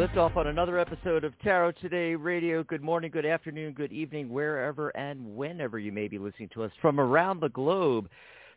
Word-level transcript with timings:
liftoff. 0.00 0.14
Liftoff 0.14 0.36
on 0.36 0.46
another 0.46 0.78
episode 0.78 1.24
of 1.24 1.38
Tarot 1.40 1.72
Today 1.72 2.14
Radio. 2.14 2.62
Good 2.62 2.82
morning, 2.82 3.10
good 3.10 3.26
afternoon, 3.26 3.74
good 3.74 3.92
evening, 3.92 4.30
wherever 4.30 4.88
and 4.90 5.36
whenever 5.36 5.78
you 5.78 5.92
may 5.92 6.08
be 6.08 6.16
listening 6.18 6.48
to 6.54 6.62
us 6.62 6.72
from 6.80 6.98
around 6.98 7.40
the 7.40 7.50
globe. 7.50 8.08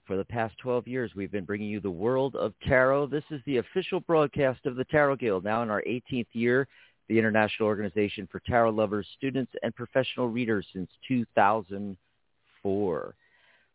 For 0.05 0.15
the 0.17 0.25
past 0.25 0.55
12 0.61 0.87
years, 0.87 1.11
we've 1.15 1.31
been 1.31 1.45
bringing 1.45 1.69
you 1.69 1.79
the 1.79 1.89
world 1.89 2.35
of 2.35 2.53
tarot. 2.67 3.07
This 3.07 3.23
is 3.29 3.39
the 3.45 3.55
official 3.57 4.01
broadcast 4.01 4.65
of 4.65 4.75
the 4.75 4.83
Tarot 4.85 5.17
Guild, 5.17 5.43
now 5.45 5.61
in 5.63 5.69
our 5.69 5.83
18th 5.87 6.27
year, 6.33 6.67
the 7.07 7.17
international 7.17 7.67
organization 7.67 8.27
for 8.31 8.41
tarot 8.41 8.71
lovers, 8.71 9.07
students, 9.17 9.51
and 9.63 9.75
professional 9.75 10.27
readers 10.27 10.67
since 10.73 10.89
2004. 11.07 13.15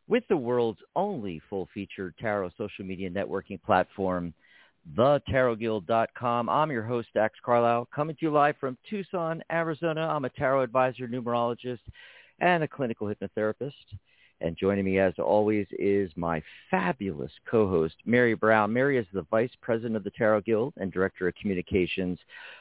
With 0.07 0.25
the 0.29 0.37
world's 0.37 0.81
only 0.97 1.41
full-featured 1.49 2.15
tarot 2.19 2.51
social 2.59 2.85
media 2.85 3.09
networking 3.11 3.63
platform, 3.63 4.35
thetarotguild.com. 4.97 6.49
I'm 6.49 6.71
your 6.71 6.83
host, 6.83 7.09
Dax 7.15 7.39
Carlisle, 7.45 7.89
coming 7.95 8.17
to 8.17 8.23
you 8.27 8.31
live 8.31 8.57
from 8.59 8.79
Tucson, 8.89 9.43
Arizona. 9.51 10.09
I'm 10.09 10.25
a 10.25 10.31
tarot 10.31 10.63
advisor, 10.63 11.07
numerologist, 11.07 11.81
and 12.41 12.63
a 12.63 12.69
clinical 12.69 13.07
hypnotherapist. 13.13 13.73
And 14.41 14.57
joining 14.57 14.85
me, 14.85 15.01
as 15.01 15.15
always, 15.19 15.67
is 15.73 16.13
my 16.15 16.41
fabulous 16.71 17.33
co-host, 17.51 17.97
Mary 18.07 18.35
Brown. 18.35 18.73
Mary 18.73 18.97
is 18.97 19.07
the 19.13 19.27
Vice 19.31 19.51
President 19.61 19.97
of 19.97 20.05
the 20.05 20.13
Tarot 20.13 20.43
Guild 20.43 20.75
and 20.77 20.93
Director 20.93 21.27
of 21.27 21.35
Communications, 21.35 22.19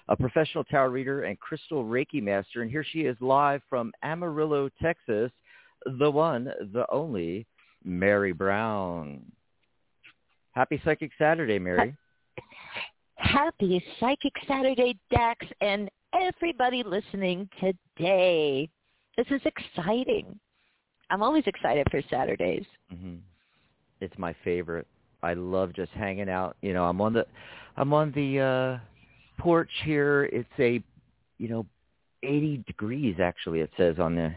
a 0.08 0.16
professional 0.16 0.64
tarot 0.64 0.89
reader 0.89 1.23
and 1.23 1.39
crystal 1.39 1.86
Reiki 1.86 2.22
master. 2.22 2.64
And 2.64 2.72
here 2.72 2.83
she 2.83 3.02
is 3.02 3.16
live 3.22 3.61
from 3.70 3.92
Amarillo, 4.02 4.70
Texas, 4.81 5.31
the 5.99 6.09
one, 6.09 6.45
the 6.73 6.86
only, 6.89 7.45
Mary 7.83 8.32
Brown. 8.32 9.21
Happy 10.54 10.82
Psychic 10.83 11.11
Saturday, 11.20 11.59
Mary. 11.59 11.95
Happy 13.27 13.83
Psychic 13.99 14.32
Saturday, 14.48 14.98
Dax, 15.11 15.45
and 15.60 15.89
everybody 16.14 16.82
listening 16.82 17.49
today. 17.60 18.70
This 19.17 19.27
is 19.30 19.42
exciting. 19.43 20.39
I'm 21.10 21.21
always 21.21 21.43
excited 21.45 21.88
for 21.92 22.02
Saturdays. 22.10 22.65
hmm 22.89 23.15
It's 23.99 24.17
my 24.17 24.33
favorite. 24.45 24.88
I 25.23 25.33
love 25.33 25.73
just 25.73 25.92
hanging 25.92 26.30
out. 26.30 26.55
You 26.61 26.73
know, 26.73 26.86
I'm 26.86 27.02
on 27.02 27.11
the, 27.11 27.26
I'm 27.76 27.93
on 27.93 28.14
the 28.14 28.39
uh, 28.39 29.42
porch 29.42 29.71
here. 29.83 30.30
It's 30.32 30.48
a, 30.58 30.82
you 31.38 31.49
know, 31.49 31.65
80 32.23 32.64
degrees 32.65 33.17
actually. 33.21 33.59
It 33.59 33.71
says 33.76 33.99
on 33.99 34.15
the 34.15 34.33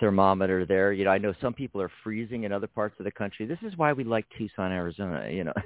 thermometer 0.00 0.66
there. 0.66 0.92
You 0.92 1.04
know, 1.04 1.10
I 1.10 1.18
know 1.18 1.32
some 1.40 1.54
people 1.54 1.80
are 1.80 1.92
freezing 2.02 2.42
in 2.42 2.50
other 2.50 2.66
parts 2.66 2.96
of 2.98 3.04
the 3.04 3.12
country. 3.12 3.46
This 3.46 3.58
is 3.62 3.76
why 3.76 3.92
we 3.92 4.02
like 4.02 4.26
Tucson, 4.36 4.72
Arizona. 4.72 5.28
You 5.30 5.44
know. 5.44 5.54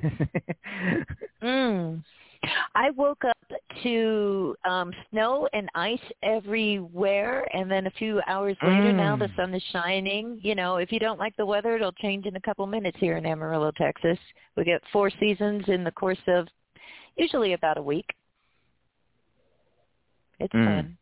Mm. 1.43 2.03
I 2.75 2.91
woke 2.91 3.25
up 3.25 3.37
to 3.83 4.57
um 4.65 4.93
snow 5.11 5.49
and 5.53 5.69
ice 5.75 6.01
everywhere 6.23 7.47
and 7.53 7.71
then 7.71 7.87
a 7.87 7.91
few 7.91 8.21
hours 8.27 8.57
later 8.63 8.93
now 8.93 9.17
the 9.17 9.27
Mm. 9.27 9.37
sun 9.37 9.55
is 9.55 9.63
shining. 9.73 10.41
You 10.43 10.55
know, 10.55 10.77
if 10.77 10.91
you 10.93 10.99
don't 10.99 11.19
like 11.19 11.37
the 11.37 11.47
weather 11.47 11.77
it'll 11.77 11.93
change 11.93 12.27
in 12.27 12.37
a 12.37 12.41
couple 12.41 12.67
minutes 12.67 12.97
here 12.99 13.17
in 13.17 13.27
Amarillo, 13.27 13.71
Texas. 13.73 14.19
We 14.57 14.65
get 14.65 14.83
four 14.93 15.11
seasons 15.11 15.69
in 15.69 15.85
the 15.85 15.93
course 15.93 16.21
of 16.29 16.49
usually 17.17 17.53
about 17.53 17.77
a 17.79 17.83
week. 17.83 18.09
It's 20.39 20.55
Mm. 20.55 20.65
fun. 20.65 20.99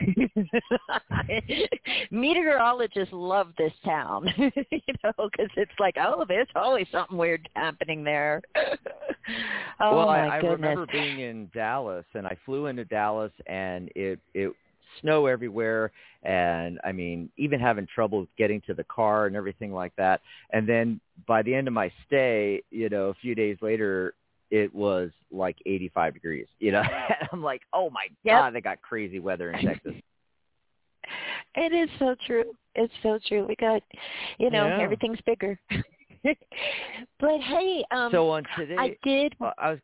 Meteorologists 2.10 3.12
love 3.12 3.48
this 3.58 3.72
town, 3.84 4.32
you 4.38 4.94
know, 5.04 5.28
because 5.30 5.50
it's 5.56 5.72
like, 5.78 5.96
oh, 6.00 6.24
there's 6.28 6.48
always 6.54 6.86
something 6.92 7.16
weird 7.16 7.48
happening 7.54 8.04
there. 8.04 8.42
oh 9.80 9.96
well, 9.96 10.06
my 10.06 10.28
I, 10.28 10.36
I 10.36 10.38
remember 10.38 10.86
being 10.90 11.20
in 11.20 11.50
Dallas, 11.54 12.04
and 12.14 12.26
I 12.26 12.36
flew 12.44 12.66
into 12.66 12.84
Dallas, 12.84 13.32
and 13.46 13.90
it 13.94 14.20
it 14.34 14.52
snow 15.00 15.26
everywhere, 15.26 15.92
and 16.22 16.78
I 16.84 16.92
mean, 16.92 17.30
even 17.36 17.60
having 17.60 17.86
trouble 17.92 18.26
getting 18.36 18.60
to 18.62 18.74
the 18.74 18.84
car 18.84 19.26
and 19.26 19.36
everything 19.36 19.72
like 19.72 19.94
that. 19.96 20.20
And 20.52 20.68
then 20.68 21.00
by 21.26 21.42
the 21.42 21.54
end 21.54 21.68
of 21.68 21.74
my 21.74 21.92
stay, 22.06 22.62
you 22.70 22.88
know, 22.88 23.08
a 23.08 23.14
few 23.14 23.34
days 23.34 23.56
later, 23.60 24.14
it 24.50 24.74
was 24.74 25.10
like 25.30 25.56
85 25.66 26.14
degrees. 26.14 26.46
You 26.58 26.72
know, 26.72 26.80
and 27.20 27.28
I'm 27.32 27.42
like, 27.42 27.62
oh 27.72 27.90
my 27.90 28.06
Yep. 28.24 28.34
god, 28.34 28.54
they 28.54 28.60
got 28.60 28.80
crazy 28.82 29.18
weather 29.20 29.50
in 29.52 29.64
Texas. 29.64 29.94
It 31.54 31.72
is 31.72 31.88
so 31.98 32.14
true. 32.26 32.44
It's 32.74 32.92
so 33.02 33.18
true. 33.26 33.46
We 33.46 33.56
got, 33.56 33.82
you 34.38 34.50
know, 34.50 34.66
Yeah. 34.66 34.78
everything's 34.80 35.20
bigger. 35.22 35.58
but 36.22 37.40
hey, 37.40 37.84
um, 37.90 38.12
so 38.12 38.28
on 38.30 38.44
today, 38.56 38.76
I 38.78 38.96
did. 39.02 39.34
uh, 39.40 39.52
I 39.58 39.70
was. 39.70 39.78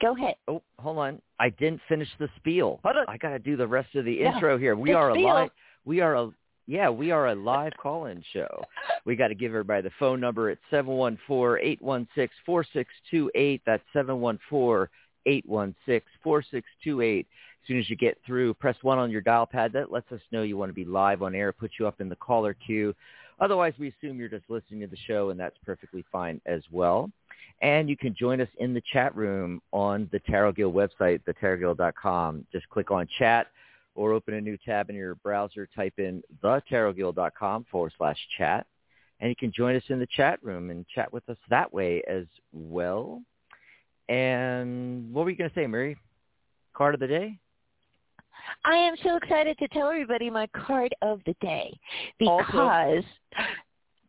Go 0.00 0.14
ahead. 0.14 0.34
Oh, 0.46 0.62
hold 0.78 0.98
on. 0.98 1.20
I 1.40 1.48
didn't 1.50 1.80
finish 1.88 2.08
the 2.18 2.28
spiel. 2.36 2.80
I 2.84 3.16
got 3.16 3.30
to 3.30 3.38
do 3.38 3.56
the 3.56 3.66
rest 3.66 3.94
of 3.96 4.04
the 4.04 4.12
Yeah. 4.12 4.34
intro 4.34 4.56
here. 4.58 4.76
We 4.76 4.90
The 4.90 4.96
are 4.98 5.12
spiel. 5.12 5.26
a 5.26 5.28
live. 5.28 5.50
We 5.84 6.00
are 6.00 6.14
a 6.14 6.30
yeah. 6.70 6.88
We 6.88 7.10
are 7.10 7.28
a 7.28 7.34
live 7.34 7.72
call-in 7.82 8.22
show. 8.32 8.62
We 9.04 9.16
got 9.16 9.28
to 9.28 9.34
give 9.34 9.50
everybody 9.50 9.82
the 9.82 9.90
phone 9.98 10.20
number 10.20 10.50
at 10.50 10.58
seven 10.70 10.92
one 10.92 11.18
four 11.26 11.58
eight 11.58 11.82
one 11.82 12.06
six 12.14 12.32
four 12.46 12.64
six 12.72 12.92
two 13.10 13.30
eight. 13.34 13.60
That's 13.66 13.82
seven 13.92 14.20
one 14.20 14.38
four 14.48 14.88
eight 15.26 15.44
one 15.48 15.74
six 15.84 16.06
four 16.22 16.44
six 16.48 16.68
two 16.84 17.00
eight. 17.00 17.26
As 17.62 17.68
soon 17.68 17.78
as 17.78 17.90
you 17.90 17.96
get 17.96 18.18
through, 18.24 18.54
press 18.54 18.76
one 18.82 18.98
on 18.98 19.10
your 19.10 19.20
dial 19.20 19.46
pad. 19.46 19.72
That 19.72 19.90
lets 19.90 20.10
us 20.12 20.20
know 20.30 20.42
you 20.42 20.56
want 20.56 20.70
to 20.70 20.74
be 20.74 20.84
live 20.84 21.22
on 21.22 21.34
air. 21.34 21.52
Put 21.52 21.72
you 21.78 21.88
up 21.88 22.00
in 22.00 22.08
the 22.08 22.16
caller 22.16 22.54
queue. 22.54 22.94
Otherwise, 23.40 23.74
we 23.78 23.88
assume 23.88 24.18
you're 24.18 24.28
just 24.28 24.48
listening 24.48 24.80
to 24.80 24.86
the 24.86 24.96
show, 25.08 25.30
and 25.30 25.40
that's 25.40 25.56
perfectly 25.64 26.04
fine 26.12 26.40
as 26.46 26.62
well. 26.70 27.10
And 27.62 27.88
you 27.88 27.96
can 27.96 28.14
join 28.14 28.40
us 28.40 28.48
in 28.58 28.72
the 28.74 28.82
chat 28.92 29.14
room 29.16 29.60
on 29.72 30.08
the 30.12 30.20
Tarot 30.20 30.52
Guild 30.52 30.74
website, 30.74 31.20
thetarotguild.com. 31.24 32.46
Just 32.52 32.68
click 32.68 32.90
on 32.90 33.08
chat 33.18 33.48
or 33.94 34.12
open 34.12 34.34
a 34.34 34.40
new 34.40 34.56
tab 34.64 34.90
in 34.90 34.96
your 34.96 35.16
browser. 35.16 35.68
Type 35.74 35.94
in 35.98 36.22
thetarotguild.com 36.42 37.66
forward 37.70 37.92
slash 37.96 38.18
chat. 38.38 38.66
And 39.20 39.28
you 39.28 39.36
can 39.36 39.52
join 39.52 39.76
us 39.76 39.82
in 39.88 39.98
the 39.98 40.08
chat 40.16 40.42
room 40.42 40.70
and 40.70 40.86
chat 40.88 41.12
with 41.12 41.28
us 41.28 41.36
that 41.50 41.72
way 41.72 42.02
as 42.08 42.24
well. 42.52 43.22
And 44.08 45.12
what 45.12 45.24
were 45.24 45.30
you 45.30 45.36
going 45.36 45.50
to 45.50 45.54
say, 45.54 45.66
Mary? 45.66 45.96
Card 46.74 46.94
of 46.94 47.00
the 47.00 47.06
day? 47.06 47.38
I 48.64 48.74
am 48.74 48.94
so 49.02 49.16
excited 49.16 49.58
to 49.58 49.68
tell 49.68 49.88
everybody 49.88 50.30
my 50.30 50.46
card 50.48 50.94
of 51.02 51.20
the 51.26 51.34
day 51.40 51.78
Also- 52.26 52.44
because 52.46 53.04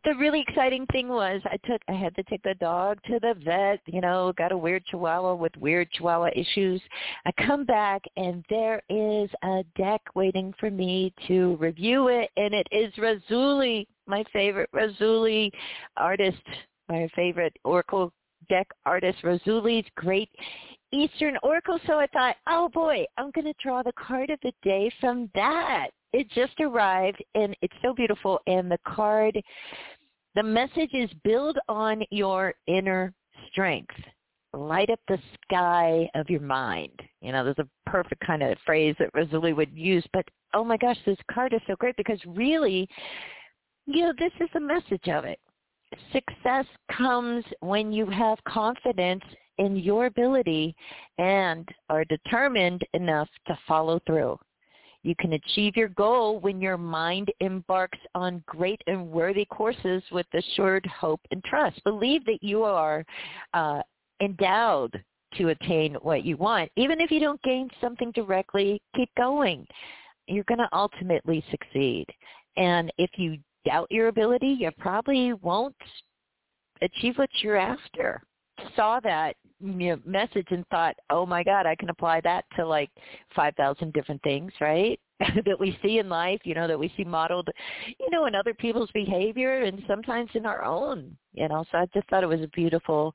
the 0.04 0.14
really 0.14 0.44
exciting 0.46 0.86
thing 0.86 1.08
was 1.08 1.40
I 1.44 1.56
took 1.66 1.80
I 1.88 1.92
had 1.92 2.14
to 2.16 2.22
take 2.24 2.42
the 2.42 2.54
dog 2.54 2.98
to 3.06 3.18
the 3.20 3.34
vet, 3.44 3.80
you 3.86 4.00
know, 4.00 4.32
got 4.36 4.52
a 4.52 4.56
weird 4.56 4.84
chihuahua 4.86 5.34
with 5.34 5.56
weird 5.56 5.90
chihuahua 5.92 6.30
issues. 6.34 6.80
I 7.24 7.32
come 7.46 7.64
back 7.64 8.02
and 8.16 8.44
there 8.50 8.82
is 8.88 9.30
a 9.44 9.64
deck 9.76 10.02
waiting 10.14 10.52
for 10.58 10.70
me 10.70 11.12
to 11.28 11.56
review 11.56 12.08
it 12.08 12.30
and 12.36 12.52
it 12.52 12.66
is 12.72 12.92
Rassouli, 12.94 13.86
my 14.06 14.24
favorite 14.32 14.70
Rassouli 14.74 15.50
artist, 15.96 16.42
my 16.88 17.08
favorite 17.14 17.56
Oracle 17.64 18.12
deck 18.48 18.66
artist 18.84 19.18
Rassouli's 19.22 19.86
great 19.96 20.28
Eastern 20.92 21.38
Oracle, 21.42 21.78
so 21.86 21.98
I 21.98 22.06
thought, 22.08 22.36
oh 22.46 22.68
boy, 22.68 23.04
I'm 23.16 23.30
going 23.30 23.46
to 23.46 23.54
draw 23.62 23.82
the 23.82 23.92
card 23.92 24.30
of 24.30 24.38
the 24.42 24.52
day 24.62 24.90
from 25.00 25.30
that. 25.34 25.88
It 26.12 26.30
just 26.30 26.60
arrived, 26.60 27.22
and 27.34 27.56
it's 27.62 27.74
so 27.82 27.94
beautiful. 27.94 28.38
And 28.46 28.70
the 28.70 28.78
card, 28.86 29.40
the 30.34 30.42
message 30.42 30.90
is 30.92 31.10
build 31.24 31.58
on 31.68 32.02
your 32.10 32.54
inner 32.66 33.14
strength. 33.50 33.94
Light 34.52 34.90
up 34.90 35.00
the 35.08 35.18
sky 35.44 36.10
of 36.14 36.28
your 36.28 36.42
mind. 36.42 37.00
You 37.22 37.32
know, 37.32 37.42
there's 37.42 37.58
a 37.58 37.90
perfect 37.90 38.22
kind 38.26 38.42
of 38.42 38.58
phrase 38.66 38.94
that 38.98 39.12
Rassouli 39.14 39.56
would 39.56 39.74
use, 39.74 40.04
but 40.12 40.26
oh 40.52 40.62
my 40.62 40.76
gosh, 40.76 40.98
this 41.06 41.16
card 41.30 41.54
is 41.54 41.60
so 41.66 41.74
great 41.76 41.96
because 41.96 42.20
really, 42.26 42.86
you 43.86 44.02
know, 44.02 44.12
this 44.18 44.32
is 44.40 44.50
the 44.52 44.60
message 44.60 45.08
of 45.08 45.24
it. 45.24 45.38
Success 46.12 46.66
comes 46.94 47.44
when 47.60 47.92
you 47.92 48.06
have 48.06 48.38
confidence 48.46 49.22
in 49.58 49.76
your 49.76 50.06
ability 50.06 50.74
and 51.18 51.68
are 51.88 52.04
determined 52.04 52.82
enough 52.94 53.28
to 53.46 53.58
follow 53.66 54.00
through. 54.06 54.38
You 55.02 55.14
can 55.18 55.32
achieve 55.32 55.76
your 55.76 55.88
goal 55.88 56.38
when 56.38 56.60
your 56.60 56.78
mind 56.78 57.32
embarks 57.40 57.98
on 58.14 58.42
great 58.46 58.80
and 58.86 59.10
worthy 59.10 59.44
courses 59.46 60.02
with 60.12 60.26
assured 60.32 60.86
hope 60.86 61.20
and 61.32 61.42
trust. 61.44 61.82
Believe 61.82 62.24
that 62.26 62.38
you 62.40 62.62
are 62.62 63.04
uh, 63.52 63.82
endowed 64.20 65.02
to 65.34 65.48
attain 65.48 65.94
what 66.02 66.24
you 66.24 66.36
want. 66.36 66.70
Even 66.76 67.00
if 67.00 67.10
you 67.10 67.18
don't 67.18 67.42
gain 67.42 67.68
something 67.80 68.12
directly, 68.12 68.80
keep 68.94 69.10
going. 69.16 69.66
You're 70.28 70.44
going 70.44 70.58
to 70.58 70.68
ultimately 70.72 71.44
succeed. 71.50 72.06
And 72.56 72.92
if 72.98 73.10
you 73.16 73.38
doubt 73.64 73.90
your 73.90 74.08
ability, 74.08 74.56
you 74.60 74.70
probably 74.78 75.32
won't 75.32 75.74
achieve 76.80 77.16
what 77.16 77.30
you're 77.40 77.56
after. 77.56 78.22
Saw 78.76 79.00
that 79.00 79.36
message 79.60 80.48
and 80.50 80.66
thought, 80.68 80.96
oh 81.10 81.24
my 81.24 81.42
God, 81.42 81.66
I 81.66 81.74
can 81.74 81.90
apply 81.90 82.20
that 82.22 82.44
to 82.56 82.66
like 82.66 82.90
5,000 83.34 83.92
different 83.92 84.22
things, 84.22 84.52
right? 84.60 84.98
that 85.46 85.58
we 85.58 85.78
see 85.82 85.98
in 85.98 86.08
life, 86.08 86.40
you 86.44 86.54
know, 86.54 86.66
that 86.66 86.78
we 86.78 86.92
see 86.96 87.04
modeled, 87.04 87.48
you 87.86 88.10
know, 88.10 88.26
in 88.26 88.34
other 88.34 88.54
people's 88.54 88.90
behavior 88.92 89.62
and 89.62 89.82
sometimes 89.86 90.30
in 90.34 90.46
our 90.46 90.64
own, 90.64 91.16
you 91.32 91.48
know. 91.48 91.64
So 91.70 91.78
I 91.78 91.86
just 91.94 92.08
thought 92.08 92.24
it 92.24 92.28
was 92.28 92.40
a 92.40 92.48
beautiful 92.48 93.14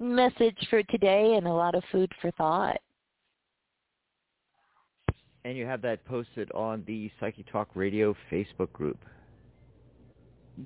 message 0.00 0.58
for 0.68 0.82
today 0.84 1.34
and 1.36 1.46
a 1.46 1.52
lot 1.52 1.74
of 1.74 1.84
food 1.92 2.10
for 2.20 2.30
thought. 2.32 2.78
And 5.44 5.56
you 5.56 5.66
have 5.66 5.82
that 5.82 6.04
posted 6.06 6.50
on 6.52 6.82
the 6.86 7.10
Psychic 7.20 7.50
Talk 7.52 7.68
Radio 7.74 8.16
Facebook 8.32 8.72
group. 8.72 8.98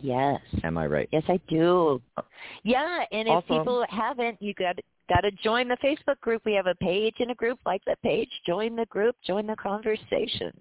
Yes. 0.03 0.41
Am 0.65 0.77
I 0.79 0.87
right? 0.87 1.09
Yes, 1.13 1.25
I 1.29 1.41
do. 1.49 2.01
Yeah, 2.63 3.05
and 3.13 3.29
if 3.29 3.47
people 3.47 3.85
haven't, 3.89 4.41
you 4.41 4.55
got 4.55 4.79
got 5.09 5.21
to 5.23 5.31
join 5.43 5.69
the 5.69 5.77
Facebook 5.77 6.21
group. 6.21 6.43
We 6.45 6.53
have 6.53 6.67
a 6.67 6.75
page 6.75 7.15
and 7.21 7.31
a 7.31 7.35
group. 7.35 7.59
Like 7.65 7.83
the 7.87 7.97
page. 8.03 8.31
Join 8.47 8.77
the 8.77 8.87
group. 8.87 9.17
Join 9.27 9.47
the 9.47 9.57
conversation. 9.57 10.53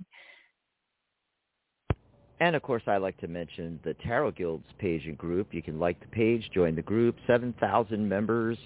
And 2.39 2.55
of 2.55 2.61
course, 2.61 2.83
I 2.87 2.97
like 2.97 3.17
to 3.17 3.27
mention 3.27 3.79
the 3.83 3.95
Tarot 3.95 4.31
Guild's 4.31 4.67
page 4.77 5.05
and 5.05 5.17
group. 5.17 5.53
You 5.53 5.63
can 5.63 5.79
like 5.79 5.99
the 5.99 6.07
page, 6.07 6.49
join 6.53 6.75
the 6.75 6.83
group. 6.83 7.15
7,000 7.25 8.07
members 8.07 8.57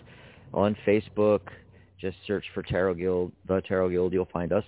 on 0.53 0.75
Facebook. 0.85 1.41
Just 1.99 2.17
search 2.27 2.43
for 2.53 2.63
Tarot 2.63 2.95
Guild, 2.95 3.31
the 3.47 3.61
Tarot 3.61 3.89
Guild. 3.89 4.11
You'll 4.11 4.27
find 4.33 4.51
us. 4.51 4.65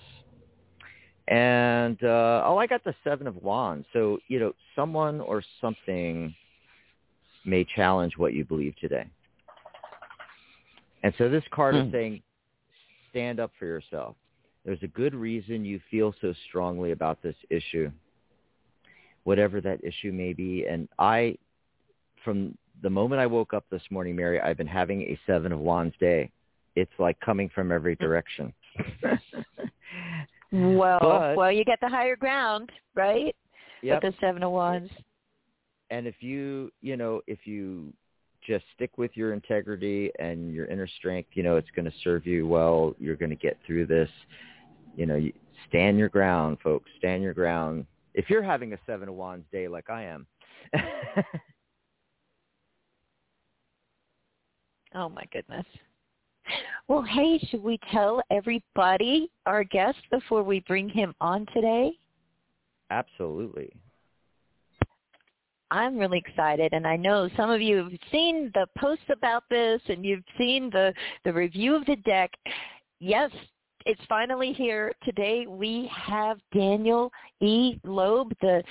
And, 1.28 2.04
uh, 2.04 2.44
oh, 2.46 2.58
I 2.58 2.68
got 2.68 2.84
the 2.84 2.94
Seven 3.04 3.28
of 3.28 3.38
Wands. 3.38 3.86
So, 3.94 4.20
you 4.28 4.40
know, 4.40 4.54
someone 4.76 5.22
or 5.22 5.42
something 5.62 6.36
may 7.46 7.66
challenge 7.76 8.18
what 8.18 8.34
you 8.34 8.44
believe 8.44 8.76
today. 8.80 9.06
And 11.04 11.14
so 11.18 11.30
this 11.30 11.44
card 11.52 11.76
is 11.76 11.84
hmm. 11.86 11.92
saying, 11.92 12.22
stand 13.10 13.40
up 13.40 13.52
for 13.60 13.66
yourself. 13.66 14.16
There's 14.66 14.82
a 14.82 14.88
good 14.88 15.14
reason 15.14 15.66
you 15.66 15.80
feel 15.92 16.16
so 16.22 16.34
strongly 16.48 16.92
about 16.92 17.22
this 17.22 17.36
issue, 17.50 17.92
whatever 19.26 19.60
that 19.62 19.84
issue 19.84 20.12
may 20.14 20.32
be. 20.34 20.66
And 20.66 20.88
I, 20.98 21.38
from 22.24 22.58
the 22.82 22.90
moment 22.90 23.20
I 23.20 23.28
woke 23.28 23.54
up 23.54 23.66
this 23.70 23.82
morning, 23.90 24.16
Mary, 24.16 24.40
I've 24.40 24.58
been 24.58 24.68
having 24.68 25.02
a 25.02 25.20
seven 25.28 25.52
of 25.52 25.60
wands 25.60 25.96
day. 26.00 26.32
It's 26.76 26.92
like 26.98 27.20
coming 27.20 27.50
from 27.54 27.72
every 27.72 27.96
direction. 27.96 28.54
well, 30.54 31.00
but, 31.02 31.36
well, 31.36 31.52
you 31.52 31.66
get 31.66 31.80
the 31.82 31.90
higher 31.90 32.16
ground, 32.16 32.72
right? 32.96 33.36
Yep. 33.82 34.04
With 34.04 34.14
the 34.14 34.20
seven 34.26 34.44
of 34.44 34.52
wands. 34.52 34.92
And 35.90 36.08
if 36.08 36.16
you, 36.22 36.72
you 36.82 36.96
know, 36.96 37.22
if 37.28 37.46
you 37.46 37.94
just 38.46 38.66
stick 38.76 38.98
with 38.98 39.12
your 39.16 39.34
integrity 39.34 40.12
and 40.20 40.54
your 40.54 40.66
inner 40.68 40.88
strength. 40.88 41.30
You 41.34 41.44
know, 41.44 41.58
it's 41.58 41.70
going 41.76 41.86
to 41.86 41.94
serve 42.04 42.26
you 42.26 42.48
well. 42.48 42.96
You're 43.00 43.16
going 43.16 43.30
to 43.30 43.36
get 43.36 43.58
through 43.66 43.88
this. 43.88 44.10
You 44.96 45.06
know, 45.06 45.16
you 45.16 45.34
stand 45.70 45.98
your 45.98 46.10
ground, 46.10 46.58
folks. 46.64 46.90
Stand 46.98 47.24
your 47.24 47.34
ground. 47.34 47.86
If 48.14 48.30
you're 48.30 48.44
having 48.44 48.74
a 48.74 48.78
seven 48.86 49.10
of 49.10 49.16
wands 49.16 49.46
day 49.52 49.68
like 49.68 49.90
I 49.90 50.04
am. 50.04 50.28
oh 54.96 55.10
my 55.10 55.24
goodness. 55.32 55.66
Well, 56.88 57.02
hey, 57.02 57.40
should 57.50 57.64
we 57.64 57.80
tell 57.92 58.22
everybody 58.30 59.32
our 59.46 59.64
guest 59.64 60.00
before 60.12 60.44
we 60.44 60.60
bring 60.62 60.90
him 60.90 61.14
on 61.22 61.46
today? 61.54 61.94
Absolutely. 62.92 63.72
I'm 65.72 65.98
really 65.98 66.20
excited, 66.20 66.74
and 66.74 66.86
I 66.86 66.96
know 66.96 67.30
some 67.36 67.50
of 67.50 67.60
you 67.60 67.78
have 67.78 68.00
seen 68.12 68.52
the 68.54 68.68
posts 68.78 69.06
about 69.10 69.44
this, 69.50 69.82
and 69.88 70.06
you've 70.06 70.24
seen 70.38 70.70
the 70.70 70.94
the 71.26 71.34
review 71.34 71.74
of 71.76 71.84
the 71.88 71.96
deck. 71.96 72.30
Yes, 73.00 73.32
it's 73.88 74.02
finally 74.08 74.54
here. 74.54 74.94
Today 75.04 75.48
we 75.48 75.90
have 75.92 76.38
Daniel 76.54 77.12
E. 77.42 77.80
Loeb, 77.84 78.34
the 78.40 78.64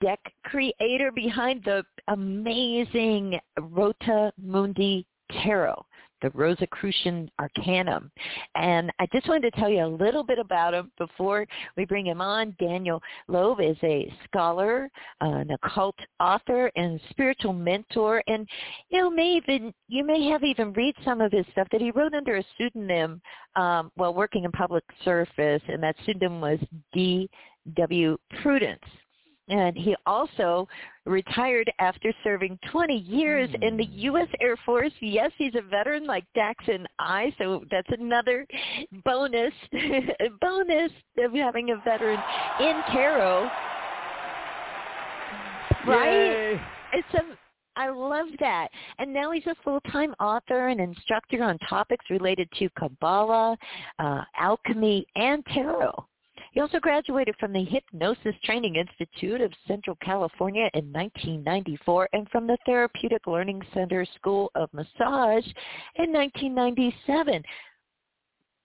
deck 0.00 0.20
creator 0.44 1.10
behind 1.10 1.64
the 1.64 1.84
amazing 2.06 3.40
Rota 3.58 4.32
Mundi 4.40 5.04
Tarot 5.42 5.84
the 6.22 6.30
Rosicrucian 6.30 7.30
Arcanum. 7.38 8.10
And 8.54 8.90
I 8.98 9.06
just 9.12 9.28
wanted 9.28 9.52
to 9.52 9.60
tell 9.60 9.68
you 9.68 9.84
a 9.84 9.86
little 9.86 10.22
bit 10.22 10.38
about 10.38 10.74
him 10.74 10.90
before 10.98 11.46
we 11.76 11.84
bring 11.84 12.06
him 12.06 12.20
on. 12.20 12.56
Daniel 12.58 13.02
Loeb 13.28 13.60
is 13.60 13.76
a 13.82 14.12
scholar, 14.24 14.90
uh, 15.22 15.26
an 15.26 15.50
occult 15.50 15.96
author, 16.20 16.70
and 16.76 17.00
spiritual 17.10 17.52
mentor. 17.52 18.22
And 18.26 18.48
you 18.88 19.14
may 19.14 19.34
even 19.34 19.72
you 19.88 20.04
may 20.04 20.28
have 20.28 20.42
even 20.42 20.72
read 20.72 20.94
some 21.04 21.20
of 21.20 21.32
his 21.32 21.46
stuff 21.52 21.68
that 21.72 21.80
he 21.80 21.90
wrote 21.90 22.14
under 22.14 22.36
a 22.36 22.44
pseudonym 22.56 23.20
um, 23.54 23.90
while 23.96 24.14
working 24.14 24.44
in 24.44 24.52
public 24.52 24.84
service, 25.04 25.62
and 25.68 25.82
that 25.82 25.96
pseudonym 26.04 26.40
was 26.40 26.58
D. 26.92 27.28
W. 27.74 28.16
Prudence 28.42 28.80
and 29.48 29.76
he 29.76 29.94
also 30.06 30.68
retired 31.04 31.70
after 31.78 32.12
serving 32.24 32.58
20 32.72 32.96
years 32.96 33.48
mm. 33.50 33.62
in 33.66 33.76
the 33.76 33.84
hmm. 33.84 33.98
U.S. 33.98 34.28
Air 34.40 34.56
Force. 34.64 34.92
Yes, 35.00 35.30
he's 35.38 35.54
a 35.54 35.62
veteran 35.62 36.06
like 36.06 36.24
Dax 36.34 36.64
and 36.66 36.86
I, 36.98 37.32
so 37.38 37.64
that's 37.70 37.88
another 37.90 38.46
bonus 39.04 39.52
bonus 40.40 40.90
of 41.18 41.32
having 41.32 41.70
a 41.70 41.76
veteran 41.84 42.20
in 42.60 42.82
tarot. 42.92 43.48
Right? 45.86 46.10
Yay. 46.10 46.60
It's 46.94 47.14
a 47.14 47.36
I 47.76 47.90
love 47.90 48.28
that. 48.40 48.68
And 48.98 49.12
now 49.12 49.32
he's 49.32 49.46
a 49.46 49.54
full-time 49.62 50.14
author 50.18 50.68
and 50.68 50.80
instructor 50.80 51.42
on 51.42 51.58
topics 51.58 52.06
related 52.08 52.48
to 52.58 52.70
Kabbalah, 52.70 53.56
uh, 53.98 54.22
alchemy, 54.38 55.06
and 55.14 55.44
tarot. 55.52 56.06
He 56.56 56.62
also 56.62 56.80
graduated 56.80 57.36
from 57.38 57.52
the 57.52 57.64
Hypnosis 57.64 58.34
Training 58.42 58.76
Institute 58.76 59.42
of 59.42 59.52
Central 59.68 59.94
California 60.02 60.70
in 60.72 60.90
1994 60.90 62.08
and 62.14 62.26
from 62.30 62.46
the 62.46 62.56
Therapeutic 62.64 63.26
Learning 63.26 63.60
Center 63.74 64.06
School 64.14 64.50
of 64.54 64.72
Massage 64.72 65.44
in 65.96 66.10
1997. 66.14 67.42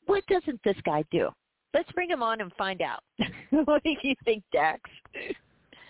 What 0.05 0.25
doesn't 0.27 0.61
this 0.63 0.77
guy 0.85 1.03
do? 1.11 1.31
Let's 1.73 1.91
bring 1.91 2.09
him 2.09 2.23
on 2.23 2.39
and 2.39 2.53
find 2.53 2.81
out. 2.81 3.03
what 3.65 3.83
do 3.83 3.93
you 4.03 4.15
think, 4.23 4.45
Dax? 4.53 4.89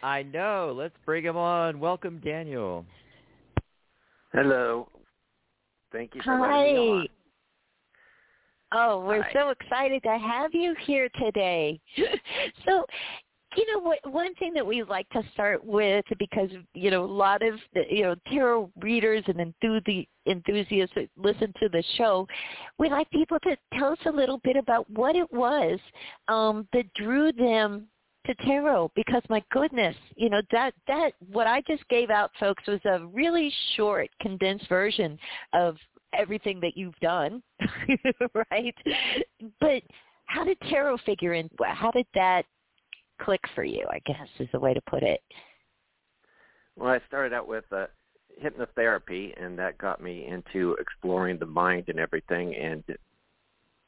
I 0.02 0.24
know. 0.24 0.74
Let's 0.76 0.98
bring 1.06 1.24
him 1.24 1.38
on. 1.38 1.80
Welcome, 1.80 2.20
Daniel. 2.26 2.84
Hello. 4.34 4.90
Thank 5.92 6.16
you 6.16 6.24
for 6.24 6.36
Hi. 6.36 6.58
letting 6.58 6.76
me 6.76 6.90
on. 6.90 7.08
Oh, 8.72 9.04
we're 9.06 9.24
Hi. 9.24 9.34
so 9.34 9.50
excited 9.50 10.02
to 10.04 10.18
have 10.18 10.52
you 10.54 10.76
here 10.86 11.10
today. 11.20 11.80
so, 12.66 12.86
you 13.58 13.66
know 13.72 13.80
what 13.80 14.00
one 14.10 14.34
thing 14.36 14.54
that 14.54 14.66
we 14.66 14.82
like 14.84 15.10
to 15.10 15.22
start 15.34 15.64
with 15.64 16.06
because 16.18 16.50
you 16.74 16.90
know 16.90 17.04
a 17.04 17.06
lot 17.06 17.42
of 17.42 17.56
you 17.90 18.04
know 18.04 18.16
tarot 18.30 18.72
readers 18.80 19.24
and 19.28 19.54
enthusi- 19.54 20.08
enthusiasts 20.26 20.96
that 20.96 21.10
listen 21.18 21.54
to 21.60 21.68
the 21.70 21.84
show 21.98 22.26
we 22.80 22.90
like 22.90 23.10
people 23.12 23.38
to 23.44 23.58
tell 23.74 23.92
us 23.92 24.00
a 24.06 24.12
little 24.12 24.40
bit 24.46 24.56
about 24.56 24.90
what 24.90 25.18
it 25.18 25.30
was 25.34 25.80
um 26.30 26.66
that 26.72 26.86
drew 26.94 27.34
them 27.34 27.88
to 28.26 28.34
tarot 28.46 28.90
because 28.96 29.22
my 29.30 29.44
goodness 29.52 29.96
you 30.16 30.30
know 30.30 30.42
that 30.52 30.74
that 30.88 31.12
what 31.32 31.48
i 31.48 31.62
just 31.68 31.86
gave 31.90 32.10
out 32.10 32.32
folks 32.40 32.64
was 32.68 32.80
a 32.86 33.06
really 33.08 33.52
short 33.76 34.10
condensed 34.22 34.70
version 34.70 35.18
of 35.54 35.76
everything 36.14 36.60
that 36.62 36.76
you've 36.76 37.00
done, 37.02 37.42
right? 38.52 38.76
But 39.60 39.84
how 40.26 40.44
did 40.44 40.58
tarot 40.70 40.98
figure 41.06 41.34
in? 41.34 41.50
How 41.64 41.92
did 41.92 42.08
that 42.14 42.44
click 43.22 43.42
for 43.56 43.64
you? 43.64 43.86
I 43.90 44.00
guess 44.06 44.28
is 44.40 44.48
the 44.52 44.60
way 44.60 44.74
to 44.74 44.82
put 44.82 45.04
it. 45.04 45.22
Well, 46.78 46.92
I 46.92 47.00
started 47.08 47.34
out 47.34 47.48
with 47.48 47.66
uh, 47.72 47.88
hypnotherapy, 48.44 49.34
and 49.42 49.58
that 49.60 49.78
got 49.78 50.02
me 50.02 50.26
into 50.28 50.76
exploring 50.80 51.38
the 51.38 51.46
mind 51.46 51.86
and 51.90 52.00
everything, 52.00 52.56
and 52.56 52.84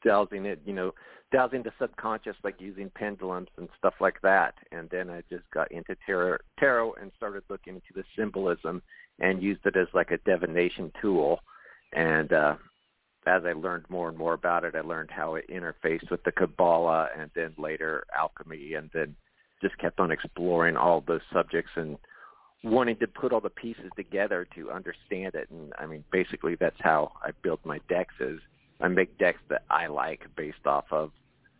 dowsing 0.04 0.44
it, 0.44 0.60
you 0.64 0.74
know, 0.74 0.92
dowsing 1.32 1.62
the 1.62 1.72
subconscious, 1.80 2.36
like 2.44 2.60
using 2.60 2.90
pendulums 2.94 3.48
and 3.56 3.68
stuff 3.78 3.94
like 4.00 4.20
that. 4.22 4.54
And 4.70 4.88
then 4.90 5.10
I 5.10 5.22
just 5.30 5.44
got 5.52 5.72
into 5.72 5.96
tarot, 6.06 6.38
tarot 6.58 6.94
and 7.00 7.10
started 7.16 7.42
looking 7.48 7.74
into 7.74 7.92
the 7.94 8.04
symbolism 8.16 8.82
and 9.18 9.42
used 9.42 9.64
it 9.64 9.76
as 9.76 9.88
like 9.94 10.10
a 10.10 10.18
divination 10.18 10.92
tool. 11.00 11.40
And 11.94 12.32
uh, 12.32 12.56
as 13.26 13.42
I 13.44 13.52
learned 13.52 13.86
more 13.88 14.08
and 14.08 14.18
more 14.18 14.34
about 14.34 14.64
it, 14.64 14.74
I 14.74 14.80
learned 14.80 15.10
how 15.10 15.34
it 15.36 15.48
interfaced 15.48 16.10
with 16.10 16.22
the 16.24 16.32
Kabbalah 16.32 17.08
and 17.18 17.30
then 17.34 17.54
later 17.56 18.04
alchemy, 18.16 18.74
and 18.74 18.90
then 18.92 19.16
just 19.62 19.78
kept 19.78 20.00
on 20.00 20.10
exploring 20.10 20.76
all 20.76 21.02
those 21.06 21.22
subjects 21.32 21.70
and 21.76 21.96
wanting 22.62 22.96
to 22.96 23.06
put 23.06 23.32
all 23.32 23.40
the 23.40 23.50
pieces 23.50 23.90
together 23.96 24.46
to 24.54 24.70
understand 24.70 25.34
it. 25.34 25.48
And 25.50 25.72
I 25.78 25.86
mean, 25.86 26.04
basically, 26.10 26.56
that's 26.56 26.80
how 26.80 27.12
I 27.22 27.30
build 27.42 27.60
my 27.64 27.80
decks. 27.88 28.14
Is 28.20 28.40
I 28.80 28.88
make 28.88 29.16
decks 29.18 29.40
that 29.48 29.62
I 29.70 29.86
like 29.86 30.22
based 30.36 30.66
off 30.66 30.86
of 30.90 31.12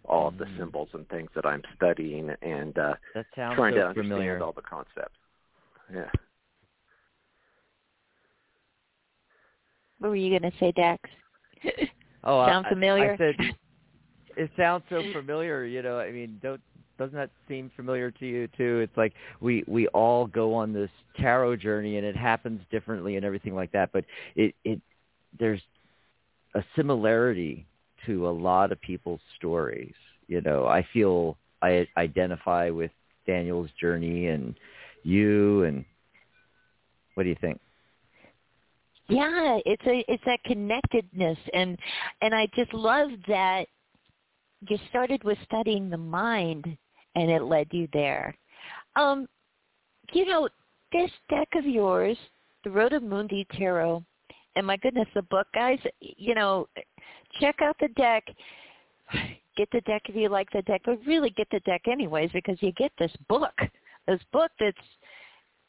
all 0.05 0.29
of 0.29 0.39
the 0.39 0.45
Mm. 0.45 0.59
symbols 0.59 0.89
and 0.93 1.09
things 1.09 1.31
that 1.35 1.47
I'm 1.47 1.63
studying 1.75 2.31
and 2.43 2.79
uh, 2.79 2.95
trying 3.55 3.73
so 3.73 3.79
to 3.79 3.87
understand 3.87 4.09
familiar. 4.09 4.43
all 4.43 4.53
the 4.53 4.63
concepts. 4.63 5.17
Yeah. 5.93 6.11
What 9.99 10.09
were 10.09 10.17
you 10.17 10.39
going 10.39 10.51
to 10.51 10.59
say, 10.59 10.73
Dax? 10.73 11.03
Oh, 12.27 12.39
I- 12.41 12.49
Sound 12.49 12.65
I- 12.67 12.69
familiar? 12.71 13.13
I 13.13 13.17
said 13.19 13.35
it 14.37 14.51
sounds 14.57 14.83
so 14.89 15.03
familiar. 15.13 15.65
You 15.67 15.83
know, 15.83 15.99
I 15.99 16.11
mean, 16.11 16.41
don't 16.43 16.61
doesn't 16.99 17.15
that 17.17 17.31
seem 17.49 17.71
familiar 17.77 18.11
to 18.13 18.27
you 18.27 18.49
too? 18.57 18.81
It's 18.81 18.97
like 18.97 19.13
we 19.41 19.63
we 19.67 19.89
all 19.89 20.27
go 20.27 20.55
on 20.55 20.73
this 20.73 20.91
tarot 21.19 21.57
journey, 21.57 21.99
and 21.99 22.07
it 22.07 22.17
happens 22.17 22.63
differently 22.71 23.17
and 23.17 23.25
everything 23.27 23.55
like 23.55 23.73
that. 23.73 23.91
But 23.93 24.05
it 24.37 24.55
it 24.65 24.81
there's 25.39 25.61
a 26.55 26.65
similarity 26.77 27.67
to 28.07 28.27
a 28.27 28.31
lot 28.31 28.73
of 28.73 28.81
people's 28.81 29.21
stories. 29.37 29.95
You 30.27 30.41
know, 30.41 30.67
I 30.67 30.87
feel 30.95 31.37
I 31.61 31.87
identify 31.99 32.71
with 32.71 32.91
Daniel's 33.27 33.71
journey 33.79 34.29
and 34.29 34.55
you 35.03 35.65
and 35.65 35.85
what 37.15 37.25
do 37.25 37.29
you 37.29 37.37
think? 37.41 37.61
Yeah, 39.09 39.59
it's 39.67 39.83
a 39.87 40.05
it's 40.09 40.23
that 40.25 40.43
connectedness 40.45 41.39
and 41.53 41.79
and 42.23 42.35
I 42.35 42.49
just 42.57 42.73
love 42.73 43.11
that 43.29 43.67
you 44.67 44.79
started 44.89 45.23
with 45.25 45.37
studying 45.45 45.91
the 45.91 45.99
mind 45.99 46.65
and 47.15 47.31
it 47.31 47.43
led 47.43 47.69
you 47.71 47.87
there. 47.93 48.35
Um 48.97 49.27
you 50.13 50.27
know, 50.27 50.49
this 50.93 51.11
deck 51.29 51.49
of 51.55 51.67
yours, 51.67 52.17
the 52.63 52.71
Rota 52.71 53.01
Mundi 53.01 53.47
Tarot, 53.53 54.03
and 54.57 54.67
my 54.67 54.77
goodness, 54.77 55.09
the 55.15 55.23
book 55.23 55.49
guys, 55.55 55.79
you 56.01 56.35
know, 56.35 56.69
check 57.41 57.57
out 57.61 57.77
the 57.81 57.89
deck. 57.89 58.25
Get 59.57 59.69
the 59.71 59.83
deck 59.83 60.03
if 60.09 60.17
you 60.17 60.29
like 60.29 60.49
the 60.51 60.63
deck, 60.63 60.81
but 60.85 60.99
really 61.07 61.31
get 61.31 61.47
the 61.53 61.61
deck 61.61 61.83
anyways 61.87 62.33
because 62.33 62.61
you 62.61 62.73
get 62.73 62.91
this 62.99 63.13
book. 63.29 63.55
This 64.09 64.19
book 64.33 64.51
that's 64.59 64.77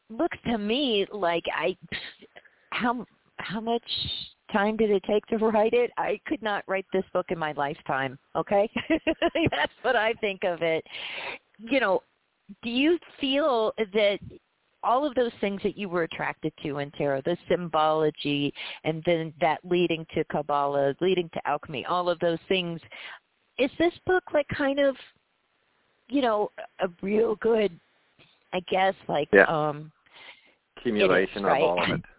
looks 0.09 0.39
to 0.47 0.57
me 0.57 1.05
like 1.13 1.43
I 1.55 1.77
how 2.71 3.05
how 3.37 3.59
much 3.59 3.83
time 4.51 4.77
did 4.77 4.91
it 4.91 5.03
take 5.03 5.25
to 5.27 5.37
write 5.37 5.73
it? 5.73 5.91
I 5.97 6.19
could 6.25 6.41
not 6.41 6.63
write 6.67 6.85
this 6.93 7.05
book 7.13 7.27
in 7.29 7.39
my 7.39 7.51
lifetime. 7.53 8.17
Okay, 8.35 8.69
that's 9.51 9.73
what 9.81 9.95
I 9.95 10.13
think 10.13 10.43
of 10.43 10.61
it. 10.61 10.85
You 11.59 11.79
know, 11.79 12.03
do 12.63 12.69
you 12.69 12.99
feel 13.19 13.73
that 13.77 14.19
all 14.83 15.05
of 15.05 15.15
those 15.15 15.31
things 15.41 15.61
that 15.63 15.77
you 15.77 15.89
were 15.89 16.03
attracted 16.03 16.53
to 16.63 16.77
in 16.77 16.91
tarot, 16.91 17.21
the 17.25 17.35
symbology, 17.49 18.53
and 18.83 19.01
then 19.05 19.33
that 19.41 19.59
leading 19.63 20.05
to 20.13 20.23
Kabbalah, 20.25 20.95
leading 21.01 21.29
to 21.33 21.47
alchemy, 21.47 21.85
all 21.85 22.07
of 22.07 22.19
those 22.19 22.37
things, 22.47 22.79
is 23.57 23.71
this 23.79 23.93
book 24.05 24.23
like 24.33 24.47
kind 24.49 24.79
of, 24.79 24.95
you 26.07 26.21
know, 26.21 26.51
a 26.81 26.87
real 27.01 27.35
good, 27.37 27.77
I 28.53 28.59
guess, 28.69 28.93
like, 29.07 29.27
Yeah. 29.33 29.45
um, 29.45 29.91
Accumulation 30.77 31.43
right. 31.43 31.63
of 31.63 31.69
all 31.69 31.83
of 31.83 31.89
it. 31.89 32.01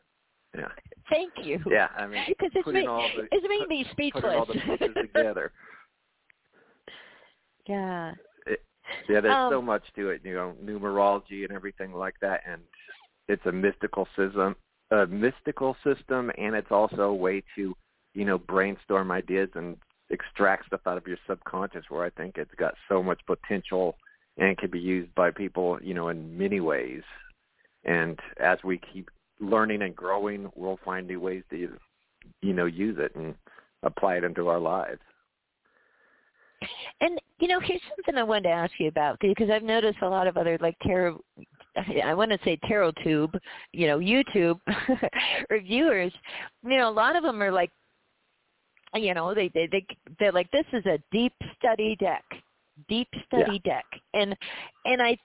Yeah. 0.56 0.68
Thank 1.10 1.32
you. 1.42 1.58
Yeah. 1.70 1.88
I 1.96 2.06
mean, 2.06 2.22
Because 2.28 2.50
it's, 2.54 2.64
putting 2.64 2.88
all 2.88 3.08
the 3.16 3.26
it's 3.30 3.46
made 3.48 3.68
me 3.68 3.86
putting 4.12 4.30
all 4.30 4.46
speechless. 4.46 4.78
the 4.78 4.86
pieces 4.88 4.96
together. 5.14 5.52
yeah. 7.66 8.12
It, 8.46 8.62
Yeah, 9.08 9.20
there's 9.20 9.34
Um, 9.34 9.52
so 9.52 9.62
much 9.62 9.82
to 9.96 10.10
it, 10.10 10.20
you 10.24 10.34
know, 10.34 10.54
numerology 10.62 11.44
and 11.44 11.52
everything 11.52 11.92
like 11.92 12.14
that, 12.20 12.42
and 12.46 12.62
it's 13.28 13.44
a 13.46 13.52
mystical 13.52 14.06
system, 14.16 14.54
a 14.90 15.06
mystical 15.06 15.76
system, 15.82 16.30
and 16.38 16.54
it's 16.54 16.70
also 16.70 17.02
a 17.10 17.14
way 17.14 17.42
to, 17.56 17.74
you 18.14 18.24
know, 18.24 18.38
brainstorm 18.38 19.10
ideas 19.10 19.48
and 19.54 19.76
extract 20.10 20.66
stuff 20.66 20.80
out 20.86 20.96
of 20.96 21.06
your 21.06 21.18
subconscious. 21.26 21.84
Where 21.88 22.04
I 22.04 22.10
think 22.10 22.38
it's 22.38 22.54
got 22.56 22.74
so 22.88 23.02
much 23.02 23.20
potential 23.26 23.96
and 24.38 24.56
can 24.58 24.70
be 24.70 24.78
used 24.78 25.12
by 25.14 25.30
people, 25.30 25.78
you 25.82 25.94
know, 25.94 26.08
in 26.10 26.36
many 26.38 26.60
ways. 26.60 27.02
And 27.84 28.18
as 28.38 28.58
we 28.62 28.78
keep 28.92 29.08
learning 29.40 29.82
and 29.82 29.94
growing, 29.94 30.50
we'll 30.54 30.78
find 30.84 31.06
new 31.06 31.20
ways 31.20 31.42
to, 31.50 31.68
you 32.42 32.52
know, 32.52 32.66
use 32.66 32.96
it 32.98 33.14
and 33.14 33.34
apply 33.82 34.16
it 34.16 34.24
into 34.24 34.48
our 34.48 34.58
lives. 34.58 35.00
And 37.00 37.20
you 37.38 37.48
know, 37.48 37.60
here's 37.60 37.82
something 37.96 38.16
I 38.16 38.22
wanted 38.22 38.44
to 38.44 38.54
ask 38.54 38.72
you 38.78 38.88
about 38.88 39.18
because 39.20 39.50
I've 39.50 39.62
noticed 39.62 39.98
a 40.02 40.08
lot 40.08 40.26
of 40.26 40.36
other 40.36 40.58
like 40.60 40.76
tarot. 40.82 41.20
I 42.02 42.14
want 42.14 42.30
to 42.30 42.38
say 42.44 42.58
tarot 42.66 42.92
tube, 43.04 43.36
you 43.72 43.86
know, 43.86 43.98
YouTube 43.98 44.58
reviewers. 45.50 46.12
You 46.64 46.78
know, 46.78 46.88
a 46.88 46.90
lot 46.90 47.16
of 47.16 47.22
them 47.22 47.42
are 47.42 47.52
like, 47.52 47.70
you 48.94 49.12
know, 49.12 49.34
they 49.34 49.50
they 49.52 49.66
they 49.66 49.86
they're 50.18 50.32
like, 50.32 50.50
this 50.50 50.64
is 50.72 50.86
a 50.86 50.98
deep 51.12 51.34
study 51.58 51.96
deck, 52.00 52.24
deep 52.88 53.08
study 53.26 53.60
deck, 53.64 53.84
and 54.14 54.34
and 54.86 55.02
I 55.02 55.18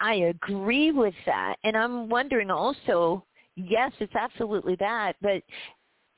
I 0.00 0.14
agree 0.14 0.90
with 0.90 1.14
that, 1.26 1.56
and 1.64 1.76
I'm 1.76 2.08
wondering 2.08 2.50
also, 2.50 3.24
yes, 3.58 3.92
it's 4.00 4.14
absolutely 4.14 4.76
that, 4.76 5.14
but 5.20 5.42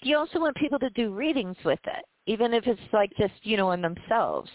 you 0.03 0.17
also 0.17 0.39
want 0.41 0.57
people 0.57 0.79
to 0.79 0.91
do 0.91 1.13
readings 1.13 1.57
with 1.65 1.81
it, 1.85 2.05
even 2.27 2.55
if 2.55 2.67
it's 2.67 2.81
like 2.93 3.11
just 3.19 3.35
you 3.43 3.57
know 3.57 3.73
in 3.73 3.81
themselves, 3.83 4.51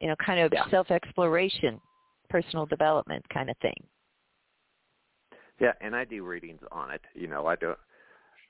you 0.00 0.08
know, 0.08 0.16
kind 0.24 0.40
of 0.40 0.52
Yeah. 0.52 0.68
self 0.70 0.90
exploration, 0.90 1.80
personal 2.28 2.66
development 2.66 3.26
kind 3.28 3.50
of 3.50 3.56
thing. 3.58 3.76
Yeah, 5.58 5.72
and 5.80 5.96
I 5.96 6.04
do 6.04 6.22
readings 6.24 6.60
on 6.70 6.90
it. 6.90 7.00
You 7.14 7.28
know, 7.28 7.46
I 7.46 7.56
don't. 7.56 7.78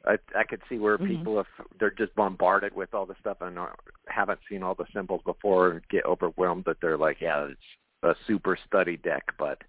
I 0.05 0.19
I 0.37 0.45
could 0.45 0.63
see 0.69 0.79
where 0.79 0.99
Mhm. 0.99 1.07
people 1.07 1.41
if 1.41 1.47
they're 1.79 1.91
just 1.91 2.15
bombarded 2.15 2.75
with 2.75 2.95
all 2.95 3.07
the 3.07 3.17
stuff 3.21 3.41
and 3.41 3.59
are- 3.59 3.77
haven't 4.09 4.41
seen 4.49 4.63
all 4.63 4.75
the 4.75 4.87
symbols 4.93 5.23
before 5.25 5.83
get 5.89 6.05
overwhelmed 6.05 6.65
that 6.65 6.81
they're 6.81 6.99
like, 6.99 7.21
yeah, 7.21 7.45
it's 7.47 7.61
a 8.03 8.15
super 8.27 8.57
study 8.67 8.97
deck. 8.99 9.25
But 9.39 9.63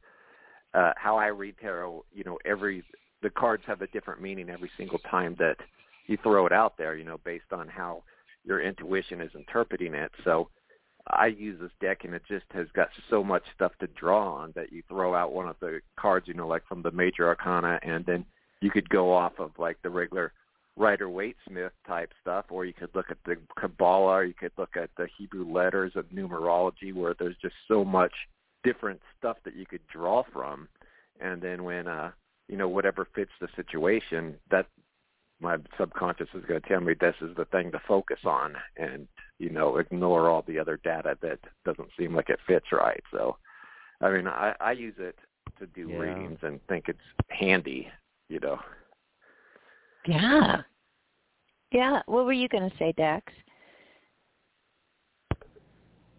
uh 0.74 0.94
how 0.96 1.18
I 1.18 1.28
read 1.28 1.58
tarot, 1.60 2.06
you 2.12 2.24
know, 2.24 2.38
every 2.46 2.84
the 3.22 3.30
cards 3.30 3.64
have 3.68 3.82
a 3.82 3.88
different 3.88 4.22
meaning 4.22 4.50
every 4.50 4.70
single 4.78 5.00
time 5.00 5.36
that 5.40 5.58
you 6.08 6.18
throw 6.24 6.46
it 6.46 6.54
out 6.54 6.78
there. 6.78 6.96
You 6.96 7.04
know, 7.04 7.20
based 7.24 7.52
on 7.52 7.68
how 7.68 8.04
your 8.46 8.62
intuition 8.62 9.22
is 9.22 9.32
interpreting 9.36 9.94
it. 9.94 10.12
So 10.24 10.50
I 11.10 11.28
use 11.28 11.60
this 11.60 11.72
deck 11.82 12.04
and 12.04 12.14
it 12.14 12.24
just 12.28 12.46
has 12.52 12.68
got 12.74 12.90
so 13.10 13.24
much 13.24 13.44
stuff 13.56 13.72
to 13.80 13.88
draw 13.88 14.34
on 14.34 14.54
that 14.56 14.72
you 14.72 14.84
throw 14.88 15.16
out 15.16 15.34
one 15.34 15.48
of 15.48 15.56
the 15.60 15.82
cards, 16.00 16.28
you 16.28 16.34
know, 16.34 16.48
like 16.48 16.66
from 16.68 16.82
the 16.82 16.92
major 16.92 17.28
arcana 17.28 17.80
and 17.84 18.06
then 18.06 18.26
you 18.62 18.72
could 18.72 18.90
go 18.90 19.14
off 19.14 19.34
of 19.40 19.52
like 19.58 19.78
the 19.84 19.90
regular 19.90 20.34
Rider 20.76 21.10
Waite 21.10 21.38
Smith 21.48 21.72
type 21.88 22.12
stuff, 22.22 22.46
or 22.50 22.64
you 22.64 22.74
could 22.74 22.92
look 22.94 23.10
at 23.10 23.18
the 23.26 23.36
Kabbalah, 23.60 24.18
or 24.18 24.26
you 24.26 24.36
could 24.36 24.52
look 24.60 24.78
at 24.78 24.92
the 24.96 25.08
Hebrew 25.18 25.52
letters 25.52 25.94
of 25.96 26.06
numerology 26.10 26.94
where 26.94 27.16
there's 27.18 27.36
just 27.42 27.56
so 27.68 27.84
much 27.84 28.14
different 28.64 29.02
stuff 29.18 29.38
that 29.44 29.56
you 29.56 29.66
could 29.66 29.82
draw 29.92 30.24
from. 30.32 30.68
And 31.20 31.42
then 31.42 31.64
when 31.64 31.88
uh 31.88 32.12
you 32.48 32.58
know, 32.58 32.68
whatever 32.68 33.08
fits 33.14 33.32
the 33.42 33.48
situation, 33.56 34.36
that 34.52 34.68
my 35.40 35.58
subconscious 35.78 36.30
is 36.34 36.44
going 36.46 36.62
to 36.62 36.68
tell 36.68 36.82
me 36.82 36.94
this 37.00 37.16
is 37.22 37.36
the 37.36 37.46
thing 37.46 37.72
to 37.72 37.80
focus 37.88 38.20
on 38.26 38.56
and 38.78 39.08
you 39.38 39.52
know 39.52 39.78
ignore 39.78 40.30
all 40.30 40.44
the 40.48 40.58
other 40.58 40.80
data 40.84 41.16
that 41.22 41.38
doesn't 41.64 41.90
seem 41.98 42.16
like 42.16 42.30
it 42.30 42.40
fits 42.48 42.66
right 42.72 43.04
so 43.12 43.38
i 44.02 44.10
mean 44.10 44.28
i 44.28 44.56
i 44.60 44.72
use 44.72 44.96
it 44.98 45.16
to 45.60 45.68
do 45.68 45.92
Yeah. 45.92 45.98
readings 46.00 46.40
and 46.42 46.60
think 46.68 46.86
it's 46.88 46.98
handy 47.30 47.88
you 48.30 48.40
know 48.40 48.58
Yeah. 50.08 50.62
Yeah. 51.72 52.02
What 52.06 52.26
were 52.26 52.34
you 52.34 52.48
going 52.48 52.70
to 52.70 52.78
say, 52.78 52.94
Dax? 52.96 53.32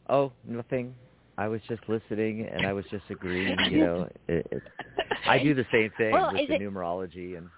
Oh, 0.08 0.32
nothing. 0.47 0.94
I 1.37 1.49
was 1.49 1.61
just 1.68 1.82
listening 1.88 2.47
and 2.47 2.66
I 2.66 2.73
was 2.73 2.85
just 2.90 3.04
agreeing. 3.11 3.58
You 3.70 3.78
know, 3.85 4.08
it, 4.26 4.47
it, 4.50 4.62
I 5.28 5.42
do 5.42 5.54
the 5.54 5.66
same 5.73 5.90
thing 5.97 6.12
Well, 6.12 6.32
with 6.32 6.49
the 6.49 6.54
it- 6.54 6.61
numerology 6.61 7.37
and 7.38 7.49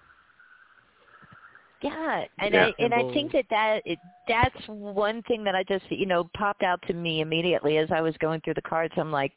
Yeah, 1.81 2.25
and 2.39 2.53
Yeah. 2.53 2.65
I 2.67 2.75
and 2.83 2.93
I 2.93 3.03
think 3.13 3.31
that 3.31 3.45
that 3.49 3.81
it, 3.85 3.99
that's 4.27 4.67
one 4.67 5.23
thing 5.23 5.43
that 5.43 5.55
I 5.55 5.63
just 5.63 5.89
you 5.89 6.05
know 6.05 6.29
popped 6.35 6.63
out 6.63 6.79
to 6.83 6.93
me 6.93 7.21
immediately 7.21 7.77
as 7.77 7.91
I 7.91 8.01
was 8.01 8.15
going 8.17 8.41
through 8.41 8.53
the 8.53 8.61
cards. 8.61 8.93
I'm 8.97 9.11
like, 9.11 9.33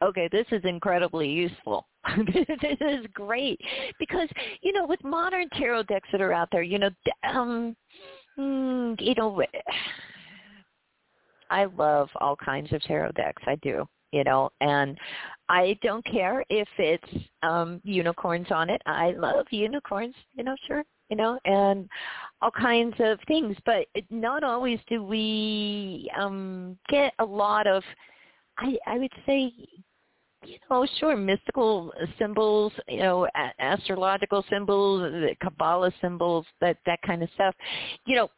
okay, 0.00 0.28
this 0.30 0.46
is 0.52 0.64
incredibly 0.64 1.28
useful. 1.28 1.86
this 2.34 2.78
is 2.80 3.04
great 3.14 3.60
because 3.98 4.28
you 4.62 4.72
know 4.72 4.86
with 4.86 5.02
modern 5.02 5.48
tarot 5.50 5.84
decks 5.84 6.08
that 6.12 6.20
are 6.20 6.32
out 6.32 6.48
there, 6.52 6.62
you 6.62 6.78
know, 6.78 6.90
um, 7.24 7.76
mm, 8.38 9.00
you 9.00 9.14
know, 9.16 9.42
I 11.50 11.64
love 11.64 12.10
all 12.20 12.36
kinds 12.36 12.72
of 12.72 12.82
tarot 12.82 13.12
decks. 13.12 13.42
I 13.46 13.56
do, 13.56 13.88
you 14.12 14.22
know, 14.22 14.50
and 14.60 14.96
I 15.48 15.78
don't 15.82 16.04
care 16.04 16.44
if 16.50 16.68
it's 16.78 17.24
um 17.42 17.80
unicorns 17.84 18.48
on 18.50 18.70
it. 18.70 18.82
I 18.86 19.12
love 19.12 19.46
unicorns, 19.50 20.14
you 20.34 20.44
know, 20.44 20.56
sure, 20.66 20.84
you 21.08 21.16
know, 21.16 21.38
and 21.44 21.88
all 22.42 22.50
kinds 22.50 22.94
of 23.00 23.18
things, 23.26 23.56
but 23.64 23.86
not 24.10 24.44
always 24.44 24.78
do 24.88 25.02
we 25.02 26.10
um 26.18 26.78
get 26.88 27.12
a 27.18 27.24
lot 27.24 27.66
of 27.66 27.82
I 28.58 28.76
I 28.86 28.98
would 28.98 29.12
say 29.26 29.52
you 30.44 30.56
know, 30.70 30.86
sure, 30.98 31.16
mystical 31.16 31.92
symbols, 32.18 32.72
you 32.86 32.98
know, 33.00 33.26
astrological 33.58 34.44
symbols, 34.48 35.00
the 35.00 35.34
Kabbalah 35.42 35.92
symbols, 36.00 36.46
that 36.60 36.76
that 36.86 37.00
kind 37.02 37.22
of 37.22 37.28
stuff. 37.34 37.54
You 38.06 38.16
know, 38.16 38.30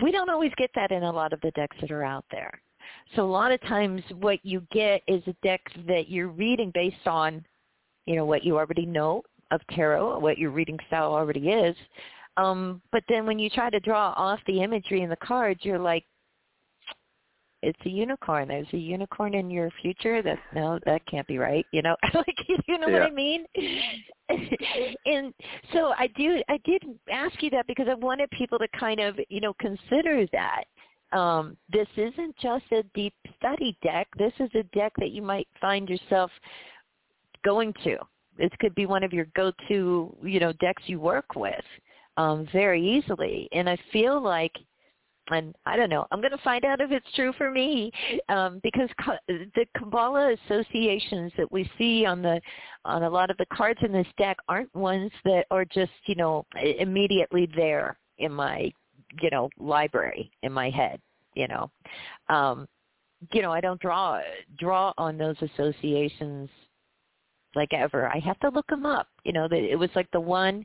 we 0.00 0.12
don't 0.12 0.30
always 0.30 0.52
get 0.56 0.70
that 0.74 0.92
in 0.92 1.02
a 1.02 1.10
lot 1.10 1.32
of 1.32 1.40
the 1.40 1.50
decks 1.52 1.76
that 1.80 1.90
are 1.90 2.04
out 2.04 2.24
there. 2.30 2.62
So 3.14 3.24
a 3.24 3.30
lot 3.30 3.52
of 3.52 3.60
times 3.62 4.02
what 4.20 4.38
you 4.42 4.66
get 4.72 5.02
is 5.06 5.22
a 5.26 5.34
deck 5.42 5.60
that 5.86 6.08
you're 6.08 6.28
reading 6.28 6.70
based 6.74 7.06
on, 7.06 7.44
you 8.06 8.16
know, 8.16 8.24
what 8.24 8.44
you 8.44 8.56
already 8.56 8.86
know 8.86 9.22
of 9.50 9.60
tarot, 9.70 10.18
what 10.18 10.38
your 10.38 10.50
reading 10.50 10.78
style 10.88 11.12
already 11.12 11.50
is. 11.50 11.76
Um, 12.36 12.80
but 12.90 13.04
then 13.08 13.26
when 13.26 13.38
you 13.38 13.50
try 13.50 13.68
to 13.70 13.80
draw 13.80 14.14
off 14.16 14.40
the 14.46 14.62
imagery 14.62 15.02
in 15.02 15.10
the 15.10 15.16
cards, 15.16 15.60
you're 15.62 15.78
like, 15.78 16.04
it's 17.62 17.78
a 17.86 17.88
unicorn. 17.88 18.48
There's 18.48 18.66
a 18.72 18.76
unicorn 18.76 19.34
in 19.34 19.48
your 19.48 19.70
future. 19.80 20.20
That 20.20 20.38
no, 20.52 20.80
that 20.84 21.06
can't 21.06 21.26
be 21.28 21.38
right. 21.38 21.64
You 21.70 21.82
know, 21.82 21.94
like 22.14 22.36
you 22.66 22.78
know 22.78 22.88
what 22.88 23.02
I 23.02 23.10
mean. 23.10 23.44
and 25.06 25.32
so 25.72 25.92
I 25.96 26.08
do. 26.16 26.42
I 26.48 26.58
did 26.64 26.82
ask 27.10 27.40
you 27.40 27.50
that 27.50 27.66
because 27.68 27.86
I 27.88 27.94
wanted 27.94 28.28
people 28.30 28.58
to 28.58 28.66
kind 28.78 29.00
of 29.00 29.16
you 29.28 29.40
know 29.40 29.54
consider 29.60 30.26
that. 30.32 30.64
Um, 31.12 31.56
this 31.70 31.88
isn't 31.96 32.36
just 32.38 32.64
a 32.72 32.82
deep 32.94 33.14
study 33.38 33.76
deck. 33.82 34.08
This 34.18 34.32
is 34.40 34.50
a 34.54 34.62
deck 34.74 34.92
that 34.98 35.10
you 35.10 35.22
might 35.22 35.48
find 35.60 35.88
yourself 35.88 36.30
going 37.44 37.74
to. 37.84 37.96
This 38.38 38.50
could 38.60 38.74
be 38.74 38.86
one 38.86 39.04
of 39.04 39.12
your 39.12 39.26
go-to, 39.36 40.16
you 40.22 40.40
know, 40.40 40.52
decks 40.54 40.82
you 40.86 41.00
work 41.00 41.34
with 41.36 41.64
um, 42.16 42.48
very 42.52 42.82
easily. 42.82 43.48
And 43.52 43.68
I 43.68 43.76
feel 43.92 44.22
like 44.22 44.52
and 45.30 45.54
I 45.66 45.76
don't 45.76 45.88
know. 45.88 46.06
I'm 46.10 46.20
going 46.20 46.32
to 46.32 46.38
find 46.38 46.64
out 46.64 46.80
if 46.80 46.90
it's 46.90 47.06
true 47.14 47.32
for 47.38 47.50
me 47.50 47.92
um, 48.28 48.60
because 48.62 48.88
ca- 49.00 49.18
the 49.28 49.66
Kabbalah 49.76 50.34
associations 50.44 51.32
that 51.36 51.50
we 51.50 51.70
see 51.78 52.04
on 52.04 52.22
the 52.22 52.40
on 52.84 53.04
a 53.04 53.10
lot 53.10 53.30
of 53.30 53.36
the 53.36 53.46
cards 53.52 53.78
in 53.84 53.92
this 53.92 54.06
deck 54.18 54.36
aren't 54.48 54.74
ones 54.74 55.10
that 55.24 55.46
are 55.50 55.64
just 55.64 55.92
you 56.06 56.14
know 56.16 56.44
immediately 56.78 57.48
there 57.54 57.98
in 58.18 58.32
my 58.32 58.72
you 59.20 59.30
know 59.30 59.48
library 59.58 60.30
in 60.42 60.52
my 60.52 60.70
head. 60.70 61.00
You 61.34 61.48
know, 61.48 61.70
um, 62.28 62.66
you 63.32 63.42
know 63.42 63.52
I 63.52 63.60
don't 63.60 63.80
draw 63.80 64.20
draw 64.58 64.92
on 64.98 65.18
those 65.18 65.36
associations 65.40 66.48
like 67.54 67.72
ever. 67.72 68.08
I 68.08 68.18
have 68.20 68.38
to 68.40 68.48
look 68.50 68.66
them 68.68 68.86
up. 68.86 69.08
You 69.24 69.32
know, 69.32 69.48
that 69.48 69.62
it 69.62 69.78
was 69.78 69.90
like 69.94 70.10
the 70.12 70.20
one 70.20 70.64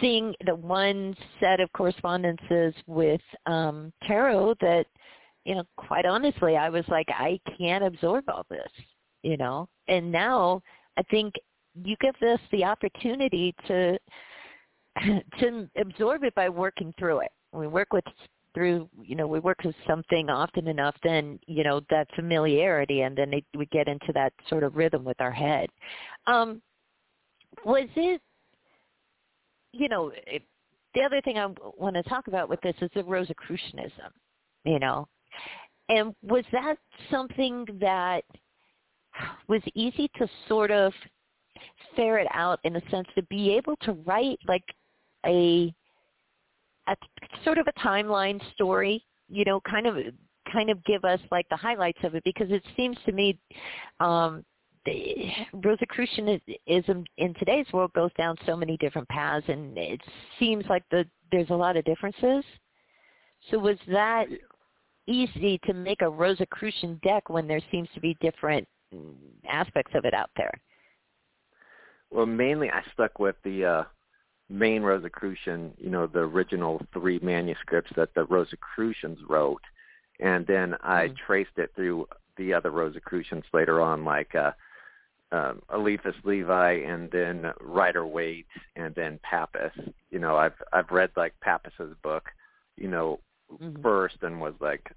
thing, 0.00 0.34
the 0.46 0.54
one 0.54 1.14
set 1.40 1.60
of 1.60 1.72
correspondences 1.72 2.74
with 2.86 3.20
um, 3.46 3.92
tarot 4.06 4.54
that, 4.60 4.86
you 5.44 5.54
know, 5.54 5.64
quite 5.76 6.06
honestly, 6.06 6.56
I 6.56 6.68
was 6.68 6.84
like, 6.88 7.08
I 7.08 7.38
can't 7.58 7.84
absorb 7.84 8.28
all 8.28 8.46
this, 8.48 8.70
you 9.22 9.36
know. 9.36 9.68
And 9.88 10.10
now 10.10 10.62
I 10.96 11.02
think 11.04 11.34
you 11.82 11.96
give 12.00 12.14
us 12.28 12.40
the 12.50 12.64
opportunity 12.64 13.54
to 13.66 13.98
to 15.40 15.68
absorb 15.78 16.22
it 16.22 16.34
by 16.34 16.48
working 16.48 16.92
through 16.98 17.20
it. 17.20 17.32
We 17.52 17.66
work 17.66 17.92
with 17.92 18.04
through, 18.54 18.88
you 19.02 19.16
know, 19.16 19.26
we 19.26 19.40
work 19.40 19.62
with 19.64 19.74
something 19.86 20.28
often 20.28 20.68
enough, 20.68 20.94
then 21.02 21.40
you 21.46 21.64
know 21.64 21.80
that 21.90 22.06
familiarity, 22.14 23.02
and 23.02 23.16
then 23.16 23.32
it, 23.32 23.44
we 23.56 23.66
get 23.66 23.88
into 23.88 24.12
that 24.14 24.32
sort 24.48 24.62
of 24.62 24.76
rhythm 24.76 25.04
with 25.04 25.20
our 25.20 25.30
head. 25.30 25.70
Um, 26.26 26.60
was 27.64 27.88
it 27.96 28.20
you 29.72 29.88
know, 29.88 30.12
it, 30.26 30.42
the 30.94 31.00
other 31.02 31.20
thing 31.22 31.38
I 31.38 31.46
want 31.78 31.96
to 31.96 32.02
talk 32.04 32.28
about 32.28 32.48
with 32.48 32.60
this 32.60 32.74
is 32.80 32.90
the 32.94 33.02
Rosicrucianism, 33.02 34.12
you 34.64 34.78
know. 34.78 35.08
And 35.88 36.14
was 36.22 36.44
that 36.52 36.76
something 37.10 37.66
that 37.80 38.24
was 39.48 39.62
easy 39.74 40.10
to 40.16 40.28
sort 40.48 40.70
of 40.70 40.92
ferret 41.96 42.28
out 42.32 42.60
in 42.64 42.76
a 42.76 42.90
sense 42.90 43.08
to 43.14 43.22
be 43.24 43.50
able 43.50 43.76
to 43.82 43.92
write 44.06 44.38
like 44.46 44.64
a, 45.26 45.74
a 46.92 47.44
sort 47.44 47.58
of 47.58 47.66
a 47.66 47.80
timeline 47.80 48.40
story, 48.54 49.04
you 49.28 49.44
know, 49.44 49.60
kind 49.60 49.86
of 49.86 49.96
kind 50.52 50.70
of 50.70 50.84
give 50.84 51.04
us 51.04 51.20
like 51.30 51.48
the 51.48 51.56
highlights 51.56 52.00
of 52.02 52.14
it 52.14 52.24
because 52.24 52.50
it 52.50 52.62
seems 52.76 52.96
to 53.06 53.12
me 53.12 53.38
um 54.00 54.44
the 54.84 55.30
Rosicrucianism 55.54 57.04
in 57.16 57.34
today's 57.38 57.66
world 57.72 57.92
goes 57.92 58.10
down 58.18 58.36
so 58.44 58.56
many 58.56 58.76
different 58.78 59.08
paths, 59.08 59.46
and 59.48 59.76
it 59.78 60.00
seems 60.38 60.64
like 60.68 60.82
the 60.90 61.04
there's 61.30 61.50
a 61.50 61.54
lot 61.54 61.76
of 61.76 61.84
differences. 61.84 62.44
So 63.50 63.58
was 63.58 63.78
that 63.88 64.26
easy 65.06 65.58
to 65.66 65.72
make 65.72 66.02
a 66.02 66.10
Rosicrucian 66.10 67.00
deck 67.02 67.28
when 67.28 67.48
there 67.48 67.60
seems 67.70 67.88
to 67.94 68.00
be 68.00 68.16
different 68.20 68.66
aspects 69.48 69.92
of 69.94 70.04
it 70.04 70.14
out 70.14 70.30
there? 70.36 70.52
Well, 72.10 72.26
mainly 72.26 72.70
I 72.70 72.82
stuck 72.92 73.18
with 73.18 73.36
the 73.42 73.64
uh, 73.64 73.84
main 74.52 74.82
Rosicrucian, 74.82 75.72
you 75.78 75.90
know, 75.90 76.06
the 76.06 76.20
original 76.20 76.80
three 76.92 77.18
manuscripts 77.20 77.92
that 77.96 78.14
the 78.14 78.24
Rosicrucians 78.24 79.18
wrote, 79.28 79.62
and 80.20 80.46
then 80.46 80.76
I 80.82 81.08
Mhm. 81.08 81.16
traced 81.16 81.58
it 81.58 81.72
through 81.74 82.06
the 82.36 82.52
other 82.54 82.70
Rosicrucians 82.70 83.44
later 83.52 83.80
on, 83.80 84.04
like 84.04 84.34
uh, 84.34 84.52
um, 85.32 85.62
Eliphas 85.72 86.16
Levi, 86.24 86.72
and 86.72 87.10
then 87.10 87.52
Rider 87.60 88.06
Waite, 88.06 88.46
and 88.76 88.94
then 88.94 89.18
Papus. 89.22 89.72
You 90.10 90.18
know, 90.18 90.36
I've 90.36 90.60
I've 90.72 90.90
read 90.90 91.10
like 91.16 91.38
Papus's 91.40 91.94
book, 92.02 92.30
you 92.76 92.88
know, 92.88 93.20
Mhm. 93.60 93.82
first, 93.82 94.16
and 94.22 94.40
was 94.40 94.54
like 94.60 94.92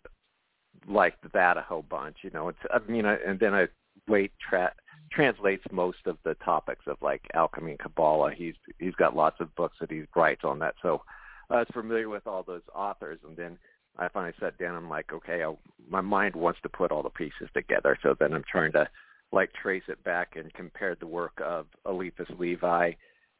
liked 0.87 1.31
that 1.33 1.57
a 1.57 1.61
whole 1.61 1.83
bunch. 1.83 2.17
You 2.21 2.31
know, 2.31 2.49
it's 2.49 2.59
I 2.73 2.79
mean, 2.91 3.05
I, 3.05 3.15
and 3.25 3.39
then 3.39 3.53
I 3.53 3.67
Waite 4.07 4.33
tra- 4.39 4.73
translates 5.11 5.63
most 5.71 5.99
of 6.05 6.17
the 6.23 6.35
topics 6.35 6.85
of 6.87 6.97
like 7.01 7.21
alchemy 7.33 7.71
and 7.71 7.79
Kabbalah. 7.79 8.33
He's 8.35 8.55
he's 8.79 8.95
got 8.95 9.15
lots 9.15 9.39
of 9.39 9.55
books 9.55 9.77
that 9.79 9.91
he 9.91 10.03
writes 10.15 10.41
on 10.43 10.59
that. 10.59 10.75
So 10.81 11.01
I 11.49 11.59
was 11.59 11.67
familiar 11.73 12.09
with 12.09 12.27
all 12.27 12.43
those 12.43 12.63
authors, 12.73 13.19
and 13.27 13.37
then 13.37 13.57
I 13.97 14.09
finally 14.09 14.33
sat 14.39 14.57
down. 14.57 14.75
I'm 14.75 14.89
like, 14.89 15.13
okay, 15.13 15.43
I, 15.43 15.53
my 15.89 16.01
mind 16.01 16.35
wants 16.35 16.59
to 16.63 16.69
put 16.69 16.91
all 16.91 17.03
the 17.03 17.09
pieces 17.09 17.49
together. 17.53 17.97
So 18.03 18.15
then 18.19 18.33
I'm 18.33 18.43
trying 18.49 18.71
to 18.73 18.87
like 19.31 19.51
trace 19.53 19.83
it 19.87 20.03
back 20.03 20.35
and 20.35 20.53
compare 20.53 20.95
the 20.95 21.07
work 21.07 21.33
of 21.43 21.65
Eliphas 21.85 22.29
Levi 22.37 22.91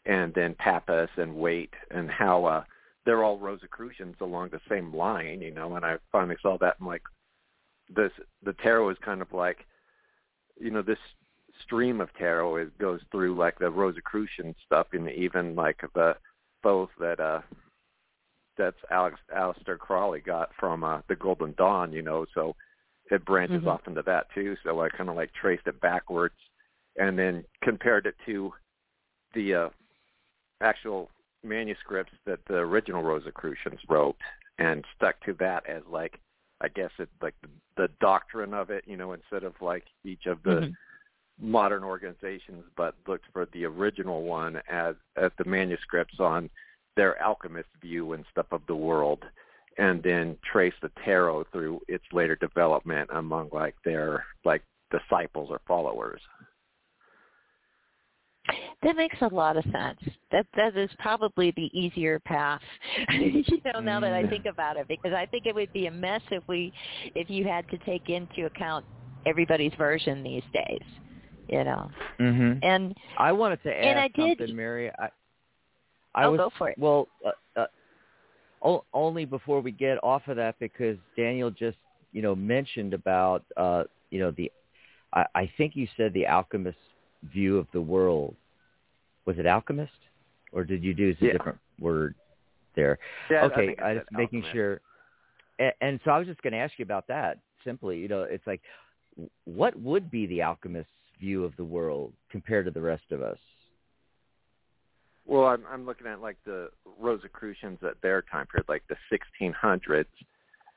and 0.06 0.34
then 0.34 0.56
Papus 0.56 1.10
and 1.18 1.36
Waite 1.36 1.74
and 1.92 2.10
how 2.10 2.46
uh, 2.46 2.64
they're 3.06 3.24
all 3.24 3.38
Rosicrucians 3.38 4.16
along 4.22 4.50
the 4.50 4.62
same 4.70 4.94
line, 4.94 5.42
you 5.42 5.54
know. 5.54 5.76
And 5.76 5.86
I 5.86 5.98
finally 6.12 6.38
saw 6.42 6.58
that. 6.60 6.76
I'm 6.80 6.88
like, 6.88 7.04
this 7.96 8.12
the 8.44 8.54
tarot 8.54 8.90
is 8.90 8.98
kind 9.04 9.22
of 9.22 9.32
like, 9.32 9.66
you 10.60 10.72
know, 10.72 10.82
this 10.82 11.00
stream 11.64 12.02
of 12.02 12.14
tarot 12.18 12.58
is 12.58 12.70
goes 12.80 13.00
through 13.12 13.36
like 13.36 13.58
the 13.60 13.70
Rosicrucian 13.70 14.56
stuff 14.66 14.88
and 14.94 15.10
even 15.10 15.56
like 15.56 15.82
the 15.94 16.16
both 16.64 16.90
that 17.00 17.20
uh 17.20 17.42
that's 18.58 18.78
Alex 18.92 19.18
Aleister 19.36 19.78
Crowley 19.78 20.22
got 20.22 20.50
from 20.60 20.84
uh 20.84 21.02
the 21.08 21.16
Golden 21.16 21.54
Dawn, 21.58 21.92
you 21.94 22.02
know, 22.02 22.26
so 22.34 22.56
it 23.12 23.24
branches 23.26 23.64
Mhm. 23.64 23.68
off 23.68 23.88
into 23.88 24.02
that 24.04 24.28
too. 24.34 24.56
So 24.64 24.82
I 24.82 24.90
kind 24.90 25.10
of 25.10 25.16
like 25.16 25.32
traced 25.34 25.68
it 25.68 25.80
backwards 25.80 26.36
and 26.98 27.18
then 27.18 27.46
compared 27.62 28.06
it 28.06 28.16
to 28.26 28.54
the 29.34 29.54
uh 29.56 29.70
actual 30.62 31.10
manuscripts 31.44 32.14
that 32.26 32.40
the 32.48 32.56
original 32.56 33.04
Rosicrucians 33.04 33.80
wrote 33.88 34.18
and 34.58 34.84
stuck 34.96 35.20
to 35.26 35.34
that 35.34 35.66
as 35.68 35.84
like 35.90 36.20
I 36.66 36.68
guess 36.70 36.90
it 36.98 37.10
like 37.22 37.36
the, 37.44 37.50
the 37.78 37.90
doctrine 38.00 38.54
of 38.56 38.72
it, 38.72 38.84
you 38.88 38.98
know, 38.98 39.14
instead 39.14 39.44
of 39.44 39.54
like 39.62 39.86
each 40.04 40.26
of 40.26 40.42
the 40.42 40.62
Mhm. 40.62 40.76
modern 41.40 41.84
organizations, 41.84 42.64
but 42.76 42.96
looked 43.08 43.28
for 43.32 43.46
the 43.54 43.66
original 43.66 44.24
one 44.24 44.62
as 44.68 44.96
as 45.16 45.32
the 45.38 45.46
manuscripts 45.46 46.20
on 46.20 46.50
their 46.96 47.22
alchemist 47.22 47.70
view 47.82 48.14
and 48.14 48.26
stuff 48.32 48.48
of 48.52 48.66
the 48.66 48.76
world, 48.76 49.24
and 49.78 50.02
then 50.02 50.38
trace 50.52 50.74
the 50.82 50.92
tarot 51.04 51.44
through 51.52 51.82
its 51.88 52.06
later 52.12 52.36
development 52.38 53.10
among 53.14 53.50
like 53.52 53.76
their 53.84 54.26
like 54.44 54.64
disciples 54.90 55.52
or 55.52 55.60
followers. 55.68 56.22
That 58.86 58.96
makes 58.96 59.18
a 59.22 59.34
lot 59.34 59.58
of 59.58 59.64
sense. 59.66 60.00
That 60.32 60.46
that 60.56 60.78
is 60.78 60.92
probably 61.00 61.52
the 61.58 61.70
easier 61.78 62.20
path. 62.20 62.62
you 63.20 63.44
know, 63.74 63.80
now 63.82 64.00
that 64.00 64.14
I 64.14 64.24
Mm. 64.24 64.30
think 64.30 64.46
about 64.46 64.78
it, 64.78 64.88
because 64.88 65.12
I 65.12 65.26
think 65.26 65.48
it 65.48 65.56
would 65.56 65.74
be 65.74 65.88
a 65.88 65.92
mess 65.92 66.22
if 66.32 66.44
we, 66.48 66.72
if 67.16 67.30
you 67.30 67.46
had 67.46 67.68
to 67.70 67.78
take 67.80 68.10
into 68.10 68.46
account 68.46 68.86
everybody's 69.26 69.74
version 69.74 70.24
these 70.24 70.44
days. 70.54 70.84
You 71.50 71.64
know, 71.64 71.90
Mhm. 72.20 72.60
and 72.64 72.96
I 73.18 73.32
wanted 73.32 73.62
to 73.64 73.74
And 73.76 73.98
add 74.00 74.04
I 74.04 74.08
did- 74.10 74.38
something, 74.40 74.56
Mary. 74.56 74.92
I, 75.00 75.10
I 76.14 76.26
oh, 76.26 76.32
was 76.32 76.38
go 76.40 76.50
for 76.58 76.70
it. 76.70 76.78
well, 76.78 77.08
uh, 77.26 77.32
uh, 77.60 77.68
o- 78.62 78.86
only 78.94 79.26
before 79.26 79.62
we 79.62 79.72
get 79.72 80.04
off 80.04 80.28
of 80.28 80.38
that 80.38 80.58
because 80.60 80.98
Daniel 81.18 81.50
just 81.52 81.78
you 82.14 82.22
know 82.22 82.36
mentioned 82.36 82.94
about 82.94 83.44
uh, 83.58 83.84
you 84.12 84.20
know 84.20 84.32
the 84.32 84.52
I, 85.14 85.26
I 85.36 85.52
think 85.58 85.76
you 85.76 85.88
said 85.98 86.14
the 86.14 86.28
alchemist 86.28 86.78
view 87.34 87.58
of 87.58 87.68
the 87.74 87.82
world. 87.82 88.36
Was 89.26 89.38
it 89.40 89.46
alchemist, 89.46 89.92
or 90.52 90.64
did 90.64 90.84
you 90.84 90.94
use 90.94 91.18
a 91.22 91.26
Yeah. 91.26 91.32
different 91.34 91.60
word 91.80 92.16
there? 92.76 93.00
Yeah, 93.30 93.46
okay, 93.46 93.76
I 93.80 93.92
I 93.92 93.96
just 93.96 94.12
making 94.12 94.40
alchemist. 94.40 94.54
sure. 94.54 94.82
And, 95.60 95.74
and 95.82 96.00
so 96.04 96.12
I 96.12 96.20
was 96.20 96.28
just 96.28 96.42
going 96.42 96.54
to 96.54 96.60
ask 96.60 96.78
you 96.78 96.84
about 96.84 97.08
that. 97.08 97.40
Simply, 97.64 97.98
you 97.98 98.08
know, 98.08 98.24
it's 98.24 98.46
like, 98.46 98.62
what 99.46 99.80
would 99.80 100.12
be 100.12 100.28
the 100.28 100.42
alchemist's 100.42 100.92
view 101.20 101.44
of 101.44 101.56
the 101.56 101.64
world 101.64 102.14
compared 102.30 102.66
to 102.66 102.72
the 102.72 102.82
rest 102.82 103.12
of 103.12 103.22
us? 103.22 103.38
Well, 105.26 105.46
I'm 105.46 105.64
I'm 105.72 105.86
looking 105.86 106.06
at 106.08 106.22
like 106.22 106.38
the 106.46 106.70
Rosicrucians 107.00 107.80
at 107.82 108.00
their 108.02 108.22
time 108.22 108.46
period, 108.46 108.70
like 108.70 108.84
the 108.88 108.98
1600s. 109.42 110.06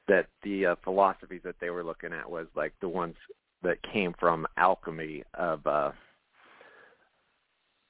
That 0.07 0.27
the 0.43 0.65
uh, 0.65 0.77
philosophies 0.85 1.43
that 1.45 1.57
they 1.61 1.69
were 1.69 1.85
looking 1.85 2.15
at 2.15 2.31
was 2.31 2.47
like 2.57 2.73
the 2.81 2.89
ones 2.89 3.15
that 3.63 3.77
came 3.93 4.15
from 4.19 4.47
alchemy 4.57 5.23
of, 5.35 5.67
uh, 5.67 5.91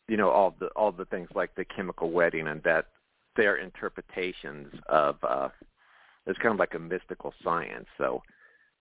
you 0.09 0.17
know, 0.17 0.31
all 0.31 0.55
the 0.59 0.67
all 0.69 0.91
the 0.93 1.05
things 1.07 1.29
like 1.35 1.55
the 1.55 1.65
chemical 1.65 2.11
wedding, 2.11 2.49
and 2.49 2.63
that 2.65 2.87
their 3.37 3.57
interpretations 3.57 4.73
of 4.89 5.17
uh, 5.23 5.49
it's 6.27 6.39
kind 6.39 6.53
of 6.53 6.59
like 6.59 6.75
a 6.75 6.79
mystical 6.79 7.33
science. 7.45 7.87
So, 7.99 8.23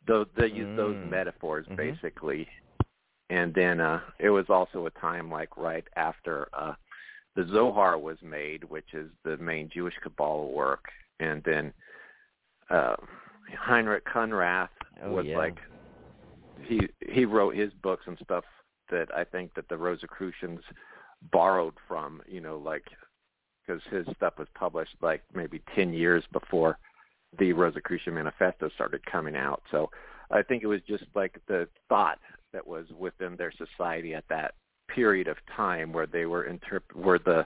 though 0.08 0.26
they 0.38 0.48
use 0.48 0.70
those 0.76 0.96
Mm. 0.98 1.10
metaphors 1.10 1.68
Mhm. 1.68 1.78
basically, 1.78 2.48
and 3.30 3.54
then 3.54 3.80
uh, 3.80 4.02
it 4.20 4.30
was 4.30 4.50
also 4.50 4.86
a 4.86 4.92
time 4.92 5.30
like 5.32 5.58
right 5.58 5.88
after. 5.96 6.50
Uh, 6.54 6.74
the 7.36 7.48
Zohar 7.54 8.00
was 8.00 8.20
made, 8.24 8.64
which 8.64 8.96
is 8.96 9.12
the 9.24 9.38
main 9.38 9.70
Jewish 9.70 9.94
Kabbalah 10.02 10.48
work, 10.48 10.92
and 11.20 11.44
then 11.44 11.72
uh, 12.72 12.96
Heinrich 13.56 14.06
Khunrath 14.06 14.70
Oh, 15.04 15.12
was 15.14 15.26
yeah. 15.28 15.38
like 15.38 15.60
he 16.64 16.90
he 17.08 17.26
wrote 17.26 17.56
his 17.56 17.72
books 17.84 18.08
and 18.08 18.18
stuff 18.24 18.44
that 18.90 19.16
I 19.16 19.24
think 19.24 19.54
that 19.54 19.68
the 19.70 19.78
Rosicrucians 19.78 20.62
borrowed 21.32 21.74
from, 21.88 22.22
you 22.28 22.42
know, 22.42 22.58
like 22.58 22.84
because 23.66 23.82
his 23.92 24.06
stuff 24.16 24.34
was 24.38 24.48
published 24.56 24.96
like 25.02 25.24
maybe 25.34 25.62
ten 25.76 25.94
years 25.94 26.24
before 26.32 26.78
the 27.40 27.52
Rosicrucian 27.54 28.14
Manifesto 28.14 28.70
started 28.70 29.06
coming 29.06 29.36
out. 29.36 29.62
So 29.72 29.90
I 30.32 30.42
think 30.42 30.64
it 30.64 30.68
was 30.68 30.82
just 30.88 31.04
like 31.16 31.40
the 31.48 31.68
thought 31.90 32.20
that 32.54 32.66
was 32.66 32.86
within 32.98 33.36
their 33.36 33.52
society 33.52 34.14
at 34.14 34.24
that 34.30 34.56
period 34.88 35.28
of 35.28 35.38
time 35.56 35.92
where 35.92 36.08
they 36.08 36.26
were 36.26 36.46
interp- 36.46 36.96
where 36.96 37.20
the 37.20 37.46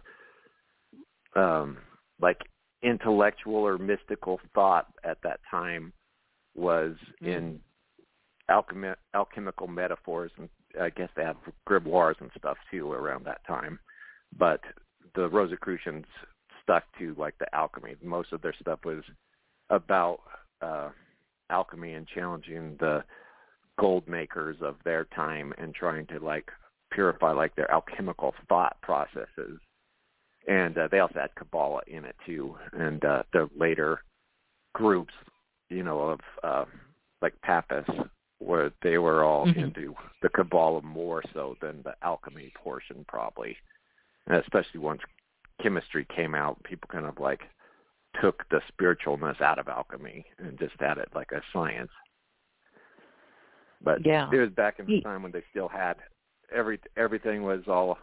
um 1.40 1.78
like 2.22 2.38
intellectual 2.84 3.56
or 3.56 3.78
mystical 3.78 4.40
thought 4.54 4.88
at 5.04 5.18
that 5.24 5.40
time 5.50 5.92
was 6.56 6.96
Mm. 7.22 7.28
in 7.28 7.60
alchemy 8.50 8.90
alchemical 9.14 9.68
metaphors 9.68 10.32
and 10.38 10.50
I 10.80 10.90
guess 10.90 11.10
they 11.16 11.24
have 11.24 11.38
grimoires 11.68 12.20
and 12.20 12.32
stuff 12.38 12.58
too 12.70 12.92
around 12.92 13.26
that 13.26 13.46
time. 13.48 13.80
But 14.38 14.62
the 15.16 15.28
Rosicrucians 15.30 16.06
stuck 16.64 16.84
to 17.00 17.16
like 17.18 17.38
the 17.40 17.54
alchemy. 17.56 17.96
Most 18.04 18.32
of 18.32 18.42
their 18.42 18.56
stuff 18.62 18.80
was 18.86 19.04
about 19.70 20.20
uh 20.62 20.90
alchemy 21.50 21.94
and 21.94 22.08
challenging 22.08 22.78
the 22.80 23.04
gold 23.80 24.08
makers 24.08 24.58
of 24.62 24.76
their 24.86 25.06
time 25.06 25.54
and 25.58 25.74
trying 25.74 26.06
to 26.08 26.20
like 26.20 26.50
purify 26.92 27.32
like 27.32 27.56
their 27.56 27.72
alchemical 27.72 28.34
thought 28.48 28.78
processes. 28.82 29.60
And 30.48 30.78
uh, 30.78 30.88
they 30.90 31.00
also 31.00 31.20
had 31.20 31.36
Kabbalah 31.36 31.82
in 31.88 32.06
it 32.06 32.16
too. 32.26 32.56
And 32.74 33.04
uh, 33.06 33.24
the 33.34 33.50
later 33.58 34.02
groups, 34.74 35.14
you 35.70 35.84
know, 35.84 36.02
of 36.02 36.20
uh, 36.44 36.66
like 37.22 37.34
Papists, 37.42 37.92
where 38.42 38.72
they 38.82 38.98
were 38.98 39.24
all 39.24 39.46
Mhm. 39.46 39.58
into 39.58 39.96
the 40.22 40.30
Kabbalah 40.30 40.82
more 40.82 41.22
so 41.34 41.56
than 41.62 41.82
the 41.84 41.96
alchemy 42.02 42.52
portion, 42.56 43.06
probably. 43.06 43.58
And 44.26 44.38
especially 44.38 44.80
once 44.80 45.02
chemistry 45.62 46.06
came 46.06 46.34
out, 46.34 46.62
people 46.64 46.88
kind 46.90 47.06
of 47.06 47.20
like 47.20 47.48
took 48.20 48.48
the 48.50 48.62
spiritualness 48.62 49.40
out 49.42 49.60
of 49.60 49.70
alchemy 49.70 50.26
and 50.40 50.58
just 50.58 50.80
had 50.80 50.98
it 50.98 51.14
like 51.14 51.32
a 51.32 51.42
science. 51.54 51.92
But 53.80 54.06
Yeah. 54.06 54.30
it 54.32 54.38
was 54.38 54.50
back 54.50 54.80
in 54.80 54.86
the 54.86 55.02
time 55.02 55.24
when 55.24 55.32
they 55.32 55.44
still 55.52 55.68
had 55.68 56.02
every 56.50 56.80
everything 56.98 57.44
was 57.44 57.68
all 57.68 57.98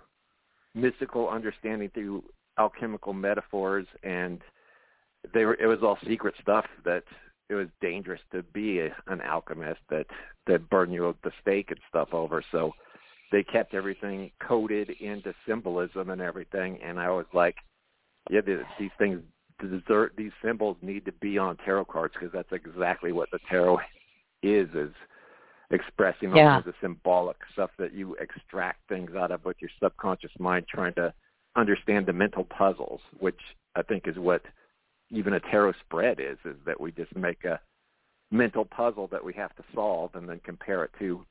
mystical 0.74 1.28
understanding 1.28 1.90
through 1.90 2.24
alchemical 2.58 3.12
metaphors 3.12 3.86
and 4.02 4.42
they 5.32 5.44
were 5.44 5.54
it 5.56 5.66
was 5.66 5.82
all 5.82 5.98
secret 5.98 6.34
stuff 6.36 6.66
that 6.84 7.04
it 7.48 7.54
was 7.54 7.68
dangerous 7.80 8.20
to 8.32 8.42
be 8.42 8.80
a, 8.80 8.94
an 9.06 9.20
alchemist 9.22 9.80
that 9.90 10.06
that 10.46 10.68
burn 10.70 10.90
you 10.92 11.08
at 11.08 11.16
the 11.22 11.32
stake 11.40 11.70
and 11.70 11.80
stuff 11.88 12.08
over 12.12 12.42
so 12.52 12.72
they 13.30 13.42
kept 13.42 13.74
everything 13.74 14.30
coded 14.40 14.90
into 15.00 15.34
symbolism 15.46 16.10
and 16.10 16.20
everything 16.20 16.78
and 16.82 16.98
I 16.98 17.10
was 17.10 17.26
like 17.32 17.56
yeah 18.30 18.40
these, 18.40 18.58
these 18.78 18.90
things 18.98 19.20
deserve 19.60 20.10
these 20.16 20.32
symbols 20.44 20.76
need 20.82 21.04
to 21.04 21.12
be 21.12 21.38
on 21.38 21.56
tarot 21.58 21.86
cards 21.86 22.14
because 22.14 22.32
that's 22.32 22.52
exactly 22.52 23.12
what 23.12 23.30
the 23.30 23.38
tarot 23.48 23.78
is 24.42 24.68
is 24.74 24.90
expressing 25.70 26.30
all 26.30 26.38
Yeah. 26.38 26.54
kinds 26.54 26.68
of 26.68 26.74
symbolic 26.80 27.36
stuff 27.52 27.70
that 27.78 27.92
you 27.92 28.14
extract 28.16 28.88
things 28.88 29.14
out 29.14 29.30
of 29.30 29.44
with 29.44 29.56
your 29.60 29.70
subconscious 29.82 30.30
mind 30.38 30.66
trying 30.68 30.94
to 30.94 31.12
understand 31.56 32.06
the 32.06 32.12
mental 32.12 32.44
puzzles 32.44 33.00
which 33.18 33.40
i 33.74 33.82
think 33.82 34.06
is 34.06 34.16
what 34.16 34.42
even 35.10 35.34
a 35.34 35.40
tarot 35.40 35.74
spread 35.86 36.20
is 36.20 36.38
is 36.44 36.56
that 36.66 36.80
we 36.80 36.92
just 36.92 37.14
make 37.16 37.44
a 37.44 37.60
mental 38.30 38.64
puzzle 38.64 39.06
that 39.08 39.24
we 39.24 39.32
have 39.32 39.54
to 39.56 39.62
solve 39.74 40.10
and 40.14 40.28
then 40.28 40.40
compare 40.44 40.84
it 40.84 40.90
to 40.98 41.24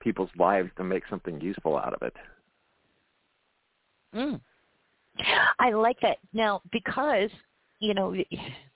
people's 0.00 0.30
lives 0.38 0.70
to 0.76 0.84
make 0.84 1.02
something 1.08 1.40
useful 1.40 1.76
out 1.76 1.94
of 1.94 2.02
it 2.02 2.14
Mm. 4.14 4.40
I 5.58 5.70
like 5.70 5.98
that. 6.00 6.18
Now, 6.32 6.62
because 6.70 7.30
you 7.80 7.94
know, 7.94 8.14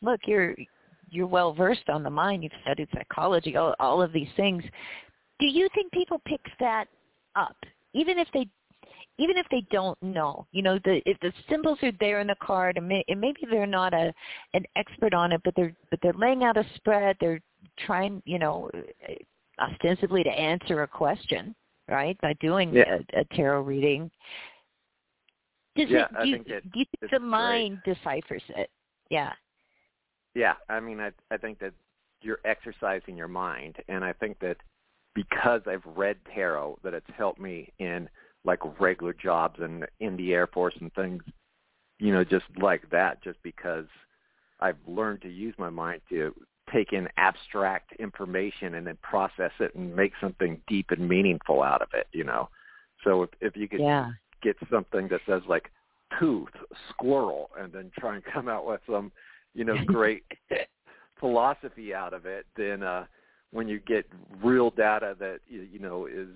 look, 0.03 0.21
you're 0.27 0.55
you're 1.11 1.27
well 1.27 1.55
versed 1.55 1.89
on 1.89 2.03
the 2.03 2.11
mind. 2.11 2.43
You've 2.43 2.53
studied 2.63 2.89
psychology, 2.93 3.57
all, 3.57 3.75
all 3.79 4.03
of 4.03 4.13
these 4.13 4.29
things. 4.37 4.63
Do 5.39 5.47
you 5.47 5.69
think 5.75 5.93
people 5.93 6.21
pick 6.27 6.41
that 6.59 6.87
up, 7.37 7.57
even 7.95 8.19
if 8.19 8.29
they 8.33 8.49
even 9.19 9.37
if 9.37 9.47
they 9.51 9.63
don't 9.71 10.01
know? 10.03 10.47
You 10.53 10.63
know, 10.63 10.79
the 10.85 11.01
if 11.07 11.19
the 11.21 11.33
symbols 11.49 11.79
are 11.83 11.93
there 12.01 12.21
in 12.21 12.27
the 12.27 12.37
card, 12.43 12.77
and, 12.77 12.89
may, 12.89 13.05
and 13.09 13.21
maybe 13.21 13.41
they're 13.51 13.67
not 13.67 13.95
a 13.95 14.13
an 14.55 14.65
expert 14.77 15.15
on 15.15 15.33
it, 15.33 15.41
but 15.45 15.55
they're 15.57 15.75
but 15.91 15.99
they're 16.03 16.13
laying 16.15 16.45
out 16.45 16.57
a 16.57 16.65
spread. 16.77 17.17
They're 17.21 17.41
trying, 17.87 18.23
you 18.27 18.39
know, 18.39 18.71
ostensibly 19.61 20.23
to 20.23 20.31
answer 20.31 20.83
a 20.83 20.89
question, 20.89 21.55
right? 21.89 22.19
By 22.21 22.35
doing 22.35 22.75
Yeah. 22.75 22.99
a, 23.15 23.21
a 23.21 23.25
tarot 23.37 23.63
reading. 23.63 24.11
Does 25.77 25.89
Yeah, 25.91 26.05
it, 26.05 26.09
I 26.17 26.23
do, 26.23 26.29
you, 26.29 26.35
think 26.37 26.49
that 26.49 26.73
do 26.73 26.79
you 26.81 26.87
think 27.01 27.11
the 27.13 27.19
great. 27.19 27.23
mind 27.23 27.83
deciphers 27.85 28.43
it? 28.49 28.71
Yeah. 29.11 29.33
Yeah, 30.35 30.55
I 30.69 30.81
mean, 30.81 31.01
I 31.01 31.13
I 31.31 31.39
think 31.39 31.59
that 31.61 31.73
you're 32.23 32.41
exercising 32.45 33.17
your 33.17 33.29
mind, 33.29 33.77
and 33.89 34.05
I 34.05 34.13
think 34.13 34.39
that 34.41 34.57
because 35.15 35.63
I've 35.67 35.85
read 35.97 36.19
tarot, 36.35 36.79
that 36.83 36.93
it's 36.93 37.07
helped 37.17 37.41
me 37.41 37.73
in 37.79 38.09
like 38.47 38.61
regular 38.81 39.13
jobs 39.13 39.59
and 39.61 39.85
in 40.01 40.17
the 40.17 40.33
Air 40.33 40.47
Force 40.47 40.75
and 40.81 40.93
things, 40.95 41.23
you 41.99 42.13
know, 42.13 42.25
just 42.25 42.45
like 42.61 42.89
that. 42.91 43.23
Just 43.23 43.43
because 43.43 43.87
I've 44.61 44.79
learned 44.87 45.23
to 45.23 45.29
use 45.29 45.55
my 45.59 45.71
mind 45.71 46.01
to 46.11 46.33
take 46.73 46.93
in 46.93 47.09
abstract 47.17 47.93
information 47.99 48.75
and 48.75 48.87
then 48.87 48.99
process 49.03 49.53
it 49.61 49.75
and 49.75 49.95
make 49.95 50.13
something 50.21 50.61
deep 50.67 50.91
and 50.91 51.09
meaningful 51.09 51.63
out 51.63 51.83
of 51.83 51.89
it. 51.93 52.07
You 52.13 52.25
know, 52.25 52.49
so 53.05 53.25
if 53.25 53.31
if 53.41 53.57
you 53.57 53.69
could 53.69 53.81
Yeah. 53.81 54.11
get 54.43 54.57
something 54.71 55.09
that 55.09 55.21
says 55.27 55.43
like 55.49 55.71
tooth, 56.19 56.55
squirrel, 56.91 57.51
and 57.59 57.73
then 57.73 57.91
try 57.99 58.15
and 58.15 58.25
come 58.25 58.49
out 58.49 58.67
with 58.67 58.81
some, 58.89 59.11
you 59.55 59.65
know, 59.65 59.77
great 59.87 60.25
philosophy 61.19 61.93
out 61.95 62.13
of 62.13 62.27
it, 62.27 62.47
then 62.57 62.83
uh, 62.83 63.07
when 63.51 63.67
you 63.67 63.81
get 63.81 64.07
real 64.43 64.71
data 64.71 65.17
that 65.19 65.41
you 65.49 65.63
you 65.63 65.79
know 65.79 66.07
is 66.07 66.29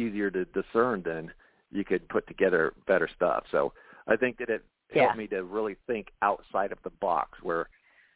easier 0.00 0.30
to 0.30 0.44
discern, 0.46 1.02
then 1.04 1.30
you 1.70 1.84
could 1.84 2.08
put 2.08 2.26
together 2.26 2.72
better 2.86 3.08
stuff. 3.14 3.44
So 3.50 3.72
I 4.08 4.16
think 4.16 4.38
that 4.38 4.48
it 4.50 4.64
Yeah. 4.92 5.04
helped 5.04 5.18
me 5.18 5.26
to 5.28 5.44
really 5.44 5.76
think 5.86 6.10
outside 6.22 6.72
of 6.72 6.82
the 6.82 6.90
box 6.90 7.40
where 7.42 7.68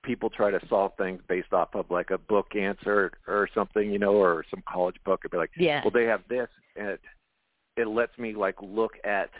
people 0.02 0.28
try 0.28 0.50
to 0.50 0.66
solve 0.66 0.92
things 0.96 1.22
based 1.28 1.52
off 1.52 1.74
of 1.74 1.90
like 1.90 2.10
a 2.10 2.18
book 2.18 2.56
answer 2.56 3.12
or 3.26 3.48
something, 3.54 3.90
you 3.90 3.98
know, 3.98 4.14
or 4.14 4.44
some 4.50 4.62
college 4.68 4.96
book 5.04 5.20
and 5.24 5.30
be 5.30 5.36
like, 5.36 5.52
Yeah. 5.56 5.82
well, 5.82 5.90
they 5.90 6.04
have 6.04 6.26
this, 6.28 6.48
and 6.76 6.88
it, 6.88 7.00
it 7.76 7.86
lets 7.86 8.16
me 8.18 8.34
like 8.34 8.60
look 8.60 8.98
at 9.04 9.30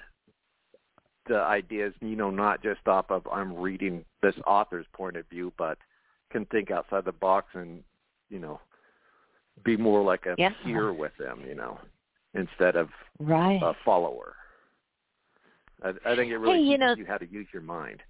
the 1.26 1.40
ideas, 1.40 1.94
you 2.00 2.16
know, 2.16 2.30
not 2.30 2.62
just 2.62 2.86
off 2.86 3.10
of 3.10 3.26
I'm 3.28 3.54
reading 3.56 4.04
this 4.22 4.34
author's 4.46 4.86
point 4.92 5.16
of 5.16 5.26
view, 5.28 5.52
but 5.56 5.78
can 6.30 6.44
think 6.46 6.70
outside 6.70 7.04
the 7.04 7.12
box 7.12 7.54
and, 7.54 7.82
you 8.28 8.38
know, 8.38 8.60
be 9.64 9.76
more 9.76 10.02
like 10.02 10.26
a 10.26 10.34
Yeah. 10.36 10.50
peer 10.62 10.92
with 10.92 11.16
them, 11.16 11.42
you 11.46 11.54
know, 11.54 11.78
instead 12.34 12.76
of 12.76 12.88
Right. 13.18 13.62
a 13.62 13.74
follower. 13.84 14.34
I, 15.82 15.90
I 16.04 16.16
think 16.16 16.30
it 16.30 16.38
really 16.38 16.58
Hey, 16.58 16.62
you 16.64 16.70
teaches 16.78 16.80
know- 16.80 16.94
you 16.96 17.06
how 17.06 17.18
to 17.18 17.26
use 17.30 17.46
your 17.52 17.62
mind. 17.62 18.02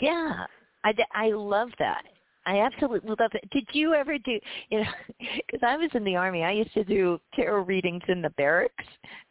Yeah, 0.00 0.46
I, 0.84 0.94
I 1.12 1.28
love 1.30 1.68
that. 1.78 2.04
I 2.46 2.60
absolutely 2.60 3.10
love 3.10 3.30
it. 3.34 3.48
Did 3.50 3.66
you 3.72 3.92
ever 3.94 4.16
do, 4.18 4.38
you 4.70 4.80
know, 4.80 4.86
because 5.18 5.60
I 5.62 5.76
was 5.76 5.90
in 5.94 6.04
the 6.04 6.16
Army, 6.16 6.42
I 6.42 6.52
used 6.52 6.72
to 6.72 6.84
do 6.84 7.20
tarot 7.34 7.64
readings 7.64 8.02
in 8.08 8.22
the 8.22 8.30
barracks. 8.30 8.84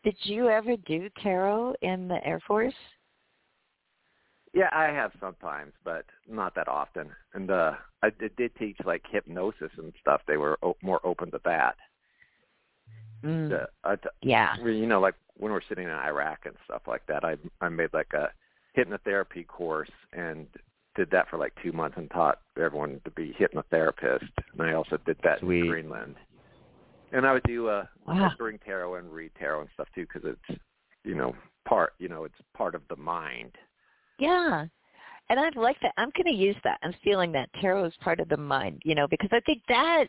Did 0.03 0.15
you 0.23 0.47
ever 0.49 0.75
do 0.85 1.09
tarot 1.21 1.73
in 1.81 2.07
the 2.07 2.23
Air 2.25 2.39
Force? 2.47 2.73
Yeah, 4.53 4.69
I 4.71 4.85
have 4.85 5.11
sometimes, 5.19 5.73
but 5.83 6.05
not 6.27 6.53
that 6.55 6.67
often. 6.67 7.09
And 7.33 7.49
uh 7.51 7.73
I 8.03 8.09
did, 8.11 8.35
did 8.35 8.55
teach 8.55 8.77
like 8.85 9.03
hypnosis 9.11 9.71
and 9.77 9.91
stuff. 10.01 10.21
They 10.27 10.37
were 10.37 10.57
o- 10.63 10.77
more 10.81 10.99
open 11.05 11.31
to 11.31 11.41
that. 11.45 11.75
Mm. 13.23 13.67
Uh, 13.83 13.95
t- 13.95 14.09
Yeah. 14.21 14.55
you 14.57 14.87
know, 14.87 14.99
like 14.99 15.15
when 15.37 15.51
we're 15.51 15.61
sitting 15.67 15.85
in 15.85 15.93
Iraq 15.93 16.45
and 16.45 16.55
stuff 16.65 16.83
like 16.87 17.05
that, 17.07 17.23
I 17.23 17.37
I 17.61 17.69
made 17.69 17.93
like 17.93 18.13
a 18.13 18.31
hypnotherapy 18.77 19.45
course 19.47 19.89
and 20.13 20.47
did 20.95 21.09
that 21.11 21.29
for 21.29 21.37
like 21.37 21.53
two 21.61 21.71
months 21.71 21.97
and 21.97 22.09
taught 22.11 22.39
everyone 22.57 23.01
to 23.05 23.11
be 23.11 23.35
hypnotherapist. 23.39 24.29
And 24.53 24.61
I 24.61 24.73
also 24.73 24.97
did 25.05 25.17
that 25.23 25.39
Sweet. 25.39 25.61
in 25.61 25.67
Greenland. 25.67 26.15
And 27.11 27.25
I 27.25 27.33
would 27.33 27.43
do 27.43 27.67
uh 27.67 27.85
Wow. 28.07 28.31
bring 28.37 28.57
tarot 28.59 28.95
and 28.95 29.11
read 29.11 29.31
tarot 29.37 29.61
and 29.61 29.69
stuff 29.73 29.87
too 29.95 30.05
because 30.11 30.23
it's 30.25 30.59
you 31.03 31.15
know 31.15 31.35
part 31.65 31.93
you 31.99 32.07
know 32.09 32.23
it's 32.23 32.35
part 32.55 32.75
of 32.75 32.81
the 32.89 32.95
mind. 32.95 33.51
Yeah. 34.19 34.65
And 35.29 35.39
I 35.39 35.49
like 35.55 35.77
that. 35.81 35.93
I'm 35.97 36.09
going 36.17 36.25
to 36.25 36.41
use 36.43 36.55
that. 36.63 36.79
I'm 36.81 36.93
feeling 37.03 37.31
that 37.33 37.49
tarot 37.61 37.85
is 37.85 37.93
part 38.01 38.19
of 38.19 38.29
the 38.29 38.37
mind, 38.37 38.81
you 38.83 38.95
know, 38.95 39.07
because 39.07 39.29
I 39.31 39.39
think 39.41 39.61
that 39.67 40.05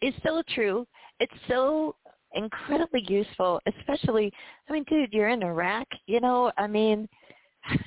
is 0.00 0.14
so 0.24 0.42
true. 0.54 0.86
It's 1.20 1.32
so 1.46 1.94
incredibly 2.36 3.04
useful, 3.08 3.60
especially, 3.66 4.32
I 4.68 4.72
mean, 4.72 4.84
dude, 4.88 5.12
you're 5.12 5.28
in 5.28 5.42
Iraq, 5.42 5.86
you 6.06 6.20
know, 6.20 6.52
I 6.56 6.66
mean, 6.66 7.08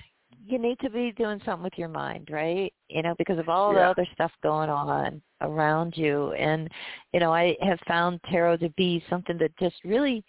you 0.45 0.59
need 0.59 0.79
to 0.79 0.89
be 0.89 1.13
doing 1.13 1.39
something 1.45 1.63
with 1.63 1.77
your 1.77 1.89
mind, 1.89 2.29
right? 2.31 2.73
You 2.89 3.03
know, 3.03 3.15
because 3.17 3.39
of 3.39 3.49
all 3.49 3.73
the 3.73 3.81
other 3.81 4.07
stuff 4.13 4.31
going 4.41 4.69
on 4.69 5.21
around 5.41 5.95
you. 5.95 6.33
And, 6.33 6.67
you 7.13 7.19
know, 7.19 7.33
I 7.33 7.55
have 7.61 7.79
found 7.87 8.19
tarot 8.29 8.57
to 8.57 8.69
be 8.71 9.03
something 9.09 9.37
that 9.37 9.55
just 9.57 9.75
really, 9.85 10.23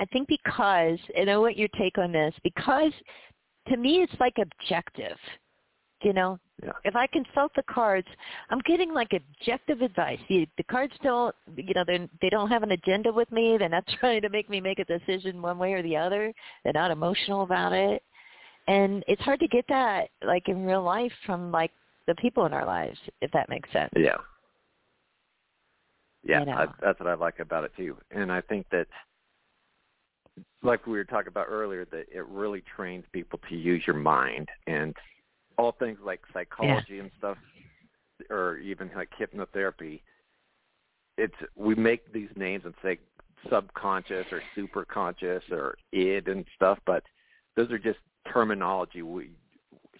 I 0.00 0.04
think 0.06 0.28
because, 0.28 0.98
and 1.16 1.30
I 1.30 1.38
want 1.38 1.56
your 1.56 1.68
take 1.78 1.98
on 1.98 2.12
this, 2.12 2.34
because 2.42 2.92
to 3.68 3.76
me 3.76 4.02
it's 4.02 4.20
like 4.20 4.34
objective 4.38 5.16
you 6.02 6.12
know 6.12 6.38
Yeah. 6.62 6.70
if 6.84 6.94
i 6.94 7.06
consult 7.08 7.52
the 7.56 7.64
cards 7.64 8.06
i'm 8.50 8.60
getting 8.60 8.94
like 8.94 9.08
objective 9.12 9.80
advice 9.80 10.20
the, 10.28 10.46
the 10.56 10.62
cards 10.62 10.92
don't 11.02 11.34
you 11.56 11.74
know 11.74 11.82
they 11.84 12.08
they 12.22 12.30
don't 12.30 12.48
have 12.48 12.62
an 12.62 12.70
agenda 12.70 13.12
with 13.12 13.30
me 13.32 13.56
they're 13.58 13.68
not 13.68 13.84
trying 14.00 14.22
to 14.22 14.28
make 14.28 14.48
me 14.48 14.60
make 14.60 14.78
a 14.78 14.84
decision 14.84 15.42
one 15.42 15.58
way 15.58 15.72
or 15.72 15.82
the 15.82 15.96
other 15.96 16.32
they're 16.62 16.72
not 16.72 16.92
emotional 16.92 17.42
about 17.42 17.72
it 17.72 18.02
and 18.68 19.04
it's 19.08 19.20
hard 19.22 19.40
to 19.40 19.48
get 19.48 19.64
that 19.68 20.10
like 20.24 20.48
in 20.48 20.64
real 20.64 20.82
life 20.82 21.12
from 21.26 21.50
like 21.50 21.72
the 22.06 22.14
people 22.16 22.46
in 22.46 22.52
our 22.52 22.64
lives 22.64 22.98
if 23.20 23.30
that 23.32 23.48
makes 23.48 23.70
sense 23.72 23.90
Yeah. 23.96 24.16
Yeah, 26.24 26.40
You 26.40 26.46
know. 26.46 26.52
I, 26.52 26.66
that's 26.80 26.98
what 26.98 27.08
I 27.08 27.14
like 27.14 27.38
about 27.38 27.64
it 27.64 27.72
too. 27.76 27.96
And 28.10 28.32
I 28.32 28.40
think 28.40 28.66
that, 28.70 28.86
like 30.62 30.86
we 30.86 30.94
were 30.94 31.04
talking 31.04 31.28
about 31.28 31.46
earlier, 31.48 31.84
that 31.86 32.06
it 32.10 32.26
really 32.26 32.62
trains 32.74 33.04
people 33.12 33.38
to 33.48 33.54
use 33.54 33.82
your 33.86 33.96
mind 33.96 34.48
and 34.66 34.96
all 35.58 35.72
things 35.72 35.98
like 36.04 36.20
psychology 36.32 36.98
and 36.98 37.10
stuff, 37.18 37.38
or 38.30 38.58
even 38.58 38.90
like 38.94 39.10
hypnotherapy. 39.18 40.00
It's 41.16 41.34
we 41.56 41.74
make 41.74 42.12
these 42.12 42.30
names 42.36 42.64
and 42.64 42.74
say 42.82 42.98
subconscious 43.50 44.26
or 44.32 44.42
superconscious 44.56 45.50
or 45.50 45.76
id 45.92 46.28
and 46.28 46.44
stuff, 46.56 46.78
but 46.86 47.02
those 47.56 47.70
are 47.70 47.78
just 47.78 47.98
terminology 48.32 49.02
we 49.02 49.30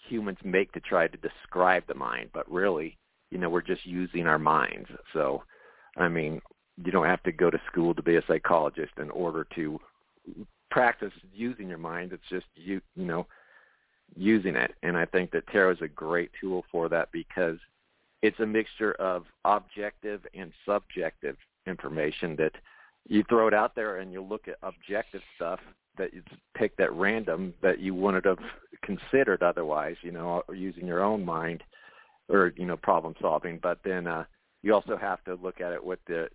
humans 0.08 0.38
make 0.44 0.72
to 0.72 0.80
try 0.80 1.06
to 1.06 1.16
describe 1.18 1.84
the 1.86 1.94
mind. 1.94 2.30
But 2.32 2.50
really, 2.50 2.98
you 3.30 3.38
know, 3.38 3.48
we're 3.48 3.62
just 3.62 3.86
using 3.86 4.26
our 4.26 4.38
minds. 4.38 4.88
So 5.12 5.42
I 5.96 6.08
mean, 6.08 6.40
you 6.82 6.90
don't 6.90 7.06
have 7.06 7.22
to 7.24 7.32
go 7.32 7.50
to 7.50 7.60
school 7.70 7.94
to 7.94 8.02
be 8.02 8.16
a 8.16 8.22
psychologist 8.26 8.92
in 9.00 9.10
order 9.10 9.46
to 9.54 9.78
practice 10.70 11.12
using 11.32 11.68
your 11.68 11.78
mind. 11.78 12.12
It's 12.12 12.28
just 12.28 12.46
you, 12.56 12.80
you 12.96 13.04
know, 13.04 13.26
using 14.16 14.56
it. 14.56 14.74
And 14.82 14.96
I 14.96 15.06
think 15.06 15.30
that 15.32 15.46
tarot 15.48 15.72
is 15.72 15.82
a 15.82 15.88
great 15.88 16.30
tool 16.40 16.64
for 16.70 16.88
that 16.88 17.10
because 17.12 17.58
it's 18.22 18.40
a 18.40 18.46
mixture 18.46 18.92
of 18.94 19.24
objective 19.44 20.22
and 20.34 20.52
subjective 20.66 21.36
information 21.66 22.36
that 22.36 22.52
you 23.06 23.22
throw 23.28 23.48
it 23.48 23.54
out 23.54 23.74
there 23.74 23.98
and 23.98 24.12
you 24.12 24.22
look 24.22 24.48
at 24.48 24.56
objective 24.62 25.20
stuff 25.36 25.60
that 25.96 26.12
you 26.14 26.22
picked 26.56 26.80
at 26.80 26.92
random 26.92 27.54
that 27.62 27.80
you 27.80 27.94
wouldn't 27.94 28.24
have 28.24 28.38
considered 28.82 29.42
otherwise, 29.42 29.96
you 30.02 30.10
know, 30.10 30.42
using 30.52 30.86
your 30.86 31.02
own 31.02 31.24
mind 31.24 31.62
or, 32.28 32.52
you 32.56 32.66
know, 32.66 32.76
problem 32.76 33.14
solving. 33.20 33.58
But 33.62 33.78
then 33.84 34.06
uh 34.06 34.24
you 34.62 34.72
also 34.72 34.96
have 34.96 35.22
to 35.24 35.34
look 35.34 35.60
at 35.60 35.72
it 35.72 35.84
with 35.84 35.98
the 36.06 36.28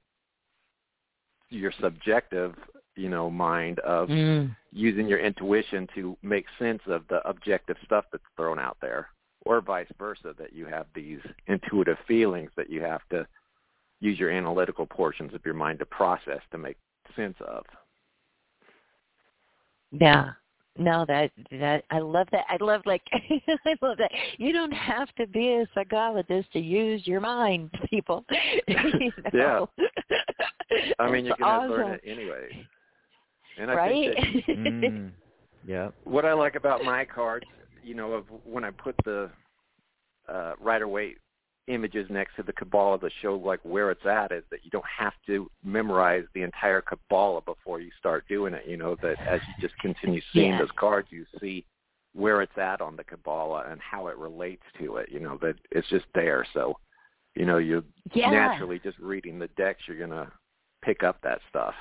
your 1.50 1.72
subjective, 1.82 2.56
you 2.96 3.10
know, 3.10 3.30
mind 3.30 3.80
of 3.80 4.10
mm. 4.10 4.56
using 4.72 5.08
your 5.08 5.20
intuition 5.20 5.88
to 5.96 6.18
make 6.22 6.46
sense 6.58 6.82
of 6.88 7.04
the 7.10 7.28
objective 7.28 7.78
stuff 7.86 8.06
that's 8.12 8.24
thrown 8.36 8.60
out 8.60 8.78
there, 8.82 9.08
or 9.46 9.62
vice 9.62 9.88
versa, 9.98 10.34
that 10.38 10.54
you 10.54 10.66
have 10.66 10.86
these 10.94 11.20
intuitive 11.48 11.98
feelings 12.08 12.52
that 12.56 12.70
you 12.70 12.82
have 12.82 13.02
to 13.10 13.26
use 14.00 14.20
your 14.20 14.30
analytical 14.30 14.86
portions 14.86 15.34
of 15.34 15.42
your 15.46 15.54
mind 15.54 15.80
to 15.80 15.86
process 15.86 16.40
to 16.52 16.58
make 16.58 16.78
sense 17.16 17.36
of. 17.46 17.66
Yeah. 19.92 20.32
No, 20.78 21.04
that 21.08 21.32
that 21.52 21.84
I 21.92 22.00
love 22.00 22.28
that. 22.32 22.46
I 22.48 22.56
love 22.62 22.82
like 22.86 23.02
I 23.14 23.76
love 23.82 23.98
that. 23.98 24.12
You 24.38 24.54
don't 24.54 24.72
have 24.72 25.14
to 25.16 25.28
be 25.28 25.50
a 25.56 25.68
psychologist 25.74 26.54
to 26.54 26.60
use 26.60 27.06
your 27.06 27.20
mind, 27.20 27.70
people. 27.90 28.24
you 28.68 29.12
know? 29.34 29.70
I 31.00 31.10
mean, 31.10 31.26
you 31.26 31.32
That's 31.32 31.40
can 31.40 31.48
awesome. 31.48 31.72
learn 31.72 31.88
it 31.94 32.02
anyway. 32.06 32.68
And 33.58 33.72
I 33.72 33.76
right? 33.76 34.16
think 34.16 34.16
that 34.48 34.58
Mm. 34.58 35.12
Yep. 35.66 35.94
what 36.06 36.26
I 36.26 36.34
like 36.34 36.56
about 36.56 36.84
my 36.84 37.06
cards, 37.06 37.46
you 37.84 37.94
know, 37.94 38.14
of 38.14 38.26
when 38.46 38.64
I 38.64 38.72
put 38.72 38.96
the 39.06 39.30
uh, 40.28 40.54
Rider 40.60 40.88
Waite 40.88 41.18
images 41.68 42.08
next 42.10 42.36
to 42.36 42.44
the 42.44 42.54
Kabbalah 42.54 42.98
that 43.00 43.12
show 43.22 43.36
like 43.36 43.60
where 43.64 43.92
it's 43.92 44.06
at 44.06 44.32
is 44.32 44.44
that 44.50 44.64
you 44.64 44.72
don't 44.72 44.86
have 44.86 45.14
to 45.28 45.50
memorize 45.64 46.24
the 46.34 46.42
entire 46.42 46.82
Kabbalah 46.82 47.42
before 47.42 47.80
you 47.80 47.92
start 48.00 48.28
doing 48.28 48.54
it. 48.54 48.64
You 48.68 48.78
know 48.78 48.96
that 49.02 49.18
as 49.30 49.40
you 49.48 49.54
just 49.62 49.78
continue 49.80 50.22
seeing 50.34 50.52
Yes. 50.52 50.62
those 50.62 50.72
cards, 50.78 51.10
you 51.12 51.26
see 51.40 51.66
where 52.14 52.42
it's 52.42 52.58
at 52.58 52.82
on 52.82 52.96
the 52.96 53.04
Kabbalah 53.04 53.66
and 53.70 53.80
how 53.82 54.08
it 54.08 54.18
relates 54.18 54.64
to 54.80 54.98
it. 54.98 55.10
You 55.12 55.20
know 55.20 55.38
that 55.42 55.56
it's 55.72 55.88
just 55.90 56.06
there. 56.16 56.46
So, 56.54 56.78
you 57.36 57.46
know, 57.46 57.58
you 57.58 57.84
Yeah. 58.14 58.32
naturally 58.32 58.80
just 58.80 58.98
reading 58.98 59.38
the 59.38 59.50
decks, 59.50 59.88
you're 59.88 60.00
gonna 60.00 60.32
pick 60.84 61.04
up 61.04 61.18
that 61.24 61.40
stuff. 61.50 61.74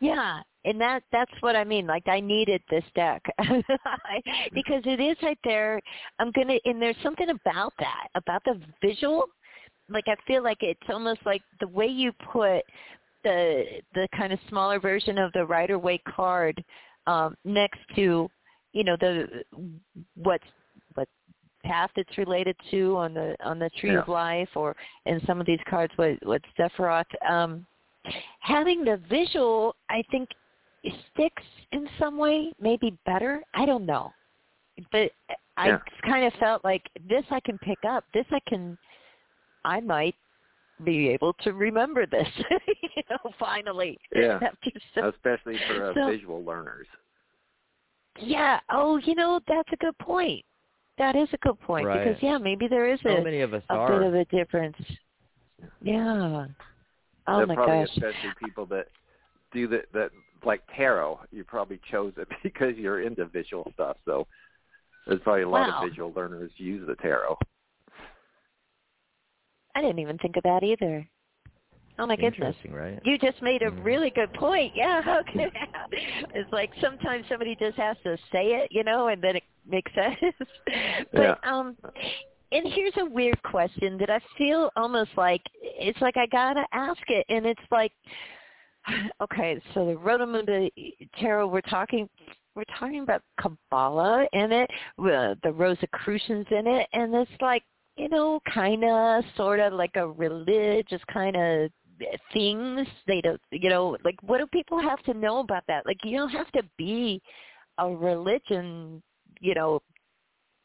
Yeah, 0.00 0.40
and 0.64 0.80
that 0.80 1.02
that's 1.12 1.32
what 1.40 1.56
I 1.56 1.64
mean. 1.64 1.86
Like 1.86 2.08
I 2.08 2.20
needed 2.20 2.62
this 2.70 2.84
deck 2.94 3.22
because 4.52 4.82
it 4.84 5.00
is 5.00 5.16
right 5.22 5.38
there. 5.44 5.80
I'm 6.18 6.32
gonna, 6.32 6.58
and 6.64 6.80
there's 6.80 6.96
something 7.02 7.28
about 7.28 7.72
that, 7.78 8.08
about 8.14 8.42
the 8.44 8.60
visual. 8.82 9.24
Like 9.88 10.04
I 10.06 10.16
feel 10.26 10.42
like 10.42 10.58
it's 10.62 10.80
almost 10.88 11.20
like 11.26 11.42
the 11.60 11.68
way 11.68 11.86
you 11.86 12.12
put 12.32 12.62
the 13.24 13.64
the 13.94 14.08
kind 14.16 14.32
of 14.32 14.38
smaller 14.48 14.80
version 14.80 15.18
of 15.18 15.32
the 15.32 15.44
Rider 15.44 15.78
Waite 15.78 16.04
card 16.04 16.62
um, 17.06 17.34
next 17.44 17.80
to, 17.96 18.28
you 18.72 18.84
know, 18.84 18.96
the 18.98 19.42
what's 20.14 20.44
what 20.44 20.59
path 21.64 21.90
it's 21.96 22.16
related 22.18 22.56
to 22.70 22.96
on 22.96 23.14
the 23.14 23.36
on 23.44 23.58
the 23.58 23.70
Tree 23.78 23.94
of 23.96 24.08
Life, 24.08 24.48
or 24.54 24.74
in 25.06 25.20
some 25.26 25.40
of 25.40 25.46
these 25.46 25.60
cards, 25.68 25.92
with 25.98 26.18
what 26.22 26.42
Sephiroth. 26.58 27.04
Um, 27.28 27.66
having 28.40 28.84
the 28.84 28.96
visual, 29.10 29.76
I 29.90 30.02
think, 30.10 30.28
sticks 31.12 31.42
in 31.72 31.88
some 31.98 32.16
way, 32.16 32.52
maybe 32.60 32.96
better. 33.06 33.42
I 33.54 33.66
don't 33.66 33.84
know, 33.86 34.12
but 34.92 35.10
I 35.56 35.68
Yeah. 35.68 35.78
kind 36.06 36.24
of 36.24 36.32
felt 36.40 36.64
like 36.64 36.82
this 37.08 37.24
I 37.30 37.40
can 37.40 37.58
pick 37.58 37.78
up. 37.86 38.04
This 38.14 38.24
I 38.30 38.40
can, 38.48 38.78
I 39.66 39.80
might 39.80 40.14
be 40.82 41.10
able 41.10 41.34
to 41.42 41.52
remember 41.52 42.06
this. 42.06 42.26
you 42.94 43.02
know, 43.10 43.30
finally. 43.38 43.98
Yeah. 44.16 44.40
So, 44.94 45.08
Especially 45.08 45.58
for 45.68 45.90
uh, 45.90 45.94
so- 45.94 46.06
visual 46.10 46.42
learners. 46.42 46.86
yeah. 48.18 48.60
Oh, 48.70 48.96
you 48.98 49.14
know, 49.14 49.40
that's 49.46 49.68
a 49.72 49.76
good 49.76 49.96
point. 49.98 50.44
That 51.00 51.16
is 51.16 51.30
a 51.32 51.38
good 51.38 51.58
point 51.60 51.86
Right. 51.86 52.04
because 52.04 52.22
yeah, 52.22 52.36
maybe 52.36 52.68
there 52.68 52.92
is 52.92 53.00
So 53.02 53.08
a, 53.08 53.24
many 53.24 53.40
of 53.40 53.54
us 53.54 53.62
a 53.70 53.74
are. 53.74 53.98
bit 53.98 54.06
of 54.06 54.14
a 54.14 54.24
difference. 54.26 54.76
Yeah. 55.80 56.46
Oh 57.26 57.36
They're 57.38 57.46
my 57.46 57.54
probably 57.54 57.86
gosh. 57.86 57.88
especially 57.96 58.30
people 58.38 58.66
that 58.66 58.86
do 59.50 59.66
the 59.66 59.84
that 59.94 60.10
like 60.44 60.60
tarot, 60.76 61.20
you 61.32 61.42
probably 61.42 61.80
chose 61.90 62.12
it 62.18 62.28
because 62.42 62.76
you're 62.76 63.00
into 63.00 63.24
visual 63.24 63.70
stuff. 63.72 63.96
So 64.04 64.26
there's 65.06 65.20
probably 65.22 65.42
a 65.44 65.48
lot 65.48 65.70
Wow. 65.70 65.82
of 65.82 65.88
visual 65.88 66.12
learners 66.14 66.50
use 66.58 66.86
the 66.86 66.96
tarot. 66.96 67.38
I 69.74 69.80
didn't 69.80 70.00
even 70.00 70.18
think 70.18 70.36
of 70.36 70.42
that 70.42 70.62
either. 70.62 71.08
Oh 72.00 72.06
my 72.06 72.16
goodness. 72.16 72.56
Interesting, 72.56 72.72
right? 72.72 72.98
You 73.04 73.18
just 73.18 73.40
made 73.42 73.60
a 73.62 73.70
Mm. 73.70 73.84
really 73.84 74.10
good 74.10 74.32
point. 74.32 74.72
Yeah, 74.74 75.02
how 75.08 75.22
can 75.22 75.40
it 75.40 75.52
okay. 75.92 76.26
it's 76.34 76.50
like 76.50 76.70
sometimes 76.80 77.26
somebody 77.28 77.54
just 77.56 77.76
has 77.76 77.96
to 78.04 78.16
say 78.32 78.54
it, 78.54 78.72
you 78.72 78.82
know, 78.82 79.08
and 79.08 79.22
then 79.22 79.36
it 79.36 79.42
makes 79.68 79.92
sense. 79.94 80.16
but 81.12 81.22
Yeah. 81.22 81.34
um 81.44 81.76
and 82.52 82.66
here's 82.72 82.96
a 82.96 83.04
weird 83.04 83.40
question 83.42 83.96
that 83.98 84.10
I 84.10 84.18
feel 84.38 84.70
almost 84.76 85.10
like 85.16 85.42
it's 85.62 86.00
like 86.00 86.16
I 86.16 86.26
gotta 86.26 86.64
ask 86.72 87.02
it 87.08 87.26
and 87.28 87.44
it's 87.46 87.60
like 87.70 87.92
okay, 89.20 89.60
so 89.74 89.84
the 89.86 89.96
Rota 89.96 90.26
Mundi 90.26 90.72
Tarot 91.20 91.46
we're 91.48 91.60
talking 91.60 92.08
we're 92.56 92.64
talking 92.78 93.00
about 93.00 93.22
Kabbalah 93.40 94.26
in 94.32 94.52
it, 94.52 94.70
uh, 94.98 95.34
the 95.42 95.52
Rosicrucians 95.52 96.46
in 96.50 96.66
it, 96.66 96.88
and 96.92 97.14
it's 97.14 97.30
like, 97.40 97.62
you 97.96 98.08
know, 98.08 98.40
kind 98.52 98.82
of, 98.84 99.22
sort 99.36 99.60
of 99.60 99.72
like 99.72 99.92
a 99.94 100.08
religious 100.08 101.00
kind 101.12 101.36
of 101.36 101.70
things. 102.32 102.86
They 103.06 103.20
don't, 103.20 103.40
you 103.50 103.68
know, 103.70 103.96
like 104.04 104.16
what 104.22 104.38
do 104.38 104.46
people 104.46 104.80
have 104.80 105.02
to 105.04 105.14
know 105.14 105.38
about 105.38 105.64
that? 105.68 105.86
Like 105.86 105.98
you 106.04 106.16
don't 106.16 106.30
have 106.30 106.50
to 106.52 106.62
be 106.76 107.20
a 107.78 107.88
religion, 107.88 109.02
you 109.40 109.54
know, 109.54 109.80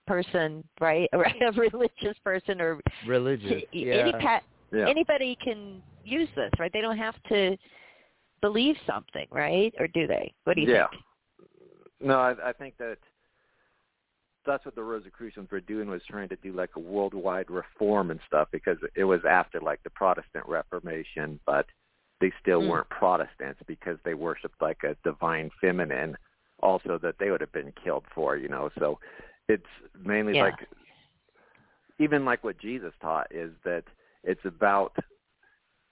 person, 0.07 0.63
right? 0.79 1.09
Or 1.13 1.25
a 1.41 1.51
religious 1.51 2.17
person 2.23 2.61
or 2.61 2.79
Religious. 3.07 3.63
any 3.73 3.83
Yeah. 3.85 4.19
pa- 4.19 4.41
Yeah. 4.71 4.87
anybody 4.87 5.37
can 5.43 5.81
use 6.03 6.29
this, 6.35 6.51
right? 6.59 6.71
They 6.73 6.81
don't 6.81 6.97
have 6.97 7.15
to 7.29 7.57
believe 8.41 8.75
something, 8.85 9.27
right? 9.31 9.73
Or 9.79 9.87
do 9.87 10.07
they? 10.07 10.33
What 10.43 10.55
do 10.55 10.61
you 10.61 10.71
yeah. 10.71 10.87
think? 10.89 11.01
No, 12.01 12.19
I, 12.19 12.49
I 12.49 12.53
think 12.53 12.77
that 12.77 12.97
that's 14.45 14.65
what 14.65 14.75
the 14.75 14.83
Rosicrucians 14.83 15.49
were 15.51 15.61
doing 15.61 15.89
was 15.89 16.01
trying 16.07 16.29
to 16.29 16.35
do 16.37 16.53
like 16.53 16.71
a 16.75 16.79
worldwide 16.79 17.49
reform 17.49 18.11
and 18.11 18.19
stuff 18.27 18.47
because 18.51 18.77
it 18.95 19.03
was 19.03 19.21
after 19.27 19.59
like 19.59 19.81
the 19.83 19.89
Protestant 19.89 20.45
Reformation, 20.47 21.39
but 21.45 21.65
they 22.21 22.31
still 22.41 22.61
Mm. 22.61 22.69
weren't 22.69 22.89
Protestants 22.89 23.61
because 23.67 23.99
they 24.03 24.13
worshipped 24.13 24.61
like 24.61 24.83
a 24.83 24.95
divine 25.03 25.49
feminine 25.61 26.17
also 26.59 26.97
that 26.99 27.17
they 27.19 27.31
would 27.31 27.41
have 27.41 27.51
been 27.51 27.71
killed 27.73 28.05
for, 28.13 28.37
you 28.37 28.47
know. 28.47 28.69
So 28.79 28.99
it's 29.47 29.67
mainly 29.93 30.33
Yeah. 30.33 30.43
like 30.43 30.67
even 31.99 32.25
like 32.25 32.43
what 32.43 32.57
Jesus 32.57 32.93
taught 33.01 33.31
is 33.31 33.53
that 33.63 33.85
it's 34.23 34.43
about 34.45 34.95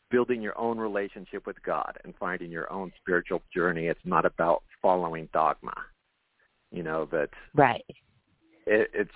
building 0.09 0.41
your 0.41 0.57
own 0.57 0.77
relationship 0.77 1.45
with 1.47 1.61
God 1.63 1.97
and 2.03 2.15
finding 2.17 2.51
your 2.51 2.71
own 2.71 2.91
spiritual 2.97 3.41
journey. 3.53 3.87
It's 3.87 4.05
not 4.05 4.25
about 4.25 4.63
following 4.81 5.27
dogma. 5.33 5.73
You 6.71 6.83
know 6.83 7.05
that 7.05 7.29
Right. 7.53 7.85
It, 8.65 8.89
it's 8.93 9.11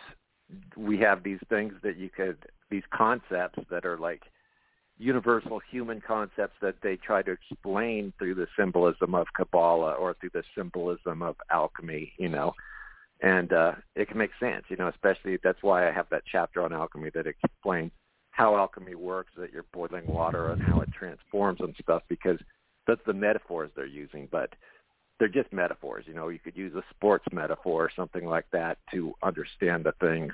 we 0.76 0.98
have 1.00 1.24
these 1.24 1.40
things 1.50 1.74
that 1.84 1.98
you 1.98 2.10
could 2.10 2.38
these 2.70 2.84
concepts 2.92 3.60
that 3.70 3.86
are 3.86 3.98
like 3.98 4.24
universal 4.98 5.60
human 5.70 6.02
concepts 6.02 6.56
that 6.62 6.76
they 6.82 6.96
try 6.96 7.22
to 7.22 7.32
explain 7.32 8.12
through 8.18 8.34
the 8.34 8.48
symbolism 8.58 9.14
of 9.14 9.28
Kabbalah 9.36 9.94
or 9.94 10.16
through 10.20 10.32
the 10.34 10.44
symbolism 10.56 11.22
of 11.22 11.36
alchemy, 11.52 12.14
you 12.18 12.30
know. 12.30 12.54
And 13.22 13.52
uh 13.52 13.74
it 13.96 14.08
can 14.08 14.18
make 14.18 14.32
sense, 14.40 14.66
you 14.70 14.78
know, 14.78 14.88
especially 14.88 15.38
that's 15.44 15.62
why 15.62 15.88
I 15.88 15.92
have 15.92 16.08
that 16.12 16.24
chapter 16.32 16.62
on 16.62 16.74
alchemy 16.74 17.12
that 17.14 17.28
explains 17.28 17.92
how 18.32 18.56
alchemy 18.56 18.96
works, 18.96 19.32
that 19.38 19.52
you're 19.52 19.66
boiling 19.74 20.06
water 20.06 20.52
and 20.52 20.62
how 20.62 20.82
it 20.82 20.90
transforms 20.98 21.60
and 21.60 21.76
stuff 21.82 22.04
because 22.08 22.38
that's 22.86 23.02
the 23.06 23.14
metaphors 23.14 23.72
they're 23.76 23.86
using, 23.86 24.28
but 24.32 24.54
they're 25.20 25.28
just 25.28 25.52
metaphors. 25.52 26.06
You 26.08 26.14
know, 26.14 26.30
you 26.30 26.40
could 26.40 26.56
use 26.56 26.74
a 26.76 26.84
sports 26.96 27.26
metaphor 27.32 27.86
or 27.86 27.92
something 27.96 28.26
like 28.26 28.46
that 28.52 28.78
to 28.92 29.14
understand 29.24 29.86
the 29.86 29.94
things, 30.00 30.34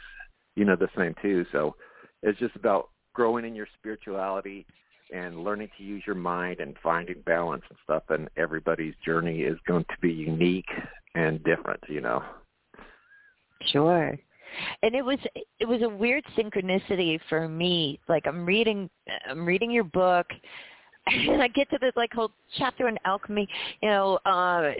you 0.55 0.65
know, 0.65 0.75
the 0.75 0.89
same 0.97 1.15
too. 1.21 1.45
So 1.51 1.75
it's 2.21 2.39
just 2.39 2.55
about 2.55 2.89
growing 3.13 3.45
in 3.45 3.55
your 3.55 3.67
spirituality 3.79 4.65
and 5.13 5.43
learning 5.43 5.69
to 5.77 5.83
use 5.83 6.03
your 6.05 6.15
mind 6.15 6.59
and 6.59 6.75
finding 6.81 7.21
balance 7.25 7.63
and 7.69 7.77
stuff. 7.83 8.03
And 8.09 8.29
everybody's 8.35 8.95
journey 9.05 9.41
is 9.41 9.57
going 9.67 9.85
to 9.85 9.97
be 10.01 10.11
unique 10.11 10.69
and 11.15 11.43
different, 11.43 11.81
you 11.87 12.01
know. 12.01 12.23
Sure. 13.71 14.17
And 14.83 14.95
it 14.95 15.03
was 15.03 15.17
it 15.59 15.67
was 15.67 15.81
a 15.81 15.89
weird 15.89 16.23
synchronicity 16.37 17.19
for 17.29 17.47
me. 17.47 17.99
Like 18.07 18.27
I'm 18.27 18.45
reading 18.45 18.89
I'm 19.27 19.45
reading 19.45 19.71
your 19.71 19.83
book 19.85 20.27
and 21.07 21.41
I 21.41 21.47
get 21.47 21.69
to 21.71 21.77
this 21.79 21.93
like 21.95 22.13
whole 22.13 22.31
chapter 22.57 22.87
on 22.87 22.97
alchemy, 23.05 23.47
you 23.81 23.89
know, 23.89 24.19
uh 24.25 24.71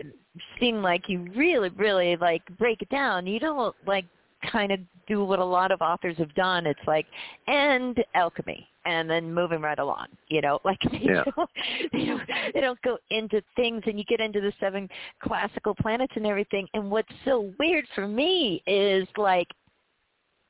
seem 0.60 0.82
like 0.82 1.10
you 1.10 1.28
really, 1.36 1.70
really 1.70 2.16
like 2.16 2.42
break 2.58 2.82
it 2.82 2.90
down. 2.90 3.28
You 3.28 3.40
don't 3.40 3.76
like 3.86 4.06
kind 4.52 4.72
of 4.72 4.80
do 5.08 5.24
what 5.24 5.40
a 5.40 5.46
lot 5.46 5.72
of 5.72 5.82
authors 5.82 6.18
have 6.18 6.34
done. 6.36 6.66
It's 6.66 6.80
like 6.88 7.06
and 7.48 8.04
alchemy 8.16 8.68
and 8.86 9.10
then 9.10 9.34
moving 9.34 9.62
right 9.62 9.80
along. 9.80 10.08
You 10.28 10.42
know, 10.42 10.60
like 10.66 10.80
they, 10.92 11.00
Yeah. 11.02 11.24
don't, 11.36 11.50
they 11.92 12.06
don't 12.06 12.22
they 12.54 12.62
don't 12.62 12.82
go 12.82 12.98
into 13.12 13.42
things 13.56 13.84
and 13.86 13.98
you 13.98 14.06
get 14.06 14.20
into 14.20 14.42
the 14.42 14.54
seven 14.60 14.90
classical 15.22 15.76
planets 15.76 16.14
and 16.16 16.26
everything. 16.26 16.68
And 16.74 16.90
what's 16.90 17.14
so 17.26 17.54
weird 17.60 17.86
for 17.96 18.08
me 18.08 18.62
is 18.66 19.08
like 19.18 19.48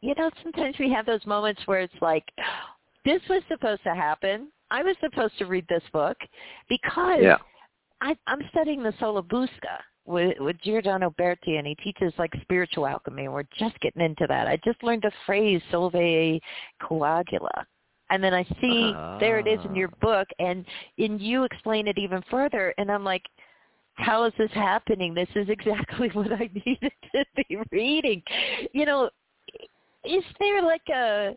you 0.03 0.13
know, 0.17 0.29
sometimes 0.43 0.75
we 0.79 0.91
have 0.91 1.05
those 1.05 1.25
moments 1.25 1.61
where 1.65 1.79
it's 1.79 1.93
like, 2.01 2.25
this 3.05 3.21
was 3.29 3.41
supposed 3.47 3.83
to 3.83 3.95
happen. 3.95 4.49
I 4.73 4.81
was 4.81 4.95
supposed 4.99 5.37
to 5.37 5.45
read 5.45 5.65
this 5.69 5.83
book 5.93 6.17
because 6.67 7.21
Yeah. 7.21 7.37
I, 8.01 8.17
I'm 8.27 8.41
studying 8.49 8.83
the 8.83 8.93
Sola 8.99 9.21
Busca 9.21 9.79
with, 10.05 10.37
with 10.39 10.57
Giordano 10.61 11.11
Berti, 11.11 11.57
and 11.57 11.65
he 11.65 11.75
teaches 11.75 12.11
like 12.17 12.33
spiritual 12.41 12.85
alchemy, 12.87 13.25
and 13.25 13.33
we're 13.33 13.47
just 13.57 13.79
getting 13.79 14.01
into 14.01 14.25
that. 14.27 14.47
I 14.47 14.57
just 14.65 14.83
learned 14.83 15.03
the 15.03 15.11
phrase 15.25 15.61
solve 15.71 15.93
coagula. 15.93 17.65
And 18.09 18.21
then 18.21 18.33
I 18.33 18.43
see 18.59 18.93
there 19.19 19.39
it 19.39 19.47
is 19.47 19.63
in 19.63 19.75
your 19.75 19.89
Ah. 19.93 19.97
book, 20.01 20.27
and 20.39 20.65
and 20.97 21.21
you 21.21 21.45
explain 21.45 21.87
it 21.87 21.97
even 21.97 22.21
further, 22.29 22.73
and 22.77 22.91
I'm 22.91 23.03
like, 23.03 23.23
how 23.93 24.25
is 24.25 24.33
this 24.37 24.51
happening? 24.51 25.13
This 25.13 25.29
is 25.35 25.47
exactly 25.49 26.09
what 26.13 26.31
I 26.31 26.49
needed 26.65 26.91
to 27.13 27.25
be 27.35 27.57
reading. 27.71 28.21
You 28.73 28.85
know, 28.85 29.09
is 30.03 30.23
there 30.39 30.61
like 30.61 30.87
a 30.89 31.35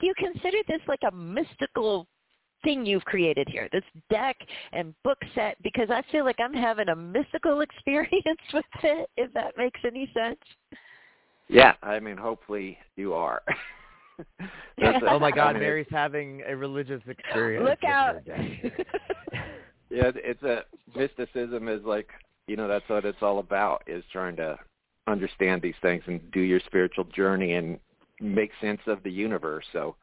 do 0.00 0.06
you 0.06 0.14
consider 0.18 0.58
this 0.66 0.80
like 0.88 1.02
a 1.06 1.14
mystical 1.14 2.08
thing 2.64 2.86
you've 2.86 3.04
created 3.04 3.48
here 3.48 3.68
this 3.72 3.82
deck 4.10 4.36
and 4.72 4.94
book 5.04 5.18
set 5.34 5.56
because 5.62 5.88
i 5.90 6.02
feel 6.12 6.24
like 6.24 6.36
i'm 6.40 6.54
having 6.54 6.88
a 6.88 6.96
mystical 6.96 7.60
experience 7.68 8.40
with 8.54 8.64
it 8.82 9.08
if 9.16 9.32
that 9.34 9.56
makes 9.56 9.80
any 9.84 10.10
sense 10.14 10.38
Yeah, 11.48 11.74
I 11.82 12.00
mean 12.00 12.16
hopefully 12.16 12.78
you 12.96 13.12
are. 13.14 13.42
That's 14.78 15.02
a- 15.02 15.10
Oh 15.10 15.18
my 15.18 15.28
I 15.28 15.30
God, 15.32 15.54
mean, 15.54 15.62
Mary's 15.64 15.86
having 15.90 16.42
a 16.48 16.56
religious 16.56 17.02
experience. 17.06 17.66
look 17.68 17.84
out. 17.84 18.22
Yeah, 19.90 20.10
it's 20.14 20.42
a 20.42 20.64
mysticism 20.96 21.68
is 21.68 21.82
like 21.84 22.08
you 22.46 22.56
know 22.56 22.66
that's 22.68 22.88
what 22.88 23.04
it's 23.04 23.22
all 23.22 23.38
about 23.40 23.82
is 23.86 24.02
trying 24.12 24.36
to 24.36 24.58
understand 25.06 25.60
these 25.60 25.74
things 25.82 26.02
and 26.06 26.20
do 26.32 26.40
your 26.40 26.60
spiritual 26.66 27.04
journey 27.04 27.54
and 27.54 27.78
make 28.20 28.50
sense 28.60 28.80
of 28.86 29.02
the 29.02 29.10
universe. 29.10 29.64
So 29.72 29.96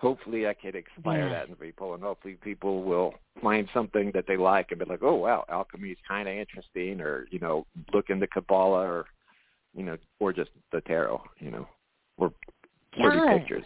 hopefully 0.00 0.46
I 0.46 0.54
can 0.54 0.74
inspire 0.74 1.24
Yeah. 1.24 1.28
that 1.28 1.48
in 1.48 1.54
people 1.56 1.94
and 1.94 2.02
hopefully 2.02 2.36
people 2.42 2.82
will 2.82 3.14
find 3.42 3.68
something 3.74 4.10
that 4.14 4.26
they 4.26 4.36
like 4.36 4.70
and 4.70 4.78
be 4.80 4.86
like, 4.86 5.02
oh 5.02 5.14
wow, 5.14 5.44
alchemy 5.48 5.90
is 5.90 5.98
kind 6.08 6.28
of 6.28 6.34
interesting, 6.34 7.00
or 7.00 7.26
you 7.30 7.38
know 7.38 7.66
look 7.92 8.10
into 8.10 8.26
Kabbalah 8.26 8.86
or 8.86 9.06
you 9.74 9.84
know 9.84 9.96
or 10.18 10.32
just 10.32 10.50
the 10.72 10.80
tarot, 10.82 11.22
you 11.38 11.50
know, 11.50 11.68
or 12.16 12.32
pretty 13.00 13.18
Yeah. 13.18 13.38
pictures. 13.38 13.64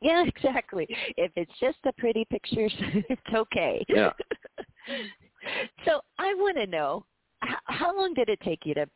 yeah 0.00 0.24
exactly 0.36 0.86
if 1.16 1.32
it's 1.36 1.58
just 1.60 1.78
the 1.84 1.92
pretty 1.98 2.24
pictures 2.30 2.72
it's 3.08 3.34
okay 3.34 3.84
Yeah. 3.88 4.12
so 5.84 6.00
i 6.18 6.34
want 6.34 6.56
to 6.56 6.66
know 6.66 7.04
how, 7.40 7.56
how 7.66 7.96
long 7.96 8.14
did 8.14 8.28
it 8.28 8.40
take 8.40 8.64
you 8.64 8.74
to 8.74 8.86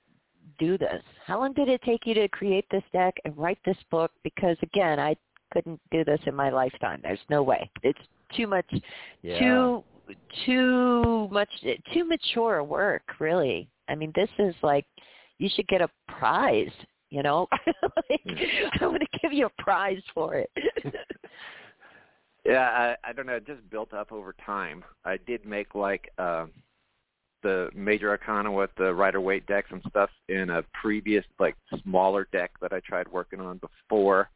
do 0.58 0.76
this 0.78 1.02
how 1.26 1.38
long 1.38 1.52
did 1.54 1.68
it 1.68 1.80
take 1.82 2.06
you 2.06 2.14
to 2.14 2.28
create 2.28 2.66
this 2.70 2.82
deck 2.92 3.14
and 3.24 3.36
write 3.36 3.58
this 3.64 3.76
book 3.90 4.10
because 4.24 4.56
again 4.62 4.98
i 4.98 5.14
couldn't 5.50 5.80
do 5.90 6.04
this 6.04 6.20
in 6.26 6.34
my 6.34 6.50
lifetime. 6.50 7.00
There's 7.02 7.18
no 7.28 7.42
way. 7.42 7.70
It's 7.82 7.98
too 8.36 8.46
much 8.46 8.66
Yeah. 9.22 9.38
too 9.38 9.84
too 10.44 11.28
much 11.30 11.48
too 11.92 12.04
mature 12.04 12.64
work 12.64 13.02
really. 13.18 13.68
I 13.88 13.94
mean 13.94 14.12
this 14.14 14.30
is 14.38 14.54
like 14.62 14.86
you 15.38 15.48
should 15.54 15.68
get 15.68 15.80
a 15.80 15.90
prize 16.08 16.72
you 17.10 17.22
know? 17.22 17.48
Like, 18.08 18.20
i 18.80 18.86
want 18.86 19.02
to 19.02 19.18
give 19.20 19.32
you 19.32 19.46
a 19.46 19.62
prize 19.62 20.02
for 20.14 20.34
it. 20.34 20.50
Yeah, 22.44 22.96
I, 23.04 23.10
I 23.10 23.12
don't 23.12 23.26
know. 23.26 23.34
It 23.34 23.46
just 23.46 23.68
built 23.70 23.92
up 23.92 24.12
over 24.12 24.34
time. 24.44 24.82
I 25.04 25.18
did 25.26 25.44
make 25.44 25.74
like 25.74 26.10
uh, 26.18 26.46
the 27.42 27.68
major 27.74 28.08
arcana 28.08 28.50
with 28.50 28.70
the 28.78 28.94
Rider-Waite 28.94 29.46
decks 29.46 29.68
and 29.70 29.82
stuff 29.88 30.10
in 30.28 30.50
a 30.50 30.62
previous 30.80 31.24
like 31.38 31.56
smaller 31.82 32.28
deck 32.32 32.52
that 32.62 32.72
I 32.72 32.80
tried 32.80 33.08
working 33.08 33.40
on 33.40 33.58
before, 33.58 34.30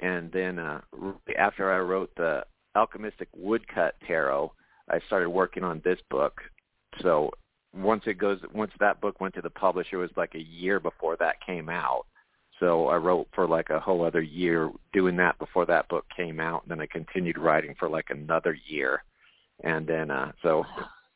and 0.00 0.30
then 0.32 0.58
uh, 0.58 0.80
after 1.38 1.70
I 1.72 1.78
wrote 1.78 2.10
the 2.16 2.44
Alchemystic 2.76 3.28
woodcut 3.36 3.94
tarot, 4.06 4.52
I 4.90 5.00
started 5.06 5.30
working 5.30 5.64
on 5.64 5.80
this 5.84 5.98
book 6.10 6.40
So 7.02 7.30
once 7.74 8.02
it 8.06 8.18
goes, 8.18 8.38
once 8.54 8.72
that 8.80 9.00
book 9.00 9.20
went 9.20 9.34
to 9.34 9.42
the 9.42 9.50
publisher, 9.50 9.96
it 9.96 10.02
was 10.02 10.10
like 10.16 10.34
a 10.34 10.40
year 10.40 10.80
before 10.80 11.16
that 11.16 11.36
came 11.44 11.68
out. 11.68 12.06
So 12.60 12.86
I 12.88 12.96
wrote 12.96 13.28
for 13.34 13.48
like 13.48 13.70
a 13.70 13.80
whole 13.80 14.04
other 14.04 14.22
year 14.22 14.70
doing 14.92 15.16
that 15.16 15.38
before 15.38 15.66
that 15.66 15.88
book 15.88 16.04
came 16.16 16.38
out, 16.38 16.62
and 16.62 16.70
then 16.70 16.80
I 16.80 16.86
continued 16.86 17.36
writing 17.38 17.74
for 17.78 17.88
like 17.88 18.10
another 18.10 18.56
year, 18.66 19.02
and 19.64 19.86
then 19.86 20.10
uh 20.10 20.32
so, 20.42 20.64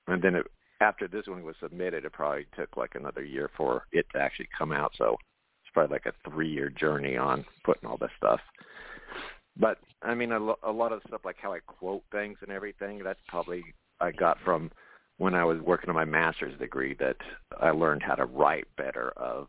and 0.09 0.21
then 0.21 0.35
it, 0.35 0.47
after 0.81 1.07
this 1.07 1.27
one 1.27 1.45
was 1.45 1.55
submitted, 1.61 2.05
it 2.05 2.13
probably 2.13 2.47
took 2.57 2.77
like 2.77 2.95
another 2.97 3.25
year 3.25 3.51
for 3.57 3.85
it 3.93 4.07
to 4.13 4.21
actually 4.21 4.49
come 4.57 4.73
out. 4.73 4.93
So 4.99 5.17
it's 5.69 5.75
probably 5.75 5.95
like 5.95 6.07
a 6.07 6.31
three-year 6.31 6.71
journey 6.71 7.17
on 7.19 7.45
putting 7.65 7.89
all 7.89 7.99
this 7.99 8.11
stuff. 8.17 8.41
But 9.59 9.79
I 10.03 10.15
mean, 10.15 10.33
a, 10.33 10.39
lo- 10.39 10.59
a 10.63 10.73
lot 10.73 10.93
of 10.93 11.03
stuff 11.07 11.21
like 11.25 11.37
how 11.41 11.53
I 11.53 11.59
quote 11.61 12.03
things 12.11 12.39
and 12.41 12.51
everything, 12.51 13.03
that's 13.05 13.21
probably 13.29 13.63
I 14.01 14.13
got 14.13 14.39
from 14.45 14.71
when 15.19 15.35
I 15.35 15.45
was 15.45 15.61
working 15.61 15.91
on 15.91 15.97
my 15.97 16.05
master's 16.05 16.59
degree 16.59 16.95
that 17.01 17.17
I 17.61 17.71
learned 17.71 18.03
how 18.03 18.15
to 18.15 18.25
write 18.25 18.67
better 18.77 19.11
of 19.17 19.49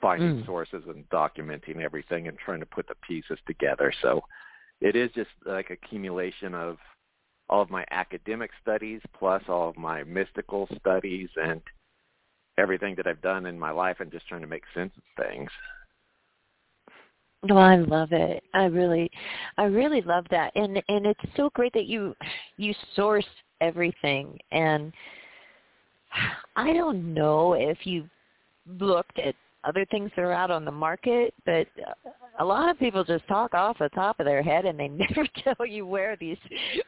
finding 0.00 0.42
Mm. 0.42 0.46
sources 0.46 0.84
and 0.86 1.08
documenting 1.08 1.80
everything 1.80 2.28
and 2.28 2.38
trying 2.38 2.60
to 2.60 2.66
put 2.66 2.86
the 2.86 2.94
pieces 2.96 3.38
together. 3.46 3.92
So 4.02 4.22
it 4.80 4.96
is 4.96 5.10
just 5.12 5.30
like 5.46 5.70
accumulation 5.70 6.54
of 6.54 6.76
all 7.48 7.62
of 7.62 7.70
my 7.70 7.84
academic 7.90 8.50
studies 8.60 9.00
plus 9.18 9.42
all 9.48 9.70
of 9.70 9.78
my 9.78 10.04
mystical 10.04 10.68
studies 10.78 11.30
and 11.36 11.62
everything 12.58 12.94
that 12.96 13.06
I've 13.06 13.22
done 13.22 13.46
in 13.46 13.58
my 13.58 13.70
life 13.70 13.96
and 14.00 14.10
just 14.10 14.26
trying 14.28 14.42
to 14.42 14.46
make 14.46 14.62
sense 14.74 14.92
of 14.96 15.24
things. 15.24 15.50
No, 17.42 17.58
I 17.58 17.76
love 17.76 18.12
it. 18.12 18.42
I 18.54 18.64
really, 18.64 19.10
I 19.58 19.64
really 19.64 20.00
love 20.00 20.24
that, 20.30 20.50
and 20.56 20.82
and 20.88 21.06
it's 21.06 21.20
so 21.36 21.50
great 21.54 21.74
that 21.74 21.84
you 21.84 22.16
you 22.56 22.74
source 22.96 23.26
everything. 23.60 24.38
And 24.50 24.92
I 26.56 26.72
don't 26.72 27.12
know 27.12 27.52
if 27.52 27.78
you 27.84 28.08
looked 28.80 29.18
at 29.18 29.34
other 29.64 29.84
things 29.90 30.10
that 30.16 30.22
are 30.22 30.32
out 30.32 30.50
on 30.50 30.64
the 30.64 30.70
market, 30.70 31.34
but 31.44 31.66
a 32.38 32.44
lot 32.44 32.70
of 32.70 32.78
people 32.78 33.04
just 33.04 33.26
talk 33.28 33.54
off 33.54 33.78
the 33.78 33.88
top 33.90 34.20
of 34.20 34.26
their 34.26 34.42
head, 34.42 34.64
and 34.64 34.78
they 34.78 34.88
never 34.88 35.26
tell 35.42 35.66
you 35.66 35.86
where 35.86 36.16
these 36.16 36.38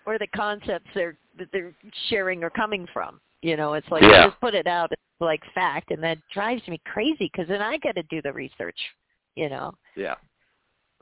where 0.04 0.18
the 0.18 0.26
concepts 0.28 0.88
they're 0.94 1.16
that 1.38 1.48
they're 1.52 1.74
sharing 2.08 2.42
are 2.42 2.50
coming 2.50 2.86
from. 2.94 3.20
You 3.42 3.58
know, 3.58 3.74
it's 3.74 3.88
like 3.90 4.02
Yeah. 4.02 4.24
you 4.24 4.30
just 4.30 4.40
put 4.40 4.54
it 4.54 4.66
out 4.66 4.90
as 4.92 4.98
like 5.20 5.40
fact, 5.54 5.90
and 5.90 6.02
that 6.02 6.18
drives 6.32 6.66
me 6.68 6.80
crazy 6.84 7.30
because 7.32 7.48
then 7.48 7.62
I 7.62 7.78
got 7.78 7.94
to 7.96 8.02
do 8.04 8.20
the 8.22 8.32
research. 8.32 8.78
You 9.34 9.48
know, 9.50 9.72
Yeah. 9.96 10.14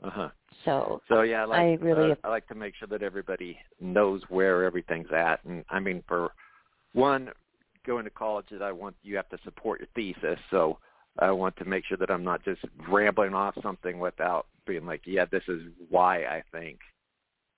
Uh-huh. 0.03 0.29
so 0.65 1.01
So 1.07 1.21
yeah, 1.21 1.43
I 1.43 1.45
like 1.45 1.59
I 1.59 1.73
really- 1.83 2.11
uh, 2.11 2.15
I 2.25 2.27
like 2.29 2.47
to 2.47 2.55
make 2.55 2.75
sure 2.75 2.87
that 2.89 3.01
everybody 3.01 3.57
knows 3.79 4.21
where 4.29 4.63
everything's 4.65 5.11
at, 5.11 5.43
and 5.45 5.63
I 5.69 5.79
mean, 5.79 6.03
for 6.07 6.31
one, 6.93 7.31
going 7.85 8.03
to 8.03 8.09
college, 8.09 8.47
that 8.51 8.61
I 8.61 8.71
want 8.71 8.95
you 9.03 9.15
have 9.15 9.29
to 9.29 9.37
support 9.43 9.79
your 9.79 9.87
thesis, 9.95 10.39
so 10.49 10.79
I 11.19 11.31
want 11.31 11.55
to 11.57 11.65
make 11.65 11.85
sure 11.85 11.97
that 11.97 12.11
I'm 12.11 12.25
not 12.25 12.43
just 12.43 12.61
rambling 12.89 13.33
off 13.33 13.55
something 13.61 13.99
without 13.99 14.47
being 14.67 14.85
like, 14.85 15.01
yeah, 15.05 15.25
this 15.25 15.43
is 15.47 15.61
why 15.89 16.25
I 16.25 16.43
think 16.51 16.79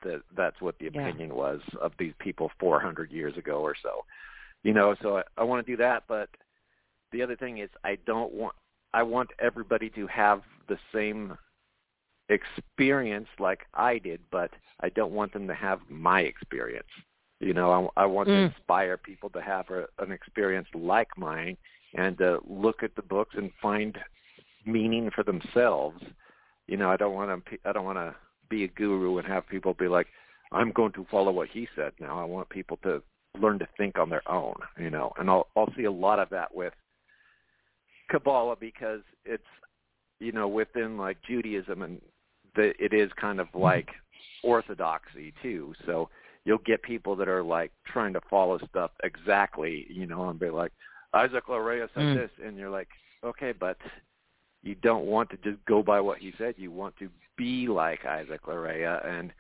that 0.04 0.22
that's 0.36 0.62
what 0.62 0.78
the 0.78 0.86
Yeah. 0.94 1.08
opinion 1.08 1.34
was 1.34 1.60
of 1.82 1.92
these 1.98 2.14
people 2.20 2.50
400 2.60 3.12
years 3.12 3.36
ago 3.36 3.62
or 3.62 3.74
so, 3.82 4.06
you 4.64 4.74
know. 4.74 4.94
So 5.02 5.18
I, 5.18 5.24
I 5.38 5.44
want 5.44 5.66
to 5.66 5.72
do 5.72 5.78
that, 5.78 6.04
but 6.08 6.30
the 7.12 7.22
other 7.22 7.36
thing 7.36 7.60
is 7.60 7.70
I 7.84 7.98
don't 8.06 8.34
want 8.34 8.56
I 8.94 9.04
want 9.04 9.30
everybody 9.40 9.90
to 9.92 10.08
have 10.08 10.42
the 10.68 10.78
same 10.94 11.38
experience 12.30 13.28
like 13.40 13.66
I 13.74 13.98
did, 14.00 14.22
but 14.32 14.52
I 14.82 14.90
don't 14.90 15.12
want 15.14 15.34
them 15.34 15.48
to 15.48 15.54
have 15.54 15.80
my 15.90 16.22
experience. 16.22 16.88
You 17.40 17.54
know, 17.54 17.92
I, 17.98 18.04
I 18.04 18.06
want 18.06 18.28
to 18.30 18.34
Mm. 18.34 18.46
inspire 18.48 18.98
people 18.98 19.30
to 19.32 19.42
have 19.42 19.70
a, 19.70 19.88
an 20.00 20.12
experience 20.12 20.68
like 20.74 21.08
mine 21.18 21.58
and 21.94 22.18
to 22.18 22.40
look 22.48 22.84
at 22.84 22.96
the 22.96 23.02
books 23.02 23.36
and 23.38 23.52
find 23.62 23.98
meaning 24.66 25.10
for 25.12 25.24
themselves. 25.24 26.02
You 26.68 26.78
know, 26.78 26.90
I 26.90 26.98
don't 26.98 27.14
want 27.14 27.46
to. 27.46 27.58
I 27.66 27.72
don't 27.72 27.86
want 27.86 27.98
to 27.98 28.16
be 28.50 28.64
a 28.64 28.68
guru 28.68 29.18
and 29.18 29.28
have 29.28 29.48
people 29.48 29.74
be 29.74 29.88
like, 29.88 30.08
"I'm 30.52 30.72
going 30.72 30.92
to 30.94 31.06
follow 31.12 31.32
what 31.32 31.50
he 31.50 31.68
said." 31.76 31.94
Now, 32.00 32.20
I 32.20 32.26
want 32.26 32.50
people 32.50 32.78
to 32.84 33.02
learn 33.40 33.60
to 33.60 33.68
think 33.78 33.98
on 33.98 34.10
their 34.10 34.28
own. 34.30 34.56
You 34.78 34.90
know, 34.90 35.14
and 35.18 35.30
I'll 35.30 35.48
I'll 35.56 35.74
see 35.76 35.86
a 35.86 35.92
lot 35.92 36.20
of 36.20 36.30
that 36.32 36.54
with 36.54 36.74
Kabbalah 38.10 38.56
because 38.60 39.02
it's 39.26 39.44
you 40.20 40.32
know 40.32 40.48
within 40.48 40.98
like 40.98 41.18
Judaism 41.28 41.82
and 41.82 42.02
the, 42.56 42.74
it 42.84 42.94
is 42.94 43.12
kind 43.20 43.40
of 43.40 43.48
like 43.54 43.90
orthodoxy 44.44 45.34
too. 45.42 45.74
So 45.86 46.10
you'll 46.46 46.58
get 46.60 46.82
people 46.82 47.16
that 47.18 47.28
are 47.28 47.44
like 47.44 47.72
trying 47.86 48.14
to 48.14 48.22
follow 48.30 48.58
stuff 48.70 48.92
exactly, 49.04 49.86
you 49.90 50.06
know, 50.06 50.30
and 50.30 50.40
be 50.40 50.50
like, 50.50 50.72
Isaac 51.14 51.50
Luria 51.50 51.90
said 51.94 52.04
Mm. 52.04 52.16
this, 52.16 52.32
and 52.44 52.58
you're 52.58 52.70
like, 52.70 52.88
okay, 53.24 53.52
but 53.52 53.78
you 54.64 54.76
don't 54.76 55.06
want 55.06 55.30
to 55.30 55.38
just 55.38 55.64
go 55.66 55.84
by 55.84 56.00
what 56.00 56.20
he 56.20 56.34
said. 56.38 56.56
You 56.58 56.72
want 56.72 56.96
to 56.98 57.10
be 57.38 57.68
like 57.68 58.06
Isaac 58.06 58.48
Luria 58.48 59.02
and 59.06 59.34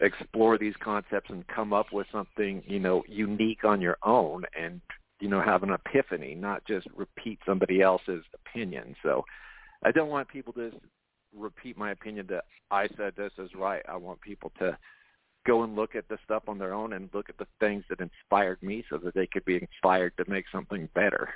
explore 0.00 0.58
these 0.58 0.74
concepts 0.80 1.30
and 1.30 1.46
come 1.46 1.72
up 1.72 1.92
with 1.92 2.06
something, 2.10 2.62
you 2.66 2.80
know, 2.80 3.04
unique 3.08 3.64
on 3.64 3.80
your 3.80 3.96
own 4.02 4.44
and, 4.58 4.80
you 5.24 5.30
know, 5.30 5.40
have 5.40 5.62
an 5.62 5.70
epiphany, 5.70 6.34
not 6.34 6.62
just 6.66 6.86
repeat 6.94 7.38
somebody 7.46 7.80
else's 7.80 8.22
opinion. 8.34 8.94
So 9.02 9.24
I 9.82 9.90
don't 9.90 10.10
want 10.10 10.28
people 10.28 10.52
to 10.52 10.70
repeat 11.34 11.78
my 11.78 11.92
opinion 11.92 12.26
that 12.28 12.44
I 12.70 12.88
said 12.98 13.14
this 13.16 13.32
is 13.38 13.48
right. 13.54 13.82
I 13.88 13.96
want 13.96 14.20
people 14.20 14.52
to 14.58 14.76
go 15.46 15.62
and 15.62 15.74
look 15.74 15.94
at 15.94 16.06
the 16.10 16.18
stuff 16.24 16.42
on 16.46 16.58
their 16.58 16.74
own 16.74 16.92
and 16.92 17.08
look 17.14 17.30
at 17.30 17.38
the 17.38 17.46
things 17.58 17.84
that 17.88 18.00
inspired 18.00 18.62
me 18.62 18.84
so 18.90 18.98
that 18.98 19.14
they 19.14 19.26
could 19.26 19.46
be 19.46 19.56
inspired 19.56 20.12
to 20.18 20.30
make 20.30 20.44
something 20.52 20.90
better. 20.94 21.30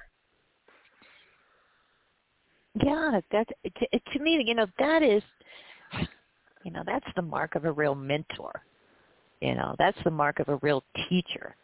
Yeah, 2.84 3.20
that 3.32 3.48
to, 3.64 4.00
to 4.12 4.18
me, 4.18 4.44
you 4.44 4.54
know, 4.54 4.66
that 4.78 5.02
is, 5.02 5.22
you 6.62 6.72
know, 6.72 6.82
that's 6.84 7.08
the 7.16 7.22
mark 7.22 7.54
of 7.54 7.64
a 7.64 7.72
real 7.72 7.94
mentor. 7.94 8.52
You 9.40 9.54
know, 9.54 9.74
that's 9.78 9.98
the 10.04 10.10
mark 10.10 10.40
of 10.40 10.50
a 10.50 10.56
real 10.56 10.84
teacher. 11.08 11.56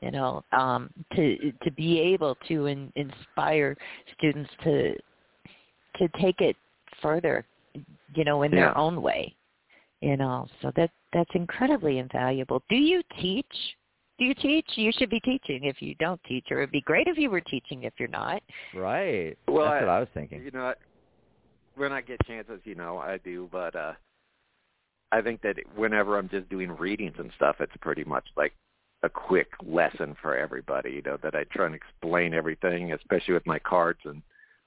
You 0.00 0.12
know, 0.12 0.44
um, 0.52 0.90
to 1.16 1.52
to 1.62 1.70
be 1.72 1.98
able 2.00 2.36
to 2.46 2.66
in, 2.66 2.92
inspire 2.94 3.76
students 4.16 4.50
to 4.64 4.94
to 5.96 6.08
take 6.20 6.40
it 6.40 6.56
further, 7.02 7.44
you 8.14 8.24
know, 8.24 8.42
in 8.42 8.52
Yeah. 8.52 8.56
their 8.66 8.78
own 8.78 9.02
way. 9.02 9.34
You 10.00 10.16
know, 10.16 10.46
so 10.62 10.70
that 10.76 10.90
that's 11.12 11.30
incredibly 11.34 11.98
invaluable. 11.98 12.62
Do 12.68 12.76
you 12.76 13.02
teach? 13.20 13.46
Do 14.18 14.24
you 14.24 14.34
teach? 14.34 14.66
You 14.76 14.92
should 14.92 15.10
be 15.10 15.20
teaching 15.20 15.64
if 15.64 15.82
you 15.82 15.94
don't 15.96 16.22
teach, 16.24 16.46
or 16.50 16.58
it'd 16.58 16.70
be 16.70 16.80
great 16.82 17.08
if 17.08 17.18
you 17.18 17.30
were 17.30 17.40
teaching 17.40 17.82
if 17.84 17.94
you're 17.98 18.08
not. 18.08 18.42
Right. 18.74 19.36
Well, 19.48 19.64
That's 19.64 19.82
I- 19.82 19.86
what 19.86 19.88
I 19.90 20.00
was 20.00 20.08
thinking. 20.14 20.42
You 20.44 20.50
know, 20.52 20.66
I- 20.66 20.74
when 21.74 21.92
I 21.92 22.00
get 22.00 22.24
chances, 22.26 22.60
you 22.64 22.74
know, 22.76 22.98
I 22.98 23.18
do, 23.18 23.48
but 23.50 23.74
uh 23.74 23.94
I 25.10 25.22
think 25.22 25.40
that 25.40 25.56
whenever 25.74 26.18
I'm 26.18 26.28
just 26.28 26.48
doing 26.50 26.70
readings 26.76 27.18
and 27.18 27.32
stuff, 27.32 27.60
it's 27.60 27.76
pretty 27.80 28.04
much 28.04 28.26
like 28.36 28.54
a 29.02 29.08
quick 29.08 29.48
lesson 29.64 30.16
for 30.20 30.36
everybody, 30.36 30.90
you 30.90 31.02
know, 31.02 31.18
that 31.22 31.34
I 31.34 31.44
try 31.44 31.66
and 31.66 31.74
explain 31.74 32.34
everything, 32.34 32.92
especially 32.92 33.34
with 33.34 33.46
my 33.46 33.58
cards 33.58 34.00
and 34.04 34.22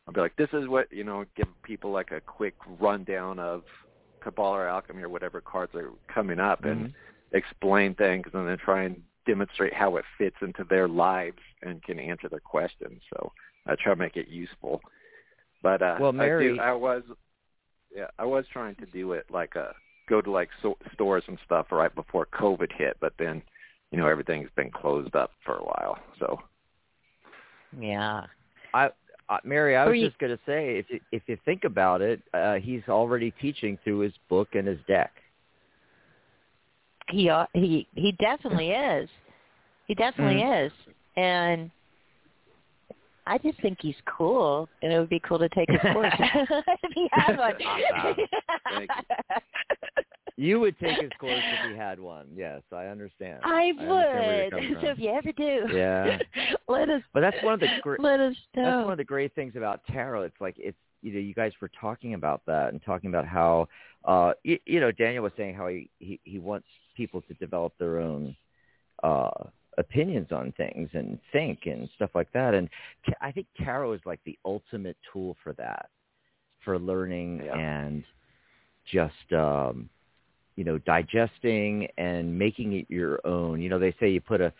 I'll 0.07 0.13
be 0.13 0.21
like, 0.21 0.35
this 0.35 0.49
is 0.53 0.67
what, 0.67 0.91
you 0.91 1.03
know, 1.03 1.25
give 1.35 1.47
people 1.63 1.91
like 1.91 2.11
a 2.11 2.21
quick 2.21 2.55
rundown 2.79 3.37
of 3.39 3.63
Kabbalah 4.23 4.59
or 4.59 4.67
alchemy 4.67 5.03
or 5.03 5.09
whatever 5.09 5.41
cards 5.41 5.75
are 5.75 5.91
coming 6.07 6.39
up 6.39 6.63
and 6.65 6.87
Mhm. 6.87 6.93
explain 7.33 7.93
things 7.93 8.27
and 8.33 8.47
then 8.47 8.57
try 8.57 8.83
and 8.83 9.03
demonstrate 9.25 9.73
how 9.73 9.97
it 9.97 10.05
fits 10.17 10.41
into 10.41 10.63
their 10.63 10.87
lives 10.87 11.41
and 11.61 11.83
can 11.83 11.99
answer 11.99 12.27
their 12.29 12.39
questions. 12.39 13.01
So 13.13 13.31
I 13.67 13.75
try 13.75 13.93
to 13.93 13.99
make 13.99 14.17
it 14.17 14.27
useful. 14.27 14.81
But 15.61 15.81
uh 15.81 15.97
Well, 15.99 16.11
Mary- 16.13 16.51
I, 16.51 16.55
do, 16.55 16.61
I 16.61 16.73
was 16.73 17.03
yeah, 17.95 18.07
I 18.17 18.25
was 18.25 18.47
trying 18.47 18.75
to 18.75 18.85
do 18.87 19.13
it 19.13 19.29
like 19.29 19.55
a 19.55 19.75
go 20.07 20.21
to 20.21 20.31
like 20.31 20.49
so, 20.61 20.77
stores 20.93 21.23
and 21.27 21.37
stuff 21.45 21.71
right 21.71 21.93
before 21.93 22.25
COVID 22.27 22.71
hit, 22.71 22.97
but 22.99 23.13
then 23.17 23.43
you 23.91 23.97
know 23.97 24.07
everything's 24.07 24.49
been 24.55 24.71
closed 24.71 25.15
up 25.15 25.31
for 25.45 25.55
a 25.57 25.63
while. 25.63 25.97
So 26.19 26.39
Yeah. 27.79 28.25
I, 28.73 28.89
uh, 29.29 29.37
Mary, 29.43 29.75
I 29.75 29.85
was 29.85 29.97
you- 29.97 30.07
just 30.07 30.19
going 30.19 30.35
to 30.35 30.39
say, 30.45 30.77
if 30.77 30.85
you, 30.89 30.99
if 31.11 31.23
you 31.27 31.37
think 31.45 31.63
about 31.63 32.01
it, 32.01 32.21
uh, 32.33 32.55
he's 32.55 32.81
already 32.89 33.31
teaching 33.41 33.77
through 33.83 33.99
his 33.99 34.13
book 34.29 34.49
and 34.55 34.67
his 34.67 34.79
deck. 34.87 35.11
He 37.09 37.29
ought- 37.29 37.49
he 37.53 37.87
he 37.95 38.13
definitely 38.13 38.71
is. 38.71 39.09
He 39.87 39.95
definitely 39.95 40.41
is, 40.41 40.71
and 41.17 41.69
I 43.27 43.37
just 43.39 43.59
think 43.61 43.79
he's 43.81 43.95
cool, 44.05 44.69
and 44.81 44.93
it 44.93 44.99
would 44.99 45.09
be 45.09 45.19
cool 45.19 45.37
to 45.39 45.49
take 45.49 45.69
his 45.69 45.81
course 45.93 46.13
if 46.19 46.91
he 46.93 47.07
had 47.11 47.37
one. 47.37 47.53
Awesome. 47.61 48.15
Thank 50.41 50.47
You 50.47 50.59
would 50.59 50.79
take 50.79 50.99
his 50.99 51.11
course 51.19 51.43
if 51.51 51.59
he 51.71 51.75
had 51.77 51.99
one. 51.99 52.27
Yes, 52.35 52.61
I 52.71 52.87
understand. 52.87 53.41
I 53.43 53.67
understand 53.69 53.85
where 53.85 54.35
you're 54.35 54.43
would. 54.45 54.51
coming 54.51 54.75
So 54.81 54.87
if 54.87 54.99
you 54.99 55.09
ever 55.11 55.31
do, 55.31 55.67
Yeah. 55.75 56.17
let 56.67 56.89
us 56.89 57.01
But 57.13 57.21
that's 57.21 57.41
one 57.43 57.53
of 57.53 57.59
the 57.59 57.67
gr- 57.81 57.97
let 57.99 58.19
us 58.19 58.35
know. 58.55 58.63
that's 58.63 58.83
one 58.83 58.91
of 58.93 58.97
the 58.97 59.03
great 59.03 59.33
things 59.35 59.53
about 59.55 59.81
tarot. 59.87 60.23
It's 60.23 60.41
like 60.41 60.55
it's 60.57 60.77
you 61.03 61.13
know 61.13 61.19
you 61.19 61.33
guys 61.33 61.51
were 61.61 61.69
talking 61.79 62.15
about 62.15 62.41
that 62.47 62.69
and 62.73 62.81
talking 62.83 63.09
about 63.09 63.27
how 63.27 63.67
uh 64.05 64.33
you, 64.43 64.57
you 64.65 64.79
know 64.79 64.91
Daniel 64.91 65.23
was 65.23 65.31
saying 65.37 65.53
how 65.55 65.67
he, 65.67 65.89
he 65.99 66.19
he 66.23 66.39
wants 66.39 66.67
people 66.97 67.21
to 67.23 67.33
develop 67.35 67.73
their 67.77 67.99
own 67.99 68.35
uh 69.03 69.29
opinions 69.77 70.31
on 70.31 70.51
things 70.57 70.89
and 70.93 71.17
think 71.31 71.65
and 71.65 71.87
stuff 71.95 72.09
like 72.15 72.31
that. 72.33 72.53
And 72.53 72.67
I 73.21 73.31
think 73.31 73.47
tarot 73.63 73.93
is 73.93 74.01
like 74.05 74.19
the 74.25 74.37
ultimate 74.43 74.97
tool 75.11 75.37
for 75.43 75.53
that, 75.53 75.89
for 76.65 76.77
learning 76.77 77.41
Yeah. 77.45 77.55
and 77.57 78.03
just 78.91 79.31
um, 79.33 79.89
you 80.55 80.63
know 80.63 80.77
digesting 80.79 81.87
and 81.97 82.37
making 82.37 82.73
it 82.73 82.85
your 82.89 83.19
own. 83.25 83.61
You 83.61 83.69
know, 83.69 83.79
they 83.79 83.95
say 83.99 84.09
you 84.09 84.21
put 84.21 84.41
a 84.41 84.53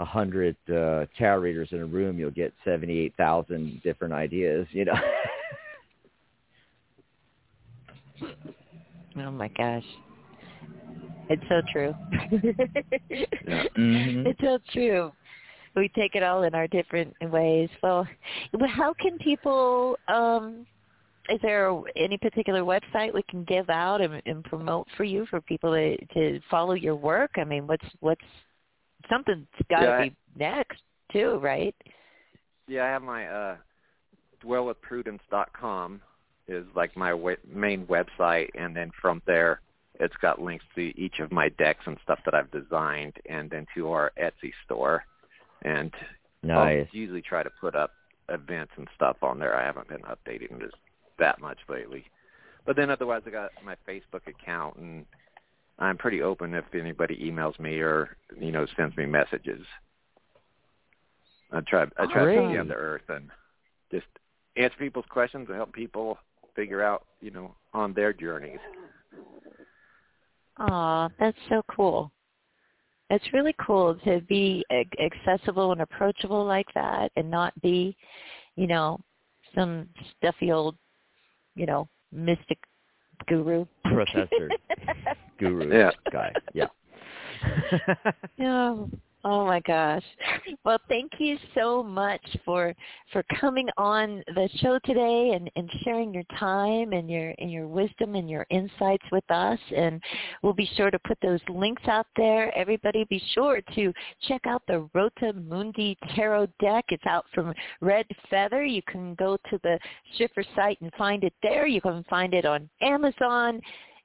a 0.00 0.04
hundred 0.04 0.56
uh, 0.68 1.06
tarot 1.16 1.40
readers 1.40 1.68
in 1.72 1.80
a 1.80 1.86
room, 1.86 2.18
you'll 2.18 2.30
get 2.30 2.52
seventy 2.64 2.98
eight 2.98 3.14
thousand 3.16 3.80
different 3.82 4.14
ideas. 4.14 4.66
You 4.70 4.86
know. 4.86 4.94
Oh 9.16 9.32
my 9.32 9.48
gosh. 9.48 9.84
It's 11.28 11.42
so 11.48 11.60
true. 11.72 11.94
Mhm. 13.76 14.26
It's 14.26 14.40
so 14.40 14.58
true. 14.72 15.12
We 15.74 15.88
take 15.90 16.14
it 16.14 16.22
all 16.22 16.42
in 16.42 16.54
our 16.54 16.66
different 16.66 17.14
ways. 17.20 17.68
Well, 17.82 18.06
well, 18.52 18.68
how 18.68 18.94
can 18.94 19.18
people 19.18 19.98
um 20.08 20.66
is 21.28 21.40
there 21.42 21.78
any 21.96 22.16
particular 22.16 22.62
website 22.62 23.12
we 23.12 23.22
can 23.24 23.44
give 23.44 23.68
out 23.70 24.00
and, 24.00 24.22
and 24.26 24.44
promote 24.44 24.86
for 24.96 25.04
you 25.04 25.26
for 25.26 25.40
people 25.40 25.72
to 25.72 25.96
to 26.14 26.40
follow 26.50 26.74
your 26.74 26.96
work? 26.96 27.32
I 27.36 27.44
mean, 27.44 27.66
what's 27.66 27.84
what's 28.00 28.20
something's 29.10 29.46
got 29.70 29.80
to 29.80 29.86
Yeah, 29.86 29.96
I- 29.98 30.08
be 30.08 30.16
next 30.36 30.82
too, 31.12 31.38
right? 31.42 31.74
Yeah, 32.66 32.84
I 32.84 32.88
have 32.88 33.02
my 33.02 33.26
uh 33.26 33.56
dwellwithprudence.com 34.44 36.00
is 36.46 36.64
like 36.74 36.96
my 36.96 37.12
we- 37.12 37.36
main 37.52 37.86
website 37.86 38.48
and 38.54 38.74
then 38.74 38.90
from 39.00 39.20
there 39.26 39.60
it's 40.00 40.14
got 40.22 40.40
links 40.40 40.64
to 40.76 40.96
each 40.98 41.18
of 41.18 41.32
my 41.32 41.48
decks 41.50 41.84
and 41.86 41.98
stuff 42.04 42.20
that 42.24 42.34
I've 42.34 42.50
designed 42.52 43.14
and 43.28 43.50
then 43.50 43.66
to 43.74 43.90
our 43.90 44.12
Etsy 44.16 44.52
store. 44.64 45.04
And 45.62 45.92
nice. 46.44 46.86
I'll 46.88 46.96
usually 46.96 47.20
try 47.22 47.42
to 47.42 47.50
put 47.60 47.74
up 47.74 47.90
events 48.28 48.72
and 48.76 48.86
stuff 48.94 49.16
on 49.22 49.40
there. 49.40 49.56
I 49.56 49.64
haven't 49.64 49.88
been 49.88 50.02
updating 50.02 50.60
this 50.60 50.70
that 51.18 51.40
much 51.40 51.58
lately. 51.68 52.04
But 52.66 52.76
then 52.76 52.90
otherwise 52.90 53.22
I 53.26 53.30
got 53.30 53.50
my 53.64 53.76
Facebook 53.88 54.26
account 54.26 54.76
and 54.76 55.06
I'm 55.78 55.96
pretty 55.96 56.22
open 56.22 56.54
if 56.54 56.64
anybody 56.74 57.16
emails 57.16 57.58
me 57.58 57.78
or, 57.78 58.16
you 58.38 58.52
know, 58.52 58.66
sends 58.76 58.96
me 58.96 59.06
messages. 59.06 59.64
I 61.52 61.60
try 61.60 61.84
I 61.96 62.06
try 62.06 62.24
to 62.24 62.30
be 62.30 62.46
Great. 62.46 62.56
down 62.56 62.68
to 62.68 62.74
earth 62.74 63.08
and 63.08 63.30
just 63.90 64.06
answer 64.56 64.76
people's 64.78 65.06
questions 65.08 65.46
and 65.48 65.56
help 65.56 65.72
people 65.72 66.18
figure 66.54 66.82
out, 66.82 67.06
you 67.20 67.30
know, 67.30 67.54
on 67.72 67.94
their 67.94 68.12
journeys. 68.12 68.58
Aw, 70.58 71.08
that's 71.18 71.38
so 71.48 71.62
cool. 71.70 72.10
It's 73.10 73.32
really 73.32 73.54
cool 73.64 73.94
to 74.04 74.20
be 74.28 74.64
accessible 75.00 75.72
and 75.72 75.80
approachable 75.80 76.44
like 76.44 76.66
that 76.74 77.10
and 77.16 77.30
not 77.30 77.58
be, 77.62 77.96
you 78.56 78.66
know, 78.66 79.00
some 79.54 79.88
stuffy 80.18 80.52
old, 80.52 80.76
you 81.58 81.66
know, 81.66 81.88
mystic 82.12 82.58
guru. 83.26 83.66
Professor. 83.84 84.50
Guru 85.38 85.72
Yeah. 85.72 85.90
guy. 86.10 86.32
Yeah. 86.54 86.68
Oh, 88.40 88.88
oh 89.24 89.44
my 89.46 89.60
gosh. 89.60 90.02
Well, 90.64 90.78
thank 90.88 91.12
you 91.18 91.36
so 91.54 91.82
much 91.82 92.20
for 92.44 92.74
for 93.12 93.22
coming 93.40 93.68
on 93.76 94.22
the 94.34 94.48
show 94.56 94.78
today 94.84 95.32
and, 95.34 95.50
and 95.56 95.70
sharing 95.82 96.12
your 96.12 96.24
time 96.38 96.92
and 96.92 97.10
your 97.10 97.34
and 97.38 97.50
your 97.50 97.66
wisdom 97.66 98.14
and 98.14 98.28
your 98.28 98.46
insights 98.50 99.04
with 99.10 99.28
us. 99.30 99.58
And 99.76 100.00
we'll 100.42 100.52
be 100.52 100.70
sure 100.76 100.90
to 100.90 100.98
put 101.00 101.18
those 101.22 101.40
links 101.48 101.82
out 101.86 102.06
there. 102.16 102.56
Everybody 102.56 103.04
be 103.08 103.22
sure 103.34 103.60
to 103.74 103.92
check 104.26 104.42
out 104.46 104.62
the 104.68 104.88
Rota 104.94 105.32
Mundi 105.32 105.96
Tarot 106.14 106.48
deck. 106.60 106.86
It's 106.88 107.06
out 107.06 107.26
from 107.34 107.52
Red 107.80 108.06
Feather. 108.30 108.64
You 108.64 108.82
can 108.82 109.14
go 109.14 109.36
to 109.50 109.60
the 109.62 109.78
Schiffer 110.16 110.44
site 110.54 110.80
and 110.80 110.92
find 110.96 111.24
it 111.24 111.34
there. 111.42 111.66
You 111.66 111.80
can 111.80 112.04
find 112.08 112.34
it 112.34 112.44
on 112.44 112.68
Amazon 112.80 113.60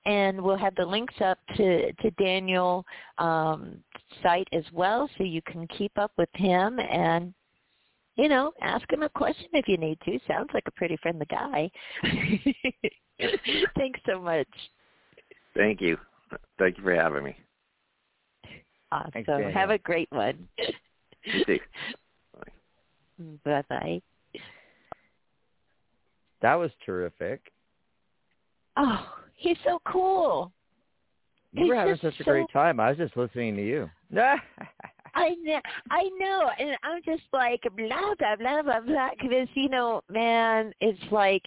and 0.06 0.42
we'll 0.42 0.58
have 0.58 0.76
the 0.76 0.86
links 0.86 1.16
up 1.22 1.38
to 1.56 1.92
to 1.94 2.12
Daniel 2.12 2.86
um, 3.18 3.78
site 4.22 4.48
as 4.52 4.64
well, 4.74 5.10
so 5.18 5.24
you 5.24 5.42
can 5.44 5.68
keep 5.68 5.98
up 5.98 6.12
with 6.18 6.30
him 6.34 6.80
and 6.80 7.34
you 8.16 8.28
know 8.28 8.52
ask 8.62 8.92
him 8.92 9.04
a 9.04 9.10
question 9.10 9.48
if 9.54 9.68
you 9.68 9.78
need 9.78 9.98
to. 10.06 10.20
Sounds 10.28 10.50
like 10.54 10.64
a 10.68 10.72
pretty 10.72 10.98
friendly 11.02 11.26
guy. 11.28 11.72
Thanks 13.78 14.00
so 14.06 14.20
much. 14.20 14.48
Thank 15.56 15.82
you. 15.82 15.98
Thank 16.60 16.78
you 16.78 16.84
for 16.84 16.96
having 16.96 17.24
me. 17.24 17.36
Awesome. 18.92 19.12
Thanks, 19.14 19.54
have 19.54 19.70
a 19.70 19.78
great 19.80 20.10
one. 20.12 20.48
You 21.26 21.46
too. 21.46 21.60
bye 23.46 23.64
bye. 23.70 24.02
that 26.42 26.56
was 26.56 26.72
terrific. 26.86 27.52
Oh, 28.76 29.08
he's 29.44 29.58
so 29.64 29.80
cool. 29.86 30.52
You 31.52 31.68
were 31.68 31.76
having 31.76 31.98
such 31.98 32.20
a 32.20 32.24
so 32.24 32.32
great 32.32 32.48
time. 32.52 32.80
I 32.80 32.90
was 32.90 32.98
just 32.98 33.16
listening 33.16 33.56
to 33.58 33.64
you. 33.64 33.90
I 35.16 35.36
know, 35.44 35.60
I 35.92 36.10
know, 36.20 36.50
and 36.58 36.76
I'm 36.82 37.02
just 37.06 37.22
like 37.32 37.62
blah 37.78 38.16
blah 38.18 38.36
blah 38.36 38.64
blah 38.64 38.80
blah 38.80 39.10
because 39.12 39.48
you 39.54 39.70
know, 39.70 40.02
man, 40.10 40.74
it's 40.82 41.00
like 41.12 41.44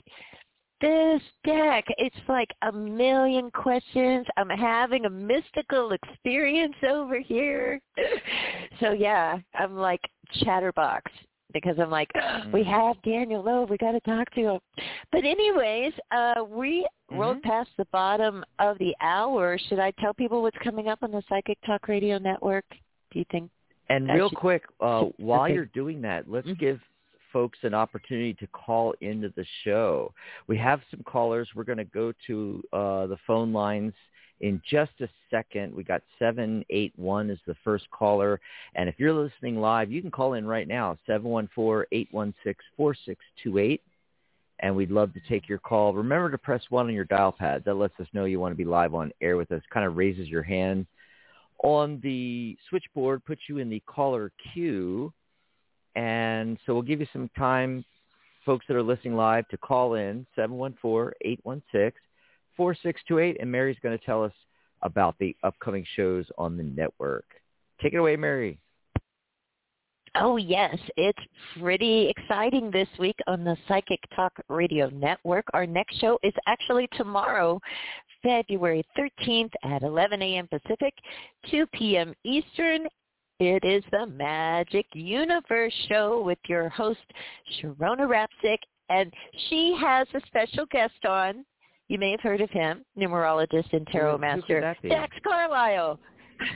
this 0.81 1.21
deck. 1.45 1.85
It's 1.99 2.15
like 2.29 2.51
a 2.63 2.71
million 2.71 3.51
questions. 3.51 4.25
I'm 4.37 4.51
having 4.51 5.07
a 5.07 5.11
mystical 5.11 5.93
experience 5.93 6.77
over 6.89 7.19
here. 7.19 7.81
so 8.81 8.93
yeah, 8.93 9.39
I'm 9.55 9.77
like 9.77 10.03
chatterbox 10.45 11.11
because 11.63 11.79
I'm 11.79 11.91
like, 11.91 12.11
we 12.53 12.63
Mm. 12.63 12.67
have 12.67 13.03
Daniel 13.03 13.43
Loeb. 13.43 13.71
We 13.71 13.77
got 13.79 13.93
to 13.93 14.01
talk 14.01 14.31
to 14.35 14.41
him. 14.41 14.61
But 15.13 15.25
anyways, 15.25 15.93
uh, 16.11 16.45
we 16.49 16.87
rolled 17.11 17.39
Mhm. 17.39 17.43
past 17.43 17.71
the 17.77 17.87
bottom 17.93 18.45
of 18.59 18.79
the 18.79 18.95
hour. 19.01 19.59
Should 19.69 19.79
I 19.79 19.91
tell 19.93 20.15
people 20.15 20.43
what's 20.43 20.59
coming 20.59 20.89
up 20.89 21.01
on 21.03 21.11
the 21.11 21.23
Psychic 21.29 21.59
Talk 21.67 21.89
Radio 21.89 22.19
Network? 22.19 22.65
Do 23.11 23.19
you 23.19 23.25
think? 23.31 23.51
And 23.89 24.09
real 24.09 24.29
should- 24.29 24.39
quick, 24.39 24.65
uh, 24.81 25.05
while 25.19 25.43
Okay. 25.45 25.55
you're 25.55 25.67
doing 25.67 26.01
that, 26.03 26.29
let's 26.29 26.49
Mhm. 26.49 26.59
give 26.59 26.81
folks 27.33 27.59
an 27.65 27.75
opportunity 27.75 28.33
to 28.35 28.47
call 28.49 28.93
into 29.01 29.29
the 29.31 29.45
show. 29.63 30.13
We 30.47 30.57
have 30.57 30.83
some 30.91 31.03
callers. 31.05 31.49
We're 31.55 31.65
going 31.65 31.79
to 31.79 31.85
go 31.85 32.13
to 32.27 32.63
uh, 32.73 33.07
the 33.07 33.17
phone 33.27 33.53
lines 33.53 33.95
in 34.41 34.61
just 34.69 34.93
a 35.01 35.09
second. 35.31 35.75
We 35.75 35.83
got 35.83 36.03
781 36.19 37.31
is 37.31 37.39
the 37.47 37.57
first 37.65 37.91
caller. 37.91 38.41
And 38.75 38.89
if 38.89 38.97
you're 38.99 39.13
listening 39.13 39.61
live, 39.61 39.91
you 39.91 40.03
can 40.03 40.11
call 40.11 40.35
in 40.35 40.47
right 40.47 40.69
now, 40.69 40.99
714-816-4628. 41.09 43.81
And 44.61 44.75
we'd 44.75 44.91
love 44.91 45.13
to 45.15 45.21
take 45.29 45.49
your 45.49 45.59
call. 45.59 45.93
Remember 45.93 46.31
to 46.31 46.39
press 46.39 46.63
1 46.71 46.87
on 46.87 46.95
your 46.95 47.05
dial 47.05 47.33
pad. 47.33 47.63
That 47.65 47.75
lets 47.75 47.99
us 48.01 48.07
know 48.13 48.25
you 48.25 48.41
want 48.41 48.53
to 48.53 48.57
be 48.57 48.65
live 48.65 48.95
on 48.95 49.13
air 49.21 49.37
with 49.37 49.53
us. 49.53 49.63
Kind 49.71 49.87
of 49.87 49.97
raises 49.97 50.29
your 50.29 50.43
hand 50.43 50.87
on 51.63 52.01
the 52.03 52.57
switchboard, 52.69 53.25
puts 53.25 53.43
you 53.49 53.59
in 53.59 53.71
the 53.71 53.83
caller 53.87 54.33
queue. 54.53 55.13
And 55.95 56.59
so 56.65 56.75
we'll 56.75 56.83
give 56.83 57.01
you 57.01 57.07
some 57.13 57.31
time, 57.37 57.85
folks 58.45 58.67
that 58.69 58.77
are 58.77 58.83
listening 58.83 59.15
live, 59.15 59.49
to 59.49 59.57
call 59.57 59.95
in, 59.95 60.27
714-816-4628. 62.59 63.37
And 63.41 63.51
Mary's 63.51 63.79
going 63.83 63.97
to 63.97 64.05
tell 64.05 64.23
us 64.25 64.33
about 64.83 65.17
the 65.19 65.37
upcoming 65.43 65.85
shows 65.95 66.27
on 66.39 66.57
the 66.57 66.63
network. 66.63 67.25
Take 67.81 67.95
it 67.95 67.99
away, 67.99 68.17
Mary. 68.17 68.59
Oh 70.19 70.39
yes, 70.39 70.79
it's 70.97 71.19
pretty 71.61 72.09
exciting 72.17 72.71
this 72.71 72.89
week 72.99 73.17
on 73.27 73.45
the 73.45 73.55
Psychic 73.69 74.01
Talk 74.15 74.33
Radio 74.49 74.89
Network. 74.89 75.45
Our 75.53 75.67
next 75.67 75.99
show 75.99 76.19
is 76.23 76.33
actually 76.47 76.89
tomorrow, 76.97 77.61
February 78.23 78.83
13th 78.99 79.53
at 79.63 79.83
11 79.83 80.23
a.m. 80.23 80.49
Pacific, 80.49 80.95
2 81.51 81.67
p.m. 81.75 82.15
Eastern. 82.25 82.87
It 83.41 83.63
is 83.63 83.85
the 83.93 84.07
Magic 84.07 84.87
Universe 84.95 85.75
show 85.87 86.23
with 86.23 86.39
your 86.49 86.71
host, 86.71 87.01
Sharona 87.61 88.09
Rapsick, 88.09 88.61
and 88.89 89.13
she 89.51 89.77
has 89.79 90.09
a 90.15 90.21
special 90.27 90.65
guest 90.71 91.05
on. 91.07 91.45
You 91.89 91.99
may 91.99 92.11
have 92.11 92.21
heard 92.21 92.41
of 92.41 92.51
him, 92.51 92.85
numerologist 92.99 93.73
and 93.73 93.87
tarot 93.89 94.19
Who- 94.19 94.25
who 94.27 94.43
could 94.43 94.61
master? 94.61 94.89
Dax 94.89 95.17
Carlisle. 95.25 95.99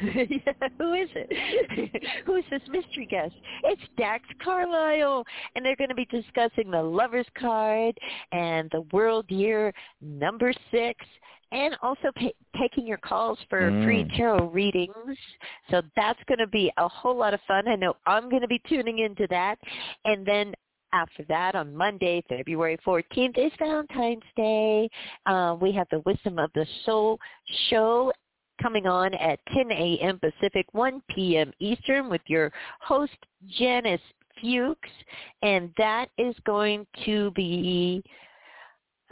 yeah, 0.03 0.53
who 0.79 0.93
is 0.93 1.09
it? 1.15 2.03
who 2.27 2.37
is 2.37 2.45
this 2.51 2.61
mystery 2.69 3.07
guest? 3.07 3.35
It's 3.65 3.81
Dax 3.97 4.25
Carlisle, 4.43 5.25
and 5.55 5.65
they're 5.65 5.77
going 5.77 5.89
to 5.89 5.95
be 5.95 6.05
discussing 6.07 6.71
the 6.71 6.83
Lover's 6.83 7.27
Card 7.39 7.97
and 8.33 8.69
the 8.73 8.83
World 8.93 9.25
Year 9.31 9.73
Number 10.03 10.53
Six, 10.71 10.99
and 11.53 11.77
also 11.83 12.11
taking 12.59 12.87
your 12.87 12.99
calls 12.99 13.39
for 13.49 13.71
Mm. 13.71 13.85
free 13.85 14.05
tarot 14.17 14.49
readings. 14.51 15.17
So 15.71 15.81
that's 15.97 16.23
going 16.25 16.39
to 16.41 16.47
be 16.47 16.71
a 16.77 16.87
whole 16.87 17.17
lot 17.17 17.33
of 17.35 17.41
fun. 17.49 17.67
I 17.67 17.77
know 17.77 17.97
I'm 18.07 18.29
going 18.29 18.43
to 18.43 18.49
be 18.49 18.61
tuning 18.69 18.99
into 18.99 19.27
that, 19.31 19.59
and 20.05 20.27
then 20.27 20.55
after 20.93 21.25
that, 21.29 21.55
on 21.55 21.75
Monday, 21.75 22.23
February 22.29 22.79
14th, 22.87 23.39
is 23.39 23.53
Valentine's 23.59 24.23
Day. 24.37 24.89
Uh, 25.27 25.57
we 25.61 25.73
have 25.73 25.87
the 25.91 26.01
Wisdom 26.07 26.39
of 26.39 26.51
the 26.55 26.67
Soul 26.85 27.19
show 27.69 28.13
coming 28.61 28.87
on 28.87 29.15
at 29.15 29.39
10 29.55 29.71
a.m. 29.71 30.19
Pacific, 30.19 30.67
1 30.73 31.03
p.m. 31.11 31.53
Eastern 31.61 32.11
with 32.11 32.21
your 32.27 32.53
host, 32.81 33.17
Janice 33.59 34.01
Fuchs. 34.41 34.89
And 35.43 35.71
that 35.79 36.11
is 36.19 36.35
going 36.45 36.87
to 37.05 37.31
be 37.33 38.03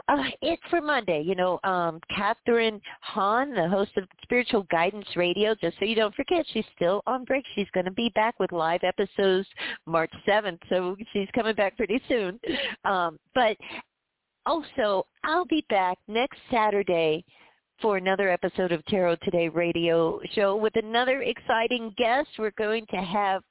uh, 0.09 0.55
for 0.69 0.81
Monday. 0.81 1.21
You 1.25 1.35
know, 1.35 1.59
um, 1.63 1.99
Kathryn 2.11 2.81
Hahn, 3.01 3.53
the 3.53 3.69
host 3.69 3.91
of 3.97 4.05
Spiritual 4.23 4.65
Guidance 4.71 5.07
Radio, 5.15 5.55
just 5.55 5.77
so 5.79 5.85
you 5.85 5.95
don't 5.95 6.15
forget, 6.15 6.45
she's 6.51 6.65
still 6.75 7.01
on 7.07 7.23
break. 7.23 7.45
She's 7.55 7.69
going 7.73 7.85
to 7.85 7.91
be 7.91 8.11
back 8.15 8.39
with 8.39 8.51
live 8.51 8.81
episodes 8.83 9.47
March 9.85 10.11
7th, 10.27 10.59
so 10.69 10.95
she's 11.13 11.27
coming 11.33 11.55
back 11.55 11.77
pretty 11.77 12.01
soon. 12.07 12.39
Um, 12.85 13.19
but 13.35 13.57
also, 14.45 15.05
I'll 15.23 15.45
be 15.45 15.63
back 15.69 15.97
next 16.07 16.39
Saturday 16.51 17.23
for 17.81 17.97
another 17.97 18.29
episode 18.29 18.71
of 18.71 18.83
Tarot 18.85 19.17
Today 19.23 19.47
radio 19.47 20.19
show 20.33 20.55
with 20.55 20.75
another 20.75 21.21
exciting 21.21 21.93
guest. 21.97 22.29
We're 22.37 22.51
going 22.51 22.85
to 22.89 22.97
have 22.97 23.41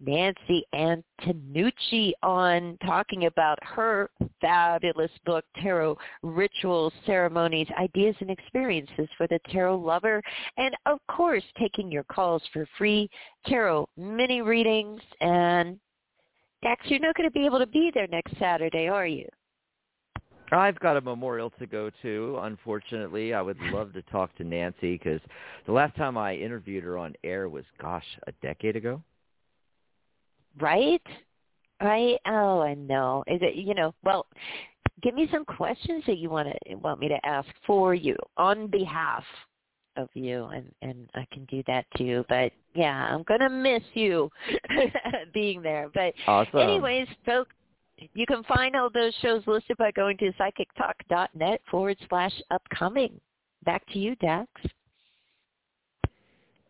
Nancy 0.00 0.64
Antenucci 0.74 2.12
on 2.22 2.78
talking 2.84 3.26
about 3.26 3.58
her 3.62 4.10
fabulous 4.40 5.10
book, 5.26 5.44
Tarot 5.56 5.96
Rituals, 6.22 6.92
Ceremonies, 7.06 7.68
Ideas, 7.78 8.16
and 8.20 8.30
Experiences 8.30 9.08
for 9.16 9.26
the 9.26 9.38
Tarot 9.50 9.78
Lover. 9.78 10.22
And 10.56 10.74
of 10.86 10.98
course, 11.08 11.44
taking 11.58 11.92
your 11.92 12.04
calls 12.04 12.42
for 12.52 12.66
free 12.78 13.08
tarot 13.46 13.88
mini 13.96 14.42
readings. 14.42 15.00
And 15.20 15.78
Dax, 16.62 16.82
you're 16.86 17.00
not 17.00 17.14
going 17.14 17.28
to 17.28 17.32
be 17.32 17.46
able 17.46 17.58
to 17.58 17.66
be 17.66 17.90
there 17.94 18.06
next 18.06 18.38
Saturday, 18.38 18.88
are 18.88 19.06
you? 19.06 19.26
I've 20.52 20.78
got 20.80 20.96
a 20.96 21.00
memorial 21.00 21.50
to 21.60 21.66
go 21.66 21.90
to. 22.02 22.38
Unfortunately, 22.42 23.34
I 23.34 23.40
would 23.40 23.58
love 23.72 23.92
to 23.92 24.02
talk 24.02 24.34
to 24.36 24.44
Nancy 24.44 24.98
because 24.98 25.20
the 25.66 25.72
last 25.72 25.94
time 25.96 26.18
I 26.18 26.34
interviewed 26.34 26.82
her 26.82 26.98
on 26.98 27.14
air 27.22 27.48
was, 27.48 27.64
gosh, 27.80 28.04
a 28.26 28.32
decade 28.42 28.74
ago. 28.74 29.00
Right? 30.58 31.02
Right? 31.82 32.18
Oh, 32.26 32.60
I 32.60 32.74
know. 32.74 33.24
Is 33.26 33.40
it 33.42 33.56
you 33.56 33.74
know? 33.74 33.94
Well, 34.02 34.26
give 35.02 35.14
me 35.14 35.28
some 35.32 35.44
questions 35.44 36.04
that 36.06 36.18
you 36.18 36.30
want 36.30 36.48
to 36.48 36.74
want 36.76 37.00
me 37.00 37.08
to 37.08 37.26
ask 37.26 37.48
for 37.66 37.94
you 37.94 38.16
on 38.36 38.66
behalf 38.66 39.24
of 39.96 40.08
you, 40.14 40.44
and 40.46 40.70
and 40.82 41.08
I 41.14 41.26
can 41.32 41.44
do 41.46 41.62
that 41.66 41.84
too. 41.96 42.24
But 42.28 42.52
yeah, 42.74 43.06
I'm 43.12 43.22
gonna 43.24 43.50
miss 43.50 43.82
you 43.94 44.30
being 45.34 45.62
there. 45.62 45.88
But 45.94 46.14
awesome. 46.26 46.60
anyways, 46.60 47.08
folks. 47.24 47.54
You 48.14 48.24
can 48.24 48.42
find 48.44 48.74
all 48.76 48.88
those 48.88 49.12
shows 49.20 49.42
listed 49.46 49.76
by 49.76 49.90
going 49.90 50.16
to 50.18 50.32
psychictalk.net 50.32 51.60
forward 51.70 51.98
slash 52.08 52.32
upcoming. 52.50 53.20
Back 53.66 53.84
to 53.92 53.98
you, 53.98 54.14
Dax. 54.16 54.48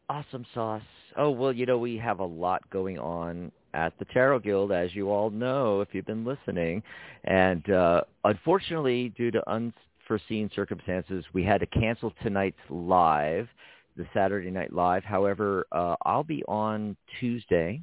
Awesome 0.08 0.44
sauce. 0.52 0.82
Oh, 1.16 1.30
well, 1.30 1.52
you 1.52 1.66
know, 1.66 1.78
we 1.78 1.96
have 1.98 2.18
a 2.18 2.24
lot 2.24 2.68
going 2.70 2.98
on 2.98 3.52
at 3.74 3.98
the 3.98 4.04
Tarot 4.06 4.40
Guild, 4.40 4.72
as 4.72 4.94
you 4.94 5.10
all 5.10 5.30
know 5.30 5.80
if 5.80 5.88
you've 5.92 6.06
been 6.06 6.24
listening. 6.24 6.82
And 7.24 7.68
uh, 7.70 8.02
unfortunately, 8.24 9.10
due 9.16 9.30
to 9.30 9.50
unforeseen 9.50 10.50
circumstances, 10.54 11.24
we 11.32 11.44
had 11.44 11.60
to 11.60 11.66
cancel 11.66 12.12
tonight's 12.22 12.58
live, 12.68 13.48
the 13.96 14.06
Saturday 14.14 14.50
Night 14.50 14.72
Live. 14.72 15.04
However, 15.04 15.66
uh, 15.72 15.96
I'll 16.04 16.24
be 16.24 16.42
on 16.44 16.96
Tuesday. 17.20 17.82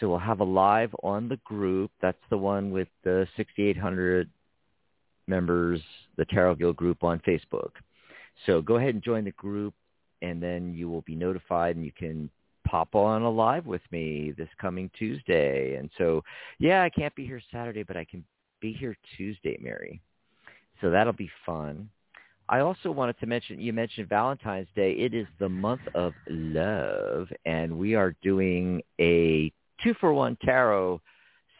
So 0.00 0.08
we'll 0.08 0.18
have 0.18 0.40
a 0.40 0.44
live 0.44 0.94
on 1.02 1.28
the 1.28 1.38
group. 1.44 1.90
That's 2.02 2.18
the 2.28 2.38
one 2.38 2.70
with 2.70 2.88
the 3.04 3.26
6,800 3.36 4.28
members, 5.26 5.80
the 6.16 6.24
Tarot 6.24 6.56
Guild 6.56 6.76
group 6.76 7.04
on 7.04 7.20
Facebook. 7.20 7.70
So 8.46 8.60
go 8.60 8.76
ahead 8.76 8.94
and 8.94 9.02
join 9.02 9.24
the 9.24 9.30
group, 9.32 9.74
and 10.20 10.42
then 10.42 10.74
you 10.74 10.88
will 10.88 11.02
be 11.02 11.14
notified, 11.14 11.76
and 11.76 11.84
you 11.84 11.92
can 11.96 12.28
pop 12.74 12.96
on 12.96 13.22
a 13.22 13.30
live 13.30 13.66
with 13.66 13.82
me 13.92 14.34
this 14.36 14.48
coming 14.60 14.90
Tuesday. 14.98 15.76
And 15.76 15.88
so, 15.96 16.24
yeah, 16.58 16.82
I 16.82 16.90
can't 16.90 17.14
be 17.14 17.24
here 17.24 17.40
Saturday, 17.52 17.84
but 17.84 17.96
I 17.96 18.04
can 18.04 18.24
be 18.60 18.72
here 18.72 18.96
Tuesday, 19.16 19.56
Mary. 19.62 20.00
So 20.80 20.90
that'll 20.90 21.12
be 21.12 21.30
fun. 21.46 21.88
I 22.48 22.58
also 22.58 22.90
wanted 22.90 23.16
to 23.20 23.26
mention, 23.26 23.60
you 23.60 23.72
mentioned 23.72 24.08
Valentine's 24.08 24.66
Day. 24.74 24.90
It 24.94 25.14
is 25.14 25.28
the 25.38 25.48
month 25.48 25.82
of 25.94 26.14
love, 26.28 27.28
and 27.46 27.78
we 27.78 27.94
are 27.94 28.16
doing 28.24 28.82
a 29.00 29.52
two-for-one 29.84 30.36
tarot 30.44 31.00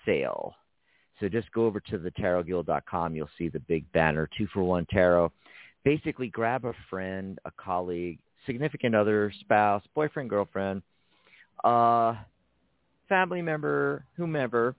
sale. 0.04 0.56
So 1.20 1.28
just 1.28 1.48
go 1.52 1.64
over 1.66 1.78
to 1.78 1.98
the 1.98 2.10
tarotguild.com. 2.10 3.14
You'll 3.14 3.28
see 3.38 3.48
the 3.48 3.60
big 3.60 3.84
banner, 3.92 4.28
two-for-one 4.36 4.86
tarot. 4.90 5.30
Basically, 5.84 6.26
grab 6.26 6.64
a 6.64 6.72
friend, 6.90 7.38
a 7.44 7.52
colleague, 7.52 8.18
significant 8.46 8.96
other, 8.96 9.32
spouse, 9.38 9.84
boyfriend, 9.94 10.28
girlfriend, 10.28 10.82
uh, 11.64 12.14
family 13.08 13.42
member, 13.42 14.04
whomever, 14.16 14.76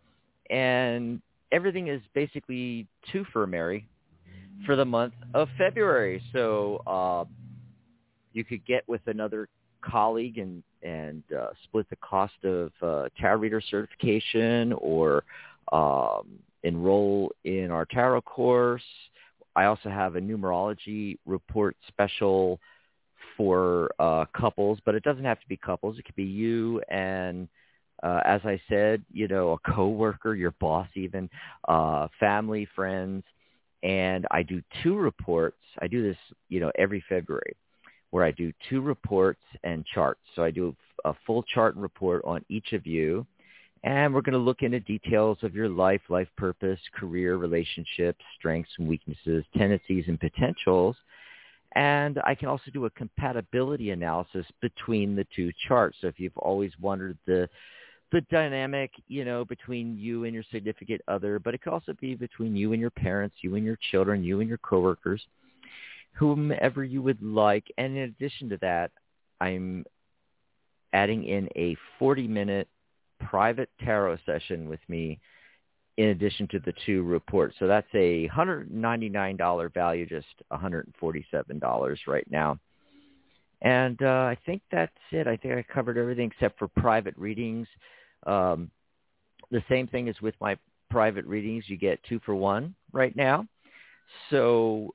and 0.50 1.22
everything 1.52 1.88
is 1.88 2.02
basically 2.14 2.88
two 3.12 3.26
for 3.34 3.46
Mary 3.48 3.88
for 4.66 4.76
the 4.76 4.86
month 4.86 5.14
of 5.34 5.50
February. 5.58 6.22
So 6.32 6.82
uh, 6.88 7.26
you 8.34 8.44
could 8.44 8.66
get 8.66 8.88
with 8.88 9.02
another 9.08 9.50
colleague 9.82 10.38
and 10.38 10.64
and 10.84 11.24
uh, 11.36 11.48
split 11.64 11.90
the 11.90 11.96
cost 11.98 12.34
of 12.44 12.72
uh, 12.82 13.10
tarot 13.20 13.40
reader 13.40 13.62
certification 13.72 14.72
or 14.74 15.24
um, 15.72 16.28
enroll 16.64 17.32
in 17.44 17.72
our 17.72 17.86
tarot 17.86 18.22
course. 18.22 18.84
I 19.56 19.66
also 19.66 19.90
have 19.90 20.16
a 20.16 20.22
numerology 20.22 21.18
report 21.26 21.76
special 21.88 22.60
for 23.38 23.90
uh, 24.00 24.26
couples, 24.36 24.80
but 24.86 24.96
it 24.96 25.04
doesn't 25.04 25.26
have 25.26 25.40
to 25.40 25.48
be 25.48 25.58
couples. 25.58 25.98
It 25.98 26.06
could 26.06 26.16
be 26.16 26.24
you 26.24 26.82
and, 26.90 27.48
uh, 28.04 28.22
as 28.26 28.42
I 28.44 28.60
said, 28.70 29.04
you 29.12 29.28
know, 29.28 29.52
a 29.54 29.72
coworker, 29.72 30.36
your 30.36 30.52
boss, 30.60 30.88
even 30.96 31.30
uh, 31.68 32.08
family, 32.20 32.68
friends. 32.76 33.24
And 33.84 34.26
I 34.32 34.44
do 34.44 34.62
two 34.84 34.98
reports. 34.98 35.58
I 35.82 35.88
do 35.88 36.02
this, 36.02 36.18
you 36.50 36.60
know, 36.60 36.72
every 36.78 37.04
February, 37.08 37.56
where 38.12 38.24
I 38.24 38.32
do 38.32 38.52
two 38.70 38.82
reports 38.82 39.42
and 39.64 39.86
charts. 39.86 40.22
So 40.36 40.44
I 40.44 40.52
do 40.52 40.76
a 41.04 41.14
full 41.26 41.44
chart 41.44 41.76
and 41.76 41.84
report 41.84 42.24
on 42.26 42.44
each 42.50 42.74
of 42.74 42.86
you. 42.86 43.26
And 43.84 44.14
we're 44.14 44.22
going 44.22 44.34
to 44.34 44.40
look 44.40 44.64
into 44.64 44.80
details 44.80 45.38
of 45.44 45.54
your 45.54 45.70
life, 45.70 46.02
life 46.10 46.28
purpose, 46.38 46.80
career, 47.00 47.38
relationships, 47.38 48.24
strengths 48.38 48.72
and 48.80 48.88
weaknesses, 48.88 49.46
tendencies 49.56 50.06
and 50.08 50.20
potentials 50.20 50.96
and 51.76 52.20
I 52.24 52.36
can 52.36 52.48
also 52.48 52.72
do 52.72 52.86
a 52.86 52.90
compatibility 52.92 53.92
analysis 53.92 54.46
between 54.62 55.16
the 55.16 55.26
two 55.36 55.52
charts. 55.68 55.98
So 56.02 56.08
if 56.08 56.20
you've 56.20 56.38
always 56.38 56.72
wondered 56.80 57.18
the 57.26 57.50
the 58.12 58.22
dynamic, 58.32 58.92
you 59.08 59.26
know, 59.26 59.44
between 59.44 59.98
you 59.98 60.24
and 60.24 60.34
your 60.34 60.44
significant 60.52 61.02
other, 61.08 61.40
but 61.40 61.54
it 61.54 61.62
could 61.62 61.74
also 61.74 61.94
be 62.00 62.16
between 62.16 62.56
you 62.56 62.72
and 62.72 62.80
your 62.80 62.92
parents, 62.92 63.36
you 63.42 63.56
and 63.56 63.66
your 63.66 63.78
children, 63.92 64.24
you 64.24 64.40
and 64.40 64.48
your 64.48 64.60
coworkers, 64.60 65.22
whomever 66.14 66.84
you 66.84 67.02
would 67.02 67.22
like. 67.22 67.66
And 67.78 67.98
in 67.98 68.04
addition 68.04 68.48
to 68.50 68.58
that, 68.62 68.92
I'm 69.42 69.86
adding 70.94 71.26
in 71.26 71.50
a 71.56 71.76
40-minute 72.00 72.70
private 73.20 73.70
tarot 73.84 74.20
session 74.26 74.70
with 74.70 74.80
me 74.88 75.20
in 75.98 76.10
addition 76.10 76.48
to 76.50 76.60
the 76.60 76.74
two 76.86 77.04
reports. 77.04 77.56
So 77.60 77.68
that's 77.68 77.88
a 77.94 78.28
$199 78.30 79.74
value, 79.74 80.06
just 80.06 80.28
$147 80.52 81.98
right 82.08 82.28
now. 82.30 82.60
And 83.62 84.02
uh, 84.02 84.06
I 84.06 84.38
think 84.46 84.62
that's 84.72 84.92
it. 85.12 85.28
I 85.28 85.38
think 85.38 85.56
I 85.56 85.74
covered 85.74 85.98
everything 85.98 86.32
except 86.32 86.60
for 86.60 86.68
private 86.68 87.18
readings. 87.18 87.68
Um, 88.28 88.70
the 89.52 89.64
same 89.70 89.88
thing 89.88 90.08
is 90.08 90.22
with 90.22 90.36
my 90.42 90.58
private 90.90 91.26
readings. 91.26 91.64
You 91.68 91.78
get 91.78 92.04
two 92.04 92.20
for 92.26 92.36
one 92.36 92.76
right 92.92 93.16
now. 93.16 93.48
So 94.30 94.94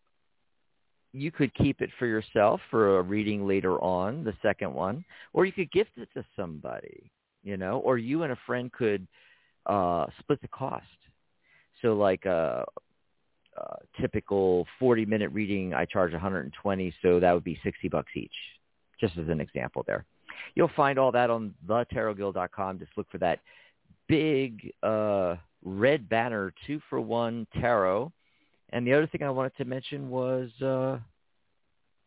you 1.12 1.32
could 1.32 1.52
keep 1.54 1.80
it 1.80 1.90
for 1.98 2.06
yourself 2.06 2.60
for 2.70 2.98
a 2.98 3.02
reading 3.02 3.48
later 3.48 3.82
on, 3.82 4.22
the 4.22 4.34
second 4.42 4.72
one, 4.72 5.04
or 5.32 5.46
you 5.46 5.52
could 5.52 5.72
gift 5.72 5.92
it 5.96 6.08
to 6.14 6.24
somebody, 6.36 7.10
you 7.42 7.56
know, 7.56 7.78
or 7.78 7.96
you 7.96 8.22
and 8.22 8.32
a 8.32 8.38
friend 8.46 8.70
could– 8.70 9.08
uh, 9.66 10.06
split 10.18 10.40
the 10.40 10.48
cost. 10.48 10.84
So 11.82 11.94
like 11.94 12.24
a, 12.26 12.64
a 13.56 13.76
typical 14.00 14.66
40 14.78 15.06
minute 15.06 15.30
reading, 15.32 15.74
I 15.74 15.84
charge 15.84 16.12
120, 16.12 16.94
so 17.02 17.20
that 17.20 17.32
would 17.32 17.44
be 17.44 17.58
60 17.62 17.88
bucks 17.88 18.12
each, 18.14 18.34
just 19.00 19.16
as 19.18 19.28
an 19.28 19.40
example 19.40 19.84
there. 19.86 20.04
You'll 20.54 20.70
find 20.76 20.98
all 20.98 21.12
that 21.12 21.30
on 21.30 21.54
thetarotguild.com. 21.66 22.78
Just 22.78 22.92
look 22.96 23.10
for 23.10 23.18
that 23.18 23.40
big 24.08 24.72
uh, 24.82 25.36
red 25.64 26.08
banner, 26.08 26.52
two 26.66 26.80
for 26.88 27.00
one 27.00 27.46
tarot. 27.60 28.12
And 28.70 28.86
the 28.86 28.92
other 28.94 29.06
thing 29.06 29.22
I 29.22 29.30
wanted 29.30 29.56
to 29.56 29.64
mention 29.64 30.10
was 30.10 30.50
uh, 30.62 30.98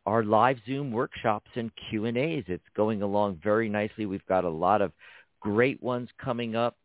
our 0.05 0.23
live 0.23 0.57
Zoom 0.65 0.91
workshops 0.91 1.49
and 1.55 1.71
Q&As. 1.89 2.43
It's 2.47 2.63
going 2.75 3.01
along 3.01 3.39
very 3.43 3.69
nicely. 3.69 4.05
We've 4.05 4.25
got 4.27 4.45
a 4.45 4.49
lot 4.49 4.81
of 4.81 4.91
great 5.39 5.81
ones 5.83 6.09
coming 6.23 6.55
up 6.55 6.77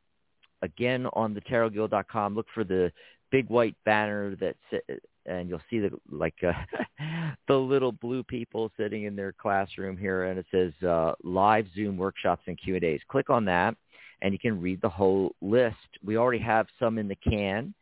again 0.63 1.07
on 1.13 1.35
the 1.35 1.41
tarotguild.com. 1.43 2.35
Look 2.35 2.47
for 2.55 2.65
the 2.65 2.93
big 3.31 3.49
white 3.49 3.77
banner 3.85 4.35
that 4.37 4.57
and 5.29 5.49
you'll 5.49 5.61
see 5.69 5.79
the 5.79 5.91
like 6.11 6.35
uh, 6.43 6.53
the 7.49 7.55
little 7.55 7.93
blue 7.93 8.23
people 8.23 8.73
sitting 8.77 9.05
in 9.05 9.15
their 9.15 9.33
classroom 9.33 9.97
here, 9.97 10.25
and 10.25 10.39
it 10.39 10.47
says 10.51 10.73
uh, 10.89 11.13
live 11.23 11.67
Zoom 11.75 11.97
workshops 11.97 12.43
and 12.47 12.59
Q 12.59 12.77
and 12.77 12.85
A's. 12.85 13.01
Click 13.09 13.31
on 13.31 13.45
that, 13.45 13.77
and 14.23 14.33
you 14.33 14.39
can 14.39 14.61
read 14.61 14.81
the 14.81 14.89
whole 14.89 15.35
list. 15.41 15.77
We 16.05 16.17
already 16.17 16.43
have 16.43 16.67
some 16.79 16.99
in 16.99 17.09
the 17.09 17.17
can. 17.17 17.75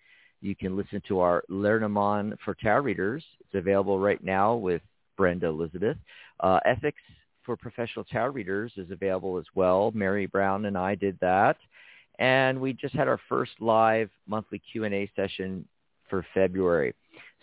You 0.43 0.55
can 0.55 0.77
listen 0.77 1.01
to 1.09 1.21
our 1.21 1.45
Lenormand 1.49 2.35
for 2.45 2.55
tarot 2.55 2.83
readers. 2.83 3.25
It's 3.41 3.55
available 3.55 3.99
right 3.99 4.23
now 4.23 4.55
with 4.55 4.83
Brenda 5.17 5.47
Elizabeth. 5.47 5.97
Uh, 6.41 6.61
Ethics 6.67 7.01
for 7.45 7.57
professional 7.57 8.05
tarot 8.05 8.33
readers 8.33 8.73
is 8.77 8.91
available 8.91 9.39
as 9.39 9.47
well. 9.55 9.93
Mary 9.95 10.27
Brown 10.27 10.67
and 10.67 10.77
I 10.77 10.95
did 10.95 11.17
that. 11.21 11.57
And 12.19 12.61
we 12.61 12.73
just 12.73 12.95
had 12.95 13.09
our 13.09 13.21
first 13.29 13.53
live 13.61 14.11
monthly 14.27 14.61
Q&A 14.73 15.11
session 15.15 15.67
for 16.09 16.25
February. 16.35 16.95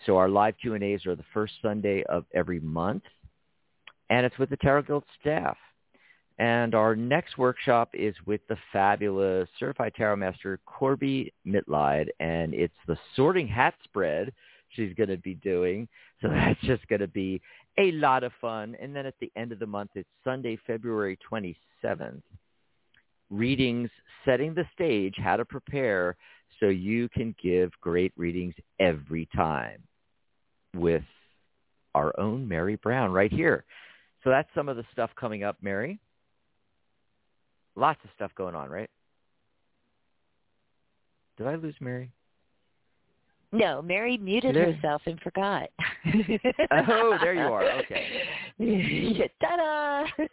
So 0.06 0.16
our 0.16 0.28
live 0.28 0.54
Q&As 0.60 1.06
are 1.06 1.14
the 1.14 1.24
first 1.32 1.54
Sunday 1.62 2.02
of 2.04 2.24
every 2.34 2.60
month. 2.60 3.02
And 4.10 4.26
it's 4.26 4.38
with 4.38 4.50
the 4.50 4.56
Tarot 4.56 4.82
Guild 4.82 5.04
staff. 5.20 5.56
And 6.38 6.74
our 6.74 6.96
next 6.96 7.38
workshop 7.38 7.90
is 7.94 8.14
with 8.26 8.40
the 8.48 8.56
fabulous 8.72 9.48
Certified 9.58 9.94
Tarot 9.94 10.16
Master 10.16 10.58
Corby 10.66 11.32
Mitleid, 11.46 12.08
and 12.18 12.52
it's 12.52 12.74
the 12.88 12.98
Sorting 13.14 13.46
Hat 13.46 13.74
Spread 13.84 14.32
she's 14.74 14.92
going 14.94 15.08
to 15.08 15.16
be 15.16 15.34
doing. 15.34 15.88
So 16.20 16.28
that's 16.32 16.60
just 16.62 16.86
going 16.88 17.00
to 17.00 17.08
be 17.08 17.40
a 17.78 17.92
lot 17.92 18.24
of 18.24 18.32
fun. 18.40 18.76
And 18.80 18.94
then 18.94 19.06
at 19.06 19.14
the 19.20 19.30
end 19.36 19.52
of 19.52 19.58
the 19.58 19.66
month, 19.66 19.90
it's 19.94 20.08
Sunday, 20.24 20.58
February 20.66 21.18
27th. 21.30 22.22
Readings 23.30 23.90
setting 24.24 24.54
the 24.54 24.64
stage, 24.72 25.14
how 25.18 25.36
to 25.36 25.44
prepare 25.44 26.16
so 26.60 26.66
you 26.66 27.08
can 27.08 27.34
give 27.42 27.70
great 27.80 28.12
readings 28.16 28.54
every 28.78 29.28
time 29.34 29.82
with 30.74 31.02
our 31.94 32.18
own 32.18 32.46
Mary 32.46 32.76
Brown 32.76 33.12
right 33.12 33.32
here. 33.32 33.64
So 34.22 34.30
that's 34.30 34.48
some 34.54 34.68
of 34.68 34.76
the 34.76 34.84
stuff 34.92 35.10
coming 35.18 35.44
up, 35.44 35.56
Mary. 35.60 35.98
Lots 37.76 38.00
of 38.04 38.10
stuff 38.14 38.30
going 38.36 38.54
on, 38.54 38.70
right? 38.70 38.90
Did 41.36 41.46
I 41.46 41.56
lose 41.56 41.74
Mary? 41.80 42.10
No, 43.52 43.82
Mary 43.82 44.18
muted 44.18 44.56
herself 44.56 45.02
and 45.06 45.20
forgot. 45.20 45.68
oh, 46.72 47.18
there 47.22 47.34
you 47.34 47.42
are. 47.42 47.70
Okay. 47.80 48.06
Ta-da! 49.40 50.06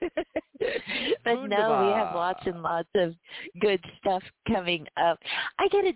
but 1.23 1.33
no, 1.47 1.85
we 1.85 1.91
have 1.91 2.15
lots 2.15 2.41
and 2.45 2.61
lots 2.61 2.89
of 2.95 3.15
good 3.59 3.83
stuff 3.99 4.21
coming 4.47 4.85
up. 4.97 5.17
I 5.59 5.67
get 5.69 5.85
a 5.85 5.93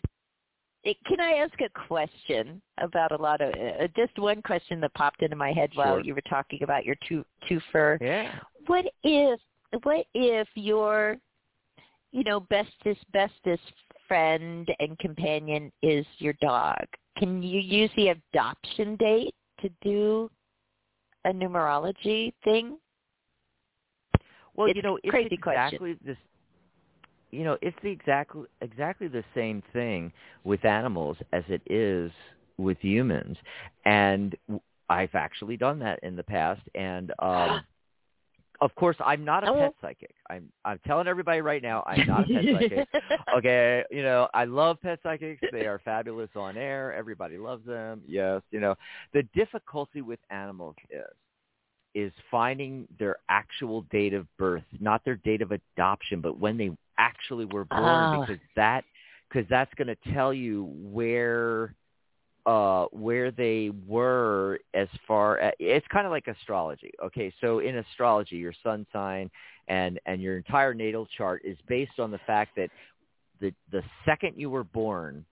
can 1.07 1.19
I 1.19 1.31
ask 1.37 1.53
a 1.61 1.87
question 1.87 2.61
about 2.79 3.11
a 3.11 3.15
lot 3.15 3.41
of 3.41 3.53
uh, 3.53 3.87
just 3.95 4.17
one 4.19 4.41
question 4.41 4.79
that 4.81 4.93
popped 4.93 5.23
into 5.23 5.35
my 5.35 5.51
head 5.51 5.71
sure. 5.73 5.83
while 5.83 5.99
you 5.99 6.13
were 6.13 6.21
talking 6.29 6.61
about 6.61 6.85
your 6.85 6.95
two 7.07 7.25
two 7.49 7.59
fur. 7.71 7.97
Yeah. 7.99 8.31
What 8.67 8.85
if 9.03 9.39
what 9.83 10.05
if 10.13 10.47
your 10.55 11.17
you 12.11 12.23
know 12.23 12.39
bestest 12.39 13.03
bestest 13.11 13.73
friend 14.07 14.67
and 14.79 14.97
companion 14.99 15.71
is 15.81 16.05
your 16.19 16.33
dog? 16.41 16.85
Can 17.17 17.41
you 17.41 17.59
use 17.59 17.89
the 17.95 18.09
adoption 18.09 18.95
date 18.97 19.33
to 19.61 19.69
do 19.81 20.29
a 21.25 21.33
numerology 21.33 22.33
thing? 22.43 22.77
Well, 24.55 24.67
it's 24.67 24.77
you 24.77 24.81
know, 24.81 24.97
it's 25.03 25.11
crazy 25.11 25.35
exactly 25.35 25.77
question. 25.93 25.99
this. 26.05 26.17
You 27.31 27.43
know, 27.43 27.57
it's 27.61 27.75
the 27.83 27.89
exactly 27.89 28.43
exactly 28.61 29.07
the 29.07 29.23
same 29.33 29.61
thing 29.73 30.13
with 30.45 30.63
animals 30.63 31.17
as 31.33 31.43
it 31.49 31.61
is 31.69 32.11
with 32.57 32.77
humans, 32.79 33.37
and 33.83 34.35
I've 34.89 35.13
actually 35.15 35.57
done 35.57 35.79
that 35.79 35.99
in 36.03 36.15
the 36.15 36.23
past. 36.23 36.61
And 36.75 37.11
um, 37.19 37.61
of 38.61 38.73
course, 38.75 38.95
I'm 39.03 39.23
not 39.25 39.43
a 39.43 39.51
Oh. 39.51 39.55
pet 39.55 39.73
psychic. 39.81 40.15
I'm 40.29 40.51
I'm 40.63 40.79
telling 40.85 41.07
everybody 41.07 41.41
right 41.41 41.61
now, 41.61 41.83
I'm 41.85 42.05
not 42.07 42.29
a 42.29 42.33
pet 42.33 42.45
psychic. 42.61 42.87
okay, 43.37 43.83
you 43.91 44.03
know, 44.03 44.27
I 44.33 44.45
love 44.45 44.81
pet 44.81 44.99
psychics. 45.03 45.41
They 45.51 45.65
are 45.67 45.79
fabulous 45.83 46.29
on 46.35 46.57
air. 46.57 46.93
Everybody 46.93 47.37
loves 47.37 47.65
them. 47.65 48.01
Yes, 48.07 48.41
you 48.51 48.59
know, 48.59 48.75
the 49.13 49.23
difficulty 49.33 50.01
with 50.01 50.19
animals 50.29 50.75
is 50.89 51.03
is 51.93 52.11
finding 52.29 52.85
their 52.99 53.17
actual 53.29 53.81
date 53.83 54.13
of 54.13 54.27
birth, 54.37 54.63
not 54.81 55.03
their 55.05 55.15
date 55.15 55.41
of 55.41 55.51
adoption, 55.51 56.19
but 56.19 56.37
when 56.37 56.57
they 56.57 56.69
actually 56.97 57.45
were 57.45 57.65
born, 57.65 57.83
Oh. 58.15 58.21
because 58.21 58.39
that 58.55 58.83
because 59.29 59.47
that's 59.49 59.73
going 59.75 59.87
to 59.87 60.13
tell 60.13 60.33
you 60.33 60.65
where 60.81 61.73
uh 62.45 62.85
where 62.91 63.31
they 63.31 63.71
were 63.87 63.89
as 63.93 63.95
far 63.95 64.53
as 64.53 64.64
it's 65.75 65.87
kind 65.91 66.05
of 66.05 66.11
like 66.11 66.27
astrology 66.27 66.91
okay 67.03 67.33
so 67.41 67.59
in 67.59 67.77
astrology 67.77 68.37
your 68.37 68.53
sun 68.63 68.85
sign 68.93 69.29
and 69.67 69.99
and 70.05 70.21
your 70.21 70.37
entire 70.37 70.73
natal 70.73 71.07
chart 71.17 71.41
is 71.45 71.57
based 71.67 71.99
on 71.99 72.11
the 72.11 72.19
fact 72.25 72.55
that 72.55 72.69
the 73.41 73.53
the 73.71 73.83
second 74.05 74.33
you 74.37 74.49
were 74.49 74.63
born 74.63 75.25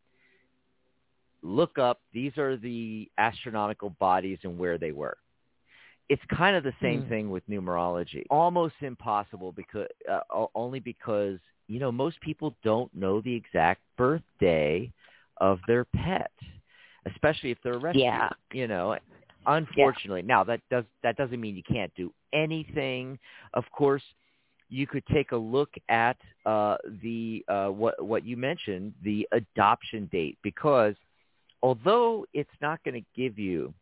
look 1.43 1.77
up 1.77 1.99
these 2.13 2.37
are 2.37 2.57
the 2.57 3.09
astronomical 3.17 3.89
bodies 3.99 4.39
and 4.43 4.57
where 4.57 4.77
they 4.77 4.91
were 4.91 5.17
it's 6.09 6.21
kind 6.35 6.55
of 6.55 6.63
the 6.63 6.73
same 6.81 7.03
Hmm. 7.03 7.09
thing 7.09 7.29
with 7.29 7.47
numerology 7.49 8.23
almost 8.29 8.75
impossible 8.81 9.51
because 9.53 9.87
uh, 10.11 10.45
only 10.55 10.79
because 10.79 11.39
you 11.67 11.79
know 11.79 11.91
most 11.91 12.19
people 12.21 12.55
don't 12.63 12.93
know 12.93 13.21
the 13.21 13.33
exact 13.35 13.81
birthday 13.97 14.91
of 15.37 15.59
their 15.67 15.85
pet 15.85 16.31
especially 17.13 17.51
if 17.51 17.57
they're 17.63 17.75
a 17.75 17.79
rescue 17.79 17.99
Yeah. 17.99 18.29
you 18.51 18.67
know 18.67 18.97
unfortunately 19.47 20.21
now 20.21 20.43
that 20.43 20.61
does 20.69 20.85
that 21.03 21.17
doesn't 21.17 21.39
mean 21.39 21.55
you 21.55 21.63
can't 21.63 21.93
do 21.95 22.13
anything. 22.33 23.17
Of 23.53 23.65
course 23.71 24.03
you 24.69 24.87
could 24.87 25.05
take 25.07 25.31
a 25.33 25.37
look 25.37 25.69
at 25.89 26.17
uh, 26.45 26.77
the 27.01 27.43
uh, 27.47 27.67
what 27.67 28.03
what 28.03 28.25
you 28.25 28.37
mentioned 28.37 28.93
the 29.03 29.27
adoption 29.31 30.09
date 30.11 30.37
because 30.43 30.95
although 31.61 32.25
it's 32.33 32.49
not 32.61 32.83
going 32.83 32.95
to 32.95 33.05
give 33.15 33.37
you 33.37 33.73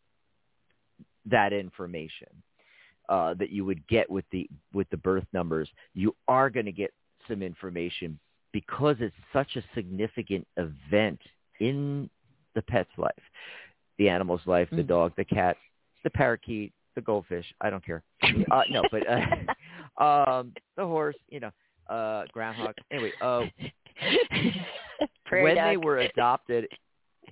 that 1.25 1.53
information 1.53 2.27
uh, 3.09 3.33
that 3.33 3.49
you 3.49 3.65
would 3.65 3.85
get 3.87 4.09
with 4.09 4.25
the 4.31 4.49
with 4.73 4.89
the 4.89 4.97
birth 4.97 5.25
numbers, 5.33 5.69
you 5.93 6.15
are 6.27 6.49
going 6.49 6.65
to 6.65 6.71
get 6.71 6.93
some 7.27 7.41
information 7.41 8.17
because 8.53 8.95
it's 8.99 9.15
such 9.33 9.55
a 9.55 9.63
significant 9.75 10.47
event 10.57 11.19
in 11.59 12.09
the 12.55 12.61
pet's 12.61 12.91
life, 12.97 13.11
the 14.01 14.09
animal's 14.09 14.41
life, 14.47 14.67
the 14.71 14.77
Mm. 14.77 14.87
dog, 14.87 15.13
the 15.15 15.23
cat, 15.23 15.57
the 16.03 16.09
parakeet, 16.09 16.73
the 16.95 17.01
goldfish. 17.01 17.45
I 17.61 17.69
don't 17.69 17.85
care. 17.85 18.01
Uh, 18.51 18.63
no, 18.71 18.83
but 18.91 19.03
uh, 19.07 20.03
um, 20.03 20.53
the 20.75 20.85
horse, 20.85 21.15
you 21.29 21.39
know, 21.39 21.51
uh, 21.87 22.25
groundhog. 22.33 22.73
Anyway, 22.89 23.11
uh, 23.21 23.45
Prairie 25.25 25.43
when 25.43 25.55
dog. 25.55 25.69
they 25.69 25.77
were 25.77 25.99
adopted 25.99 26.67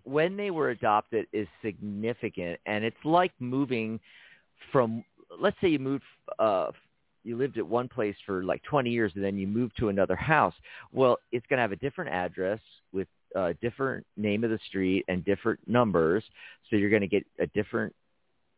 when 0.04 0.38
they 0.38 0.52
were 0.52 0.70
adopted 0.70 1.26
is 1.34 1.48
significant 1.64 2.60
and 2.68 2.84
it's 2.86 3.04
like 3.04 3.32
moving 3.40 4.00
from 4.72 5.04
let's 5.42 5.58
say 5.62 5.68
you 5.70 5.80
moved 5.80 6.04
uh 6.38 6.68
you 7.24 7.36
lived 7.36 7.58
at 7.58 7.66
one 7.68 7.88
place 7.88 8.16
for 8.26 8.44
like 8.44 8.62
20 8.64 8.90
years 8.90 9.12
and 9.16 9.24
then 9.24 9.38
you 9.38 9.48
moved 9.48 9.76
to 9.78 9.90
another 9.90 10.16
house 10.16 10.54
well 10.94 11.18
it's 11.32 11.46
going 11.48 11.58
to 11.58 11.62
have 11.62 11.72
a 11.74 11.76
different 11.78 12.12
address 12.12 12.60
with 12.94 13.08
different 13.62 14.06
name 14.18 14.44
of 14.44 14.50
the 14.50 14.60
street 14.68 15.06
and 15.08 15.24
different 15.26 15.60
numbers 15.68 16.24
so 16.70 16.76
you're 16.76 16.90
going 16.90 17.02
to 17.02 17.08
get 17.08 17.26
a 17.40 17.48
different 17.48 17.94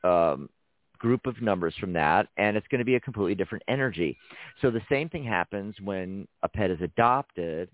um 0.03 0.49
group 0.97 1.25
of 1.25 1.41
numbers 1.41 1.73
from 1.79 1.93
that 1.93 2.27
and 2.37 2.55
it's 2.55 2.67
going 2.67 2.79
to 2.79 2.85
be 2.85 2.95
a 2.95 2.99
completely 2.99 3.33
different 3.33 3.63
energy 3.67 4.17
so 4.61 4.69
the 4.69 4.81
same 4.89 5.09
thing 5.09 5.23
happens 5.23 5.75
when 5.83 6.27
a 6.43 6.47
pet 6.47 6.69
is 6.69 6.79
adopted 6.81 7.69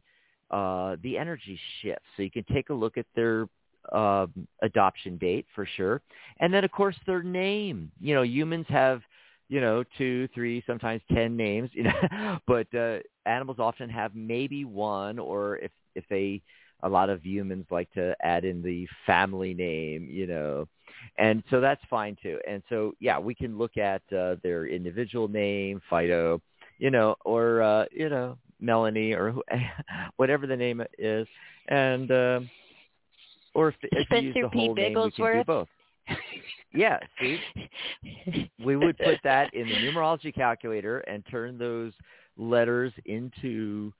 uh, 0.51 0.95
the 1.03 1.17
energy 1.17 1.59
shifts. 1.81 2.05
So 2.15 2.23
you 2.23 2.31
can 2.31 2.45
take 2.53 2.69
a 2.69 2.73
look 2.73 2.97
at 2.97 3.05
their 3.15 3.47
um, 3.91 4.47
adoption 4.61 5.17
date 5.17 5.45
for 5.55 5.65
sure, 5.65 6.01
and 6.39 6.53
then 6.53 6.63
of 6.63 6.71
course 6.71 6.95
their 7.05 7.23
name. 7.23 7.91
You 7.99 8.15
know, 8.15 8.23
humans 8.23 8.65
have 8.69 9.01
you 9.49 9.61
know 9.61 9.83
two, 9.97 10.27
three, 10.33 10.63
sometimes 10.67 11.01
ten 11.13 11.35
names. 11.35 11.69
You 11.73 11.83
know, 11.83 12.39
but 12.47 12.73
uh, 12.73 12.99
animals 13.25 13.57
often 13.59 13.89
have 13.89 14.15
maybe 14.15 14.65
one, 14.65 15.19
or 15.19 15.57
if 15.57 15.71
if 15.95 16.05
they 16.09 16.41
a 16.83 16.89
lot 16.89 17.09
of 17.09 17.25
humans 17.25 17.65
like 17.71 17.91
to 17.93 18.15
add 18.21 18.45
in 18.45 18.61
the 18.61 18.87
family 19.05 19.53
name. 19.53 20.07
You 20.09 20.27
know. 20.27 20.67
And 21.17 21.43
so 21.49 21.59
that's 21.59 21.81
fine 21.89 22.17
too. 22.21 22.39
And 22.47 22.63
so, 22.69 22.93
yeah, 22.99 23.19
we 23.19 23.35
can 23.35 23.57
look 23.57 23.77
at 23.77 24.01
uh, 24.15 24.35
their 24.43 24.67
individual 24.67 25.27
name, 25.27 25.81
Fido, 25.89 26.41
you 26.79 26.91
know, 26.91 27.15
or 27.25 27.61
uh, 27.61 27.85
you 27.91 28.09
know, 28.09 28.37
Melanie 28.59 29.13
or 29.13 29.31
who, 29.31 29.43
whatever 30.17 30.47
the 30.47 30.55
name 30.55 30.83
is, 30.97 31.27
and 31.67 32.11
um, 32.11 32.49
or 33.53 33.69
if, 33.69 33.75
if 33.83 34.07
you 34.11 34.17
use 34.19 34.35
the 34.41 34.49
P. 34.49 34.59
whole 34.59 34.75
name, 34.75 34.93
we 34.95 35.11
can 35.11 35.33
do 35.37 35.43
both. 35.43 35.67
Yeah, 36.73 36.99
see, 37.19 37.39
we 38.63 38.75
would 38.75 38.97
put 38.97 39.19
that 39.23 39.53
in 39.53 39.67
the 39.67 39.75
numerology 39.75 40.33
calculator 40.33 40.99
and 40.99 41.23
turn 41.25 41.57
those 41.57 41.91
letters 42.37 42.93
into 43.05 43.91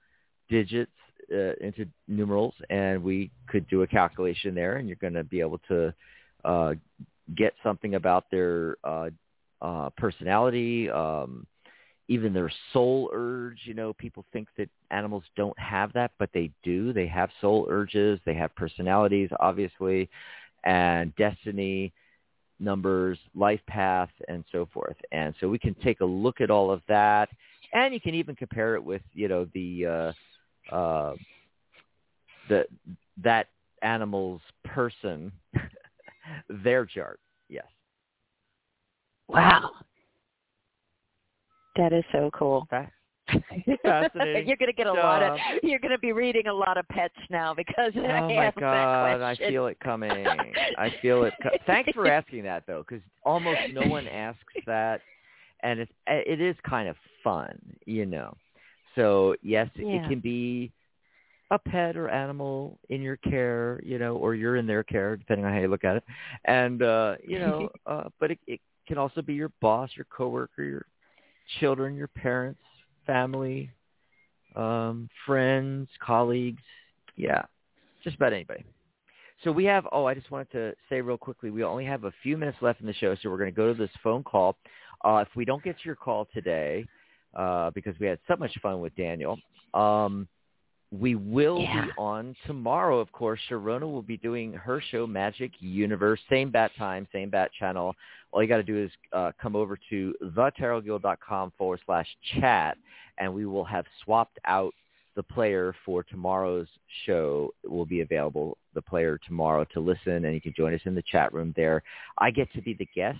digits, 0.48 0.92
uh, 1.32 1.52
into 1.60 1.86
numerals, 2.06 2.54
and 2.70 3.02
we 3.02 3.30
could 3.48 3.68
do 3.68 3.82
a 3.82 3.86
calculation 3.86 4.54
there, 4.54 4.76
and 4.76 4.88
you're 4.88 4.96
going 4.96 5.14
to 5.14 5.24
be 5.24 5.40
able 5.40 5.60
to 5.68 5.92
uh, 6.44 6.74
get 7.36 7.54
something 7.62 7.94
about 7.94 8.24
their 8.30 8.76
uh, 8.84 9.10
uh, 9.60 9.90
personality, 9.96 10.88
um, 10.90 11.46
even 12.08 12.32
their 12.32 12.50
soul 12.72 13.10
urge. 13.12 13.58
You 13.64 13.74
know, 13.74 13.92
people 13.92 14.24
think 14.32 14.48
that 14.56 14.68
animals 14.90 15.24
don't 15.36 15.58
have 15.58 15.92
that, 15.94 16.12
but 16.18 16.30
they 16.32 16.50
do. 16.62 16.92
They 16.92 17.06
have 17.06 17.30
soul 17.40 17.66
urges. 17.70 18.18
They 18.24 18.34
have 18.34 18.54
personalities, 18.56 19.30
obviously, 19.40 20.08
and 20.64 21.14
destiny 21.16 21.92
numbers, 22.60 23.18
life 23.34 23.60
path, 23.68 24.10
and 24.28 24.44
so 24.50 24.68
forth. 24.72 24.96
And 25.12 25.34
so 25.40 25.48
we 25.48 25.58
can 25.58 25.74
take 25.74 26.00
a 26.00 26.04
look 26.04 26.40
at 26.40 26.50
all 26.50 26.70
of 26.70 26.82
that, 26.88 27.28
and 27.72 27.94
you 27.94 28.00
can 28.00 28.14
even 28.14 28.34
compare 28.34 28.74
it 28.74 28.82
with, 28.82 29.02
you 29.12 29.28
know, 29.28 29.46
the 29.54 29.86
uh, 29.86 30.12
uh, 30.70 31.14
the 32.48 32.66
that 33.22 33.48
animal's 33.82 34.40
person, 34.64 35.32
their 36.48 36.86
chart. 36.86 37.20
Yes. 37.48 37.66
Wow. 39.28 39.70
That 41.76 41.92
is 41.92 42.04
so 42.12 42.30
cool. 42.32 42.66
Fascinating. 43.82 44.48
you're 44.48 44.56
going 44.56 44.70
to 44.70 44.72
get 44.72 44.86
a 44.86 44.92
lot 44.92 45.22
of. 45.22 45.38
You're 45.62 45.78
going 45.78 45.92
to 45.92 45.98
be 45.98 46.12
reading 46.12 46.46
a 46.46 46.52
lot 46.52 46.76
of 46.78 46.88
pets 46.88 47.14
now 47.30 47.54
because 47.54 47.92
Oh 47.96 48.00
I 48.00 48.34
my 48.34 48.46
asked 48.46 48.56
that 48.56 48.62
God! 48.62 49.20
I 49.20 49.36
feel 49.36 49.66
it 49.66 49.78
coming. 49.80 50.26
I 50.78 50.92
feel 51.02 51.24
it. 51.24 51.34
Co- 51.42 51.50
Thanks 51.66 51.90
for 51.92 52.08
asking 52.08 52.44
that 52.44 52.64
though, 52.66 52.84
because 52.88 53.04
almost 53.24 53.60
no 53.70 53.86
one 53.86 54.08
asks 54.08 54.54
that, 54.66 55.02
and 55.62 55.78
it's 55.80 55.92
it 56.06 56.40
is 56.40 56.56
kind 56.68 56.88
of 56.88 56.96
fun, 57.22 57.58
you 57.86 58.06
know. 58.06 58.34
So 58.98 59.36
yes, 59.42 59.70
it 59.90 60.02
can 60.02 60.20
be 60.20 60.72
a 61.50 61.58
pet 61.58 61.96
or 61.96 62.08
animal 62.08 62.78
in 62.90 63.02
your 63.02 63.16
care, 63.18 63.80
you 63.84 63.98
know, 63.98 64.16
or 64.16 64.34
you're 64.34 64.56
in 64.56 64.66
their 64.66 64.84
care, 64.84 65.16
depending 65.16 65.46
on 65.46 65.52
how 65.52 65.60
you 65.60 65.68
look 65.68 65.84
at 65.84 65.96
it. 65.96 66.04
And 66.44 66.82
uh, 66.82 67.16
you 67.26 67.38
know, 67.38 67.70
uh, 67.86 68.08
but 68.20 68.32
it, 68.32 68.38
it 68.46 68.60
can 68.88 68.98
also 68.98 69.22
be 69.22 69.34
your 69.34 69.52
boss, 69.60 69.90
your 69.96 70.06
coworker, 70.14 70.64
your 70.64 70.86
children, 71.60 71.96
your 71.96 72.08
parents, 72.08 72.60
family, 73.06 73.70
um, 74.56 75.08
friends, 75.26 75.88
colleagues. 76.04 76.62
Yeah, 77.16 77.42
just 78.04 78.16
about 78.16 78.32
anybody. 78.32 78.64
So 79.44 79.52
we 79.52 79.64
have, 79.66 79.86
oh, 79.92 80.04
I 80.06 80.14
just 80.14 80.30
wanted 80.30 80.50
to 80.52 80.74
say 80.88 81.00
real 81.00 81.18
quickly, 81.18 81.50
we 81.50 81.62
only 81.64 81.84
have 81.84 82.04
a 82.04 82.12
few 82.22 82.36
minutes 82.36 82.58
left 82.60 82.80
in 82.80 82.86
the 82.86 82.94
show, 82.94 83.14
so 83.22 83.30
we're 83.30 83.38
going 83.38 83.50
to 83.50 83.56
go 83.56 83.72
to 83.72 83.78
this 83.78 83.90
phone 84.02 84.24
call. 84.24 84.56
Uh, 85.04 85.24
if 85.26 85.36
we 85.36 85.44
don't 85.44 85.62
get 85.62 85.76
to 85.78 85.84
your 85.86 85.96
call 85.96 86.26
today, 86.34 86.86
uh, 87.34 87.70
because 87.70 87.98
we 87.98 88.06
had 88.06 88.18
so 88.28 88.36
much 88.36 88.56
fun 88.60 88.80
with 88.80 88.94
Daniel, 88.96 89.38
um, 89.74 90.28
we 90.90 91.14
will 91.14 91.60
Yeah. 91.60 91.86
be 91.86 91.92
on 91.98 92.34
tomorrow, 92.46 92.98
of 92.98 93.12
course. 93.12 93.40
Sharona 93.48 93.82
will 93.82 94.02
be 94.02 94.16
doing 94.16 94.54
her 94.54 94.80
show, 94.80 95.06
Magic 95.06 95.52
Universe, 95.60 96.20
same 96.30 96.50
bat 96.50 96.72
time, 96.76 97.06
same 97.12 97.28
bat 97.28 97.50
channel. 97.52 97.94
All 98.32 98.42
you 98.42 98.48
got 98.48 98.56
to 98.56 98.62
do 98.62 98.78
is 98.78 98.90
uh, 99.12 99.32
come 99.40 99.54
over 99.54 99.78
to 99.90 100.14
thetarotguild.com 100.22 101.52
forward 101.58 101.80
slash 101.84 102.06
chat, 102.40 102.78
and 103.18 103.32
we 103.32 103.44
will 103.44 103.64
have 103.64 103.84
swapped 104.02 104.38
out 104.46 104.72
the 105.14 105.22
player 105.24 105.74
for 105.84 106.04
tomorrow's 106.04 106.68
show 107.04 107.52
it 107.64 107.70
will 107.70 107.84
be 107.84 108.02
available, 108.02 108.56
the 108.74 108.80
player 108.82 109.18
tomorrow 109.26 109.64
to 109.74 109.80
listen, 109.80 110.24
and 110.24 110.32
you 110.32 110.40
can 110.40 110.54
join 110.56 110.72
us 110.72 110.80
in 110.84 110.94
the 110.94 111.02
chat 111.10 111.32
room 111.34 111.52
there. 111.56 111.82
I 112.18 112.30
get 112.30 112.50
to 112.52 112.62
be 112.62 112.74
the 112.74 112.88
guest, 112.94 113.18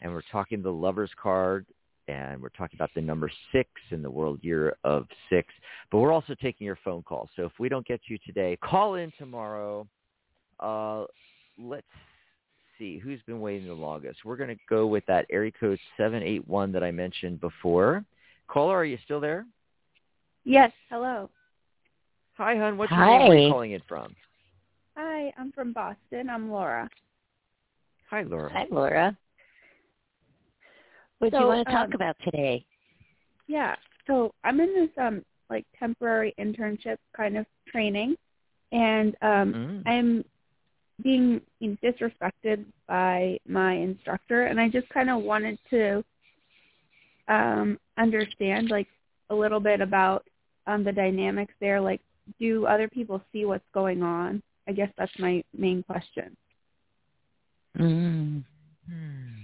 and 0.00 0.12
we're 0.12 0.22
talking 0.30 0.62
the 0.62 0.70
lover's 0.70 1.10
card, 1.20 1.66
and 2.08 2.40
we're 2.40 2.50
talking 2.50 2.76
about 2.76 2.90
the 2.94 3.00
number 3.00 3.30
six 3.52 3.68
in 3.90 4.02
the 4.02 4.10
world 4.10 4.38
year 4.42 4.76
of 4.84 5.06
six, 5.30 5.52
but 5.90 5.98
we're 5.98 6.12
also 6.12 6.34
taking 6.34 6.66
your 6.66 6.78
phone 6.84 7.02
calls. 7.02 7.30
So 7.36 7.44
if 7.44 7.52
we 7.58 7.68
don't 7.68 7.86
get 7.86 8.00
you 8.06 8.18
today, 8.26 8.58
call 8.62 8.96
in 8.96 9.12
tomorrow. 9.18 9.86
Uh, 10.60 11.04
let's 11.58 11.86
see 12.78 12.98
who's 12.98 13.20
been 13.22 13.40
waiting 13.40 13.68
the 13.68 13.74
longest. 13.74 14.24
We're 14.24 14.36
going 14.36 14.50
to 14.54 14.62
go 14.68 14.86
with 14.86 15.04
that 15.06 15.26
area 15.30 15.52
code 15.58 15.78
781 15.96 16.72
that 16.72 16.84
I 16.84 16.90
mentioned 16.90 17.40
before. 17.40 18.04
Caller, 18.48 18.76
are 18.76 18.84
you 18.84 18.98
still 19.04 19.20
there? 19.20 19.46
Yes, 20.44 20.72
hello. 20.90 21.30
Hi, 22.36 22.56
hon. 22.56 22.76
What's 22.76 22.92
your 22.92 23.06
name? 23.06 23.28
Where 23.28 23.38
are 23.38 23.40
you 23.40 23.50
calling 23.50 23.72
in 23.72 23.82
from? 23.88 24.14
Hi, 24.96 25.32
I'm 25.38 25.52
from 25.52 25.72
Boston. 25.72 26.28
I'm 26.28 26.50
Laura. 26.50 26.88
Hi, 28.10 28.22
Laura. 28.22 28.50
Hi, 28.52 28.66
Laura. 28.70 29.16
What 31.18 31.30
do 31.32 31.38
you 31.38 31.46
want 31.46 31.66
to 31.66 31.72
talk 31.72 31.86
um, 31.88 31.92
about 31.94 32.16
today? 32.24 32.64
Yeah. 33.46 33.74
So 34.06 34.32
I'm 34.44 34.60
in 34.60 34.74
this 34.74 34.90
um 34.98 35.24
like 35.50 35.64
temporary 35.78 36.34
internship 36.38 36.96
kind 37.16 37.36
of 37.36 37.46
training 37.68 38.16
and 38.72 39.16
um 39.22 39.52
Mm. 39.54 39.82
I'm 39.86 40.24
being 41.02 41.40
you 41.60 41.70
know, 41.70 41.76
disrespected 41.82 42.64
by 42.86 43.38
my 43.48 43.74
instructor 43.74 44.46
and 44.46 44.60
I 44.60 44.68
just 44.68 44.88
kind 44.90 45.10
of 45.10 45.22
wanted 45.22 45.58
to 45.70 46.04
um 47.28 47.78
understand 47.96 48.70
like 48.70 48.88
a 49.30 49.34
little 49.34 49.60
bit 49.60 49.80
about 49.80 50.26
um 50.66 50.84
the 50.84 50.92
dynamics 50.92 51.54
there 51.60 51.80
like 51.80 52.00
do 52.38 52.66
other 52.66 52.88
people 52.88 53.20
see 53.32 53.44
what's 53.44 53.68
going 53.72 54.02
on? 54.02 54.42
I 54.66 54.72
guess 54.72 54.90
that's 54.96 55.12
my 55.18 55.44
main 55.56 55.82
question. 55.82 56.36
Mm. 57.78 58.44
Hmm. 58.88 59.43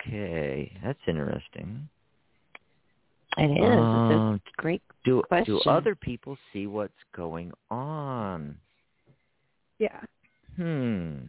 Okay, 0.00 0.72
that's 0.82 0.98
interesting. 1.06 1.88
It 3.36 3.42
is. 3.42 3.50
it's 3.50 3.60
a 3.60 4.14
Um, 4.14 4.40
great 4.56 4.82
do 5.04 5.22
do 5.44 5.60
other 5.66 5.94
people 5.94 6.38
see 6.52 6.66
what's 6.66 6.92
going 7.14 7.52
on? 7.70 8.56
Yeah. 9.78 10.00
Hmm. 10.56 11.26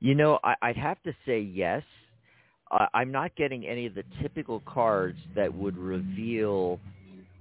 You 0.00 0.14
know, 0.14 0.38
I, 0.44 0.54
I'd 0.62 0.76
have 0.76 1.02
to 1.04 1.14
say 1.24 1.40
yes. 1.40 1.82
I, 2.70 2.88
I'm 2.92 3.10
not 3.10 3.34
getting 3.36 3.66
any 3.66 3.86
of 3.86 3.94
the 3.94 4.04
typical 4.20 4.60
cards 4.66 5.18
that 5.34 5.52
would 5.54 5.78
reveal 5.78 6.78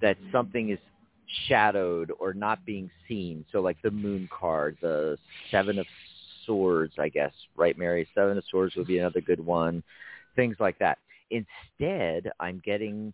that 0.02 0.18
something 0.32 0.70
is 0.70 0.80
shadowed 1.48 2.12
or 2.20 2.34
not 2.34 2.66
being 2.66 2.89
seen. 3.08 3.46
So 3.52 3.62
like 3.62 3.82
the 3.82 3.92
moon 3.92 4.30
card, 4.32 4.78
the 4.82 5.18
seven 5.50 5.80
of 5.80 5.86
swords, 6.52 6.93
I 6.99 7.08
guess, 7.08 7.32
right, 7.56 7.78
Mary? 7.78 8.06
Seven 8.14 8.38
of 8.38 8.43
swords 8.52 8.76
would 8.76 8.88
be 8.88 8.99
another 8.99 9.22
good 9.22 9.39
one. 9.39 9.82
Things 10.36 10.58
like 10.60 10.78
that. 10.80 10.97
Instead, 11.30 12.30
I'm 12.41 12.62
getting 12.66 13.14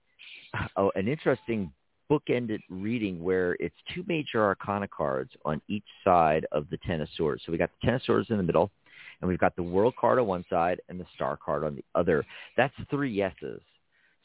oh, 0.75 0.91
an 0.95 1.07
interesting 1.07 1.71
bookended 2.09 2.59
reading 2.69 3.21
where 3.23 3.55
it's 3.59 3.75
two 3.93 4.03
major 4.07 4.43
arcana 4.43 4.88
cards 4.88 5.31
on 5.45 5.61
each 5.67 5.83
side 6.03 6.45
of 6.51 6.65
the 6.71 6.77
Ten 6.77 7.01
of 7.01 7.09
Swords. 7.15 7.43
So 7.45 7.51
we 7.51 7.57
got 7.59 7.69
the 7.79 7.85
Ten 7.85 7.95
of 7.95 8.01
Swords 8.03 8.29
in 8.31 8.38
the 8.38 8.43
middle, 8.43 8.71
and 9.21 9.29
we've 9.29 9.38
got 9.39 9.55
the 9.55 9.63
World 9.63 9.93
card 9.99 10.17
on 10.17 10.25
one 10.25 10.45
side 10.49 10.81
and 10.89 10.99
the 10.99 11.05
Star 11.15 11.38
card 11.38 11.63
on 11.63 11.75
the 11.75 11.83
other. 11.93 12.25
That's 12.55 12.73
three 12.89 13.11
yeses. 13.11 13.61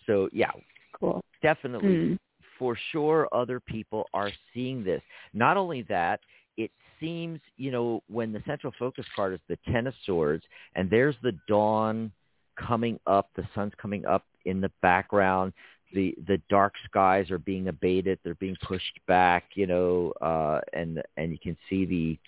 So 0.07 0.29
yeah, 0.33 0.51
Cool. 0.99 1.23
definitely 1.43 1.89
Mm. 1.97 2.19
for 2.59 2.77
sure 2.93 3.29
other 3.33 3.61
people 3.61 4.09
are 4.15 4.31
seeing 4.55 4.85
this. 4.85 5.03
Not 5.35 5.57
only 5.57 5.83
that, 5.83 6.21
it 6.57 6.71
seems, 7.01 7.41
you 7.57 7.71
know, 7.71 8.03
when 8.09 8.33
the 8.33 8.43
central 8.47 8.73
focus 8.79 9.07
card 9.15 9.35
is 9.35 9.41
the 9.49 9.59
Ten 9.71 9.87
of 9.87 9.95
Swords 10.05 10.45
and 10.75 10.91
there's 10.91 11.17
the 11.23 11.33
dawn 11.49 12.13
coming 12.57 12.99
up, 13.07 13.31
the 13.37 13.47
sun's 13.55 13.73
coming 13.81 14.05
up 14.07 14.25
in 14.45 14.61
the 14.61 14.71
background, 14.83 15.53
the 15.95 16.15
the 16.27 16.41
dark 16.49 16.75
skies 16.87 17.31
are 17.31 17.39
being 17.39 17.69
abated, 17.69 18.19
they're 18.25 18.35
being 18.37 18.57
pushed 18.63 18.99
back, 19.07 19.45
you 19.55 19.67
know, 19.67 20.13
uh 20.21 20.61
and 20.73 21.03
and 21.17 21.33
you 21.33 21.39
can 21.39 21.57
see 21.69 22.19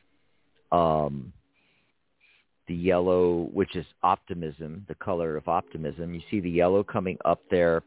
the 0.70 0.76
um 0.76 1.32
the 2.66 2.74
yellow, 2.74 3.48
which 3.52 3.76
is 3.76 3.84
optimism, 4.02 4.84
the 4.88 4.94
color 4.94 5.36
of 5.36 5.48
optimism. 5.48 6.14
You 6.14 6.22
see 6.30 6.40
the 6.40 6.50
yellow 6.50 6.82
coming 6.82 7.18
up 7.24 7.40
there 7.50 7.82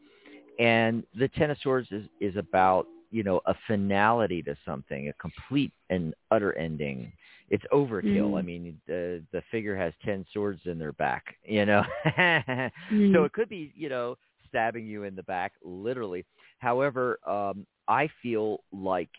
and 0.58 1.04
the 1.18 1.28
ten 1.28 1.50
of 1.50 1.58
swords 1.62 1.88
is 1.90 2.04
is 2.20 2.36
about 2.36 2.86
you 3.10 3.22
know 3.22 3.40
a 3.46 3.54
finality 3.66 4.42
to 4.42 4.56
something 4.64 5.08
a 5.08 5.12
complete 5.14 5.72
and 5.90 6.14
utter 6.30 6.52
ending 6.58 7.10
it's 7.50 7.64
overkill. 7.72 8.32
Mm. 8.32 8.38
i 8.38 8.42
mean 8.42 8.80
the 8.86 9.22
the 9.32 9.42
figure 9.50 9.76
has 9.76 9.92
ten 10.04 10.24
swords 10.32 10.60
in 10.66 10.78
their 10.78 10.92
back 10.92 11.36
you 11.44 11.64
know? 11.66 11.82
Mm. 12.92 13.12
so 13.14 13.24
it 13.24 13.32
could 13.32 13.48
be 13.48 13.72
you 13.76 13.88
know 13.88 14.16
stabbing 14.48 14.86
you 14.86 15.04
in 15.04 15.14
the 15.14 15.22
back 15.24 15.52
literally. 15.62 16.24
However 16.58 17.18
um 17.26 17.66
i 17.86 18.08
feel 18.22 18.62
like 18.72 19.10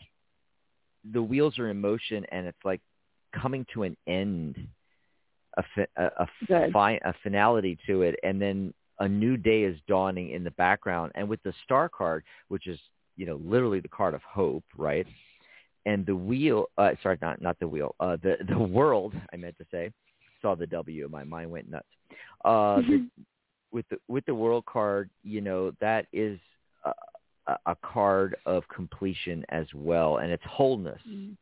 the 1.12 1.22
wheels 1.22 1.58
are 1.58 1.68
in 1.70 1.80
motion 1.80 2.24
and 2.32 2.46
it's 2.46 2.64
like 2.64 2.80
coming 3.40 3.64
to 3.72 3.84
an 3.84 3.96
end 4.06 4.56
a 5.56 5.62
fi- 5.74 5.86
a, 5.96 6.04
a, 6.04 6.26
fi- 6.72 7.00
a 7.04 7.12
finality 7.22 7.78
to 7.86 8.02
it 8.02 8.14
and 8.22 8.40
then 8.40 8.72
a 9.00 9.08
new 9.08 9.36
day 9.36 9.62
is 9.62 9.78
dawning 9.88 10.30
in 10.30 10.44
the 10.44 10.50
background. 10.52 11.10
And 11.14 11.26
with 11.28 11.42
the 11.42 11.54
star 11.64 11.88
card 11.88 12.22
which 12.48 12.66
is 12.66 12.78
you 13.16 13.26
know 13.26 13.40
literally 13.44 13.80
the 13.80 13.88
card 13.88 14.14
of 14.14 14.22
hope 14.22 14.64
right 14.76 15.06
and 15.86 16.04
the 16.06 16.14
wheel 16.14 16.66
uh 16.78 16.90
sorry 17.02 17.18
not 17.22 17.40
not 17.40 17.58
the 17.60 17.68
wheel 17.68 17.94
uh 18.00 18.16
the 18.22 18.36
the 18.48 18.58
world 18.58 19.14
i 19.32 19.36
meant 19.36 19.56
to 19.58 19.64
say 19.70 19.90
saw 20.42 20.54
the 20.54 20.66
w 20.66 21.08
my 21.10 21.24
mind 21.24 21.50
went 21.50 21.70
nuts 21.70 21.86
uh 22.44 22.76
the, 22.76 23.06
with 23.72 23.84
the 23.90 23.98
with 24.08 24.24
the 24.26 24.34
world 24.34 24.64
card 24.66 25.10
you 25.22 25.40
know 25.40 25.72
that 25.80 26.06
is 26.12 26.38
a, 27.46 27.56
a 27.66 27.76
card 27.82 28.36
of 28.46 28.62
completion 28.68 29.44
as 29.50 29.66
well 29.74 30.18
and 30.18 30.30
it's 30.30 30.44
wholeness 30.46 31.00
Mm. 31.08 31.36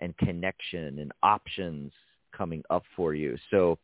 and 0.00 0.16
connection 0.18 0.98
and 1.00 1.12
options 1.22 1.92
coming 2.36 2.62
up 2.70 2.84
for 2.94 3.14
you. 3.14 3.36
So, 3.50 3.78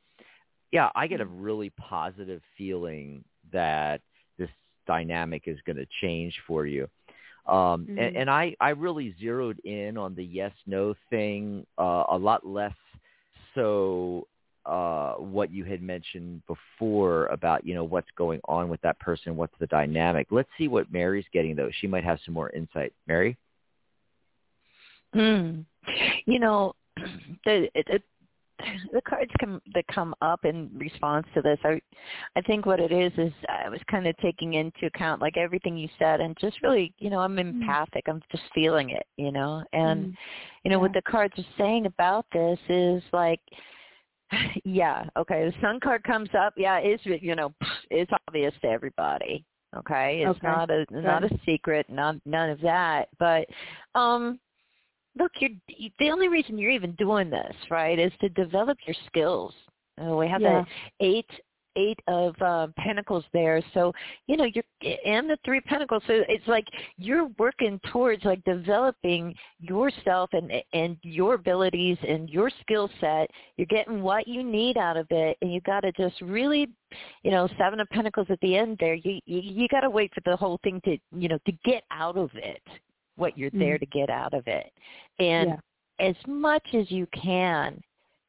yeah, 0.70 0.90
I 0.94 1.06
get 1.08 1.20
a 1.20 1.26
really 1.26 1.70
positive 1.70 2.40
feeling 2.56 3.24
that 3.52 4.00
this 4.38 4.50
dynamic 4.86 5.44
is 5.46 5.58
going 5.66 5.76
to 5.76 5.86
change 6.00 6.34
for 6.46 6.66
you. 6.66 6.88
Um, 7.46 7.86
Mhm. 7.86 7.98
and, 7.98 8.16
and 8.16 8.30
I, 8.30 8.56
I 8.60 8.70
really 8.70 9.14
zeroed 9.20 9.58
in 9.60 9.98
on 9.98 10.14
the 10.14 10.24
yes 10.24 10.52
no 10.66 10.94
thing 11.10 11.66
uh, 11.76 12.04
a 12.08 12.16
lot 12.16 12.46
less 12.46 12.74
so 13.54 14.26
uh, 14.66 15.14
what 15.14 15.50
you 15.50 15.64
had 15.64 15.82
mentioned 15.82 16.42
before 16.46 17.26
about 17.26 17.66
you 17.66 17.74
know 17.74 17.84
what's 17.84 18.08
going 18.16 18.40
on 18.48 18.68
with 18.68 18.80
that 18.80 18.98
person, 18.98 19.36
what's 19.36 19.54
the 19.60 19.66
dynamic. 19.66 20.26
Let's 20.30 20.48
see 20.56 20.68
what 20.68 20.90
Mary's 20.92 21.26
getting 21.32 21.54
though. 21.54 21.70
She 21.80 21.86
might 21.86 22.04
have 22.04 22.18
some 22.24 22.34
more 22.34 22.50
insight. 22.50 22.92
Mary. 23.06 23.36
Mm. 25.14 25.64
You 26.24 26.38
know, 26.40 26.74
the 27.44 27.68
it, 27.74 27.86
it, 27.88 28.02
the 28.92 29.02
cards 29.02 29.30
come 29.40 29.60
that 29.74 29.86
come 29.88 30.14
up 30.22 30.44
in 30.44 30.70
response 30.74 31.26
to 31.34 31.42
this. 31.42 31.58
I 31.64 31.80
I 32.36 32.40
think 32.42 32.66
what 32.66 32.80
it 32.80 32.92
is 32.92 33.12
is 33.18 33.32
I 33.48 33.68
was 33.68 33.80
kind 33.90 34.06
of 34.06 34.16
taking 34.18 34.54
into 34.54 34.86
account 34.86 35.20
like 35.20 35.36
everything 35.36 35.76
you 35.76 35.88
said 35.98 36.20
and 36.20 36.36
just 36.40 36.62
really, 36.62 36.92
you 36.98 37.10
know, 37.10 37.20
I'm 37.20 37.38
empathic. 37.38 38.04
I'm 38.08 38.22
just 38.30 38.44
feeling 38.54 38.90
it, 38.90 39.06
you 39.16 39.32
know. 39.32 39.62
And 39.72 40.08
Mm. 40.08 40.16
you 40.64 40.70
know 40.70 40.78
what 40.78 40.92
the 40.92 41.02
cards 41.02 41.34
are 41.38 41.54
saying 41.58 41.86
about 41.86 42.26
this 42.32 42.58
is 42.68 43.02
like 43.12 43.40
yeah, 44.64 45.04
okay, 45.16 45.44
the 45.50 45.60
sun 45.60 45.80
card 45.80 46.04
comes 46.04 46.30
up. 46.38 46.54
Yeah, 46.56 46.78
it's 46.78 47.04
you 47.04 47.34
know, 47.34 47.52
it's 47.90 48.10
obvious 48.28 48.54
to 48.62 48.68
everybody. 48.68 49.44
Okay, 49.76 50.22
it's 50.22 50.36
Okay, 50.36 50.46
not 50.46 50.70
a 50.70 50.86
not 50.90 51.24
a 51.24 51.38
secret, 51.44 51.86
not 51.88 52.16
none 52.24 52.50
of 52.50 52.60
that. 52.60 53.08
But 53.18 53.46
um 53.94 54.38
look, 55.18 55.32
you're 55.38 55.50
the 55.98 56.10
only 56.10 56.28
reason 56.28 56.58
you're 56.58 56.70
even 56.70 56.92
doing 56.92 57.30
this, 57.30 57.54
right, 57.70 57.98
is 57.98 58.12
to 58.20 58.28
develop 58.30 58.78
your 58.86 58.96
skills. 59.06 59.54
Uh, 60.00 60.16
we 60.16 60.28
have 60.28 60.42
Yeah. 60.42 60.64
the 61.00 61.04
eight 61.06 61.30
eight 61.76 61.98
of 62.06 62.40
uh, 62.40 62.68
pentacles 62.76 63.24
there, 63.32 63.60
so 63.72 63.92
you 64.26 64.36
know 64.36 64.44
you're 64.44 64.64
and 65.04 65.28
the 65.28 65.36
three 65.44 65.60
pentacles. 65.60 66.02
So 66.06 66.22
it's 66.28 66.46
like 66.46 66.66
you're 66.96 67.26
working 67.38 67.80
towards 67.92 68.24
like 68.24 68.42
developing 68.44 69.34
yourself 69.60 70.30
and 70.32 70.52
and 70.72 70.96
your 71.02 71.34
abilities 71.34 71.98
and 72.06 72.28
your 72.30 72.50
skill 72.60 72.90
set. 73.00 73.30
You're 73.56 73.66
getting 73.66 74.02
what 74.02 74.28
you 74.28 74.42
need 74.42 74.76
out 74.76 74.96
of 74.96 75.06
it, 75.10 75.36
and 75.42 75.52
you 75.52 75.60
got 75.62 75.80
to 75.80 75.92
just 75.92 76.20
really, 76.20 76.68
you 77.22 77.30
know, 77.30 77.48
seven 77.58 77.80
of 77.80 77.88
pentacles 77.90 78.26
at 78.30 78.40
the 78.40 78.56
end 78.56 78.76
there. 78.78 78.94
You 78.94 79.20
you, 79.26 79.40
you 79.40 79.68
got 79.68 79.80
to 79.80 79.90
wait 79.90 80.12
for 80.14 80.22
the 80.24 80.36
whole 80.36 80.58
thing 80.62 80.80
to 80.84 80.96
you 81.12 81.28
know 81.28 81.38
to 81.46 81.52
get 81.64 81.84
out 81.90 82.16
of 82.16 82.30
it 82.34 82.62
what 83.16 83.36
you're 83.38 83.50
there 83.50 83.76
Mhm. 83.76 83.80
to 83.80 83.86
get 83.86 84.10
out 84.10 84.34
of 84.34 84.46
it. 84.46 84.72
And 85.18 85.50
Yeah. 85.50 85.60
as 85.98 86.16
much 86.26 86.74
as 86.74 86.90
you 86.90 87.06
can, 87.08 87.80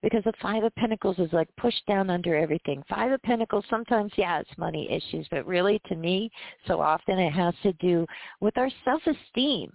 because 0.01 0.23
the 0.23 0.33
Five 0.33 0.63
of 0.63 0.75
Pentacles 0.75 1.17
is 1.17 1.33
like 1.33 1.49
pushed 1.55 1.83
down 1.88 2.11
under 2.11 2.36
everything. 2.36 2.83
Five 2.83 3.11
of 3.11 3.21
Pentacles, 3.23 3.65
sometimes, 3.69 4.11
yeah, 4.17 4.39
it's 4.39 4.57
money 4.57 4.89
issues, 4.91 5.27
but 5.29 5.47
really 5.47 5.79
to 5.88 5.95
me, 5.95 6.29
so 6.67 6.79
often 6.79 7.17
it 7.17 7.31
has 7.31 7.55
to 7.63 7.73
do 7.73 8.05
with 8.39 8.55
our 8.57 8.69
self-esteem. 8.83 9.71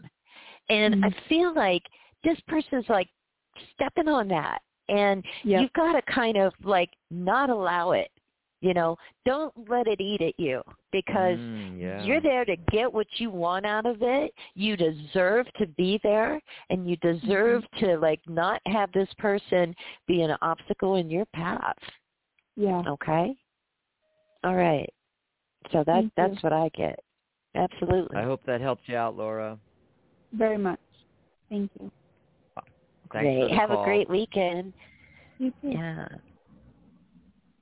And 0.69 1.05
I 1.05 1.09
Mhm. 1.09 1.21
feel 1.29 1.53
like 1.55 1.83
this 2.23 2.39
person's 2.43 2.89
like 2.89 3.09
stepping 3.73 4.09
on 4.09 4.29
that. 4.29 4.63
And 4.89 5.25
Yep. 5.43 5.63
you've 5.63 5.73
got 5.73 5.95
to 5.95 6.03
kind 6.03 6.37
of 6.37 6.55
like 6.65 6.91
not 7.11 7.51
allow 7.51 7.93
it. 7.93 8.11
You 8.63 8.75
know, 8.75 8.97
don't 9.25 9.55
let 9.71 9.87
it 9.87 10.01
eat 10.03 10.21
at 10.21 10.39
you 10.39 10.61
because 10.93 11.39
Mm, 11.39 11.81
yeah. 11.81 12.03
you're 12.05 12.21
there 12.21 12.45
to 12.45 12.57
get 12.71 12.93
what 12.93 13.07
you 13.17 13.31
want 13.31 13.65
out 13.65 13.87
of 13.87 14.03
it. 14.03 14.35
You 14.55 14.77
deserve 14.77 15.47
to 15.59 15.67
be 15.67 15.99
there 16.03 16.41
and 16.69 16.89
you 16.89 16.97
deserve 16.97 17.63
to 17.79 17.97
like 17.99 18.21
not 18.29 18.61
have 18.67 18.93
this 18.93 19.09
person 19.19 19.75
be 20.07 20.23
an 20.23 20.37
obstacle 20.43 20.97
in 20.97 21.09
your 21.09 21.25
path. 21.35 21.79
Yeah. 22.55 22.83
Okay? 22.87 23.35
All 24.45 24.57
right. 24.57 24.93
So 25.73 25.79
that 25.79 25.87
Thank 25.87 26.05
you. 26.05 26.11
that's 26.17 26.43
what 26.43 26.53
I 26.53 26.69
get. 26.75 27.01
Absolutely. 27.55 28.17
I 28.17 28.25
hope 28.25 28.43
that 28.47 28.61
helps 28.61 28.83
you 28.87 28.97
out, 28.97 29.17
Laura. 29.17 29.59
Very 30.35 30.59
much. 30.59 30.79
Thank 31.49 31.71
you. 31.81 31.91
Thanks 32.55 32.69
for 33.11 33.19
great. 33.19 33.49
the 33.51 33.57
Have 33.57 33.71
call. 33.71 33.83
a 33.83 33.85
great 33.85 34.09
weekend. 34.09 34.73
You 35.39 35.51
too. 35.63 35.69
Yeah. 35.71 36.07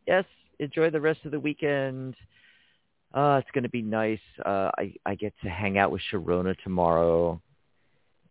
yes, 0.07 0.25
enjoy 0.59 0.91
the 0.91 1.01
rest 1.01 1.21
of 1.25 1.31
the 1.33 1.41
weekend. 1.41 2.15
Uh, 3.15 3.41
it's 3.43 3.51
going 3.53 3.65
to 3.65 3.71
be 3.71 3.83
nice. 3.83 4.21
Uh, 4.45 4.71
I 4.79 4.95
I 5.07 5.15
get 5.15 5.33
to 5.43 5.49
hang 5.49 5.79
out 5.79 5.91
with 5.91 6.03
Sharona 6.13 6.55
tomorrow 6.63 7.41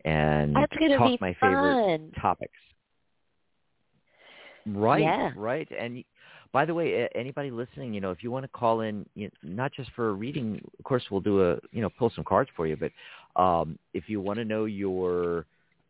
and 0.06 0.54
talk 0.98 1.20
my 1.20 1.34
favorite 1.40 2.00
fun. 2.00 2.12
topics. 2.22 2.54
Right, 4.66 5.02
Yeah. 5.02 5.32
right. 5.36 5.68
And 5.78 5.96
y- 5.96 6.06
by 6.52 6.66
the 6.66 6.74
way, 6.74 7.08
anybody 7.16 7.52
listening, 7.52 7.94
you 7.94 8.02
know, 8.02 8.12
if 8.12 8.24
you 8.24 8.32
want 8.32 8.44
to 8.44 8.50
call 8.50 8.82
in, 8.82 9.06
you 9.16 9.26
know, 9.26 9.32
not 9.44 9.72
just 9.74 9.92
for 9.96 10.10
a 10.10 10.14
reading, 10.14 10.62
of 10.80 10.86
course, 10.86 11.04
we'll 11.12 11.22
do 11.22 11.42
a, 11.52 11.58
you 11.72 11.82
know, 11.82 11.90
pull 11.90 12.10
some 12.16 12.24
cards 12.24 12.50
for 12.56 12.68
you. 12.68 12.78
But 12.78 12.92
um, 13.42 13.78
if 13.94 14.10
you 14.10 14.22
want 14.22 14.38
to 14.40 14.46
know 14.46 14.66
your 14.66 15.46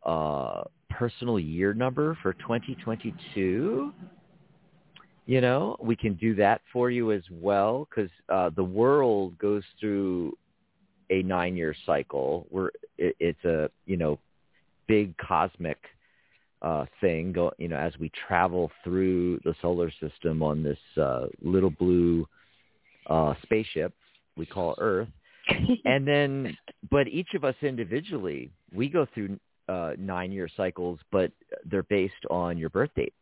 uh, 0.06 0.64
personal 0.90 1.40
year 1.40 1.74
number 1.74 2.18
for 2.22 2.34
2022, 2.34 3.94
you 5.28 5.42
know, 5.42 5.76
we 5.80 5.96
can 5.96 6.14
do 6.16 6.34
that 6.36 6.62
for 6.72 6.90
you 6.90 7.12
as 7.12 7.22
well 7.30 7.86
because 7.90 8.10
uh, 8.30 8.50
the 8.56 8.64
world 8.64 9.38
goes 9.38 9.64
through 9.78 10.36
a 11.10 11.22
nine-year 11.22 11.76
cycle. 11.86 12.48
Where 12.50 12.72
it, 12.98 13.16
it's 13.20 13.44
a, 13.44 13.70
you 13.86 13.98
know, 13.98 14.18
big 14.88 15.16
cosmic 15.18 15.78
uh, 16.62 16.86
thing. 17.02 17.34
Go, 17.34 17.52
you 17.58 17.68
know, 17.68 17.76
as 17.76 17.92
we 18.00 18.10
travel 18.28 18.72
through 18.86 19.42
the 19.44 19.54
solar 19.62 19.92
system 20.00 20.42
on 20.42 20.64
this 20.64 20.80
uh, 21.00 21.26
little 21.44 21.72
blue 21.72 22.26
uh, 23.08 23.34
spaceship 23.44 23.94
we 24.38 24.46
call 24.46 24.76
Earth, 24.80 25.10
and 25.86 26.08
then, 26.08 26.56
but 26.90 27.08
each 27.08 27.34
of 27.34 27.44
us 27.44 27.56
individually, 27.62 28.50
we 28.74 28.88
go 28.88 29.06
through 29.14 29.38
uh, 29.68 29.92
nine-year 29.98 30.48
cycles, 30.56 31.00
but 31.12 31.32
they're 31.70 31.84
based 31.84 32.14
on 32.30 32.58
your 32.58 32.70
birth 32.70 32.92
date. 32.96 33.14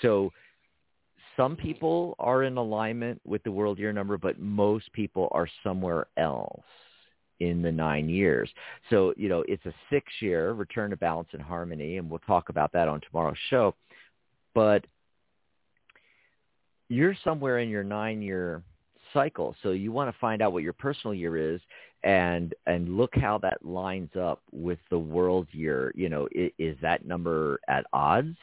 So 0.00 0.32
some 1.40 1.56
people 1.56 2.14
are 2.18 2.42
in 2.42 2.58
alignment 2.58 3.18
with 3.24 3.42
the 3.44 3.50
world 3.50 3.78
year 3.78 3.94
number, 3.94 4.18
but 4.18 4.38
most 4.38 4.92
people 4.92 5.28
are 5.32 5.48
somewhere 5.64 6.06
else 6.18 6.62
in 7.40 7.62
the 7.62 7.72
nine 7.72 8.10
years. 8.10 8.50
So, 8.90 9.14
you 9.16 9.30
know, 9.30 9.42
it's 9.48 9.64
a 9.64 9.72
six 9.88 10.06
year 10.20 10.52
return 10.52 10.90
to 10.90 10.98
balance 10.98 11.30
and 11.32 11.40
harmony, 11.40 11.96
and 11.96 12.10
we'll 12.10 12.18
talk 12.20 12.50
about 12.50 12.72
that 12.72 12.88
on 12.88 13.00
tomorrow's 13.00 13.38
show. 13.48 13.74
But 14.54 14.84
you're 16.90 17.16
somewhere 17.24 17.60
in 17.60 17.70
your 17.70 17.84
nine 17.84 18.20
year 18.20 18.62
cycle. 19.14 19.56
So 19.62 19.70
you 19.70 19.92
want 19.92 20.12
to 20.14 20.20
find 20.20 20.42
out 20.42 20.52
what 20.52 20.62
your 20.62 20.74
personal 20.74 21.14
year 21.14 21.54
is 21.54 21.60
and 22.04 22.54
and 22.66 22.98
look 22.98 23.14
how 23.14 23.38
that 23.38 23.64
lines 23.64 24.10
up 24.20 24.42
with 24.52 24.78
the 24.90 24.98
world 24.98 25.48
year. 25.52 25.90
You 25.94 26.10
know, 26.10 26.28
is, 26.32 26.50
is 26.58 26.76
that 26.82 27.06
number 27.06 27.60
at 27.66 27.86
odds 27.94 28.36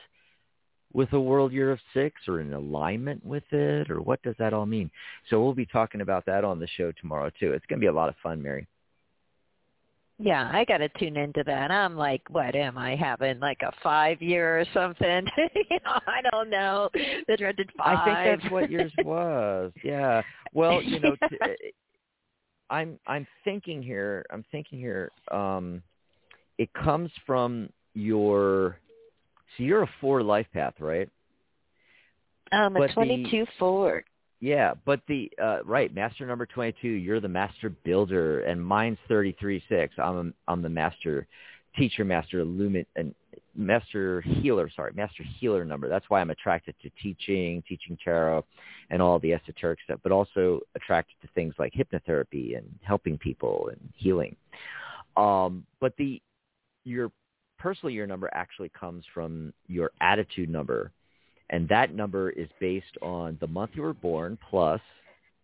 with 0.98 1.14
a 1.14 1.20
world 1.20 1.54
year 1.54 1.72
of 1.72 1.80
six 1.93 2.28
or 2.28 2.39
in 2.41 2.52
alignment 2.54 3.24
with 3.24 3.43
it 3.52 3.91
or 3.91 4.02
what 4.02 4.20
does 4.24 4.34
that 4.39 4.52
all 4.52 4.66
mean? 4.66 4.89
So 5.30 5.43
we'll 5.43 5.54
be 5.54 5.68
talking 5.68 6.02
about 6.02 6.26
that 6.26 6.43
on 6.43 6.60
the 6.60 6.66
show 6.76 6.91
tomorrow 7.00 7.30
too. 7.39 7.54
It's 7.54 7.66
going 7.68 7.80
to 7.80 7.84
be 7.84 7.88
a 7.88 7.93
lot 7.93 8.10
of 8.10 8.16
fun, 8.24 8.41
Mary. 8.41 8.66
Yeah, 10.18 10.50
I 10.52 10.66
got 10.66 10.80
to 10.80 10.89
tune 10.98 11.16
into 11.16 11.43
that. 11.45 11.70
I'm 11.70 11.95
like, 11.95 12.24
what 12.32 12.56
am 12.56 12.80
I 12.80 12.95
having? 12.95 13.39
Like 13.39 13.60
a 13.62 13.72
five 13.84 14.24
year 14.24 14.60
or 14.60 14.66
something? 14.74 15.28
you 15.38 15.78
know, 15.86 16.00
I 16.08 16.22
don't 16.32 16.50
know. 16.50 16.89
The 17.28 17.38
dreaded 17.38 17.70
five. 17.78 18.00
I 18.00 18.26
think 18.26 18.41
that's 18.41 18.52
what 18.52 18.72
yours 18.72 18.91
was. 19.06 19.72
Yeah. 19.84 20.24
Well, 20.56 20.82
you 20.82 21.00
know, 21.00 21.16
t- 21.30 21.38
I'm 22.72 22.98
I'm 23.06 23.28
thinking 23.43 23.84
here. 23.84 24.26
I'm 24.32 24.43
thinking 24.52 24.80
here. 24.80 25.12
Um, 25.32 25.84
it 26.58 26.74
comes 26.74 27.12
from 27.28 27.70
your. 27.93 28.80
So 29.56 29.64
you're 29.64 29.84
a 29.84 29.89
four 30.02 30.22
life 30.22 30.48
path, 30.54 30.74
right? 30.80 31.10
um, 32.52 32.74
but 32.74 32.84
a 32.84 32.88
the- 32.88 32.93
22 32.93 33.45
four. 33.58 34.04
Yeah, 34.39 34.76
but 34.86 35.02
the 35.08 35.32
uh 35.41 35.64
right, 35.66 35.93
master 35.93 36.26
number 36.28 36.45
22, 36.45 36.88
you're 36.88 37.20
the 37.20 37.28
master 37.28 37.70
builder 37.70 38.41
and 38.41 38.64
mine's 38.64 39.00
33-6. 39.10 39.89
I'm 39.98 40.34
a, 40.48 40.52
I'm 40.52 40.62
the 40.62 40.70
master 40.70 41.28
teacher, 41.76 42.06
master 42.06 42.43
illumin 42.43 42.86
and 42.95 43.16
master 43.56 44.22
healer, 44.22 44.70
sorry, 44.76 44.91
master 44.93 45.24
healer 45.24 45.66
number. 45.66 45.89
That's 45.89 46.08
why 46.10 46.22
I'm 46.22 46.30
attracted 46.30 46.76
to 46.84 46.91
teaching, 47.02 47.64
teaching 47.68 47.98
tarot 48.04 48.45
and 48.91 49.02
all 49.02 49.18
the 49.18 49.34
esoteric 49.34 49.80
stuff, 49.84 50.00
but 50.04 50.12
also 50.12 50.60
attracted 50.76 51.16
to 51.22 51.28
things 51.34 51.56
like 51.58 51.74
hypnotherapy 51.74 52.58
and 52.58 52.68
helping 52.84 53.18
people 53.18 53.70
and 53.72 53.89
healing. 53.95 54.36
Um 55.16 55.66
but 55.80 55.93
the 55.98 56.22
your 56.84 57.12
personal 57.58 57.91
year 57.91 58.08
number 58.08 58.30
actually 58.34 58.70
comes 58.70 59.03
from 59.14 59.53
your 59.68 59.91
attitude 60.01 60.49
number 60.49 60.91
and 61.49 61.68
that 61.70 61.93
number 61.93 62.30
is 62.32 62.49
based 62.60 62.97
on 63.01 63.38
the 63.39 63.47
month 63.47 63.72
you 63.74 63.82
were 63.82 63.93
born 63.93 64.38
plus 64.49 64.82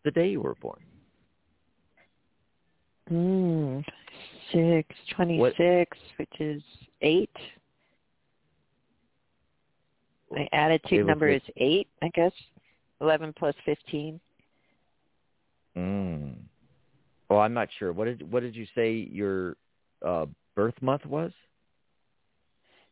the 0.04 0.12
day 0.12 0.30
you 0.30 0.42
were 0.42 0.56
born. 0.56 0.80
Mm, 3.12 3.84
six, 4.52 4.90
26, 5.16 5.98
which 6.18 6.30
is 6.40 6.62
eight. 7.02 7.30
My 10.32 10.48
attitude 10.52 11.06
number 11.06 11.30
is 11.30 11.42
eight, 11.58 11.88
I 12.02 12.10
guess. 12.10 12.32
Eleven 13.02 13.34
plus 13.38 13.54
fifteen. 13.66 14.20
Mm. 15.78 16.36
Oh, 17.30 17.38
I'm 17.38 17.54
not 17.54 17.68
sure. 17.78 17.92
What 17.94 18.06
did 18.06 18.32
what 18.32 18.40
did 18.40 18.56
you 18.56 18.66
say 18.74 18.94
your 18.94 19.58
uh, 20.04 20.26
birth 20.56 20.76
month 20.82 21.06
was? 21.06 21.32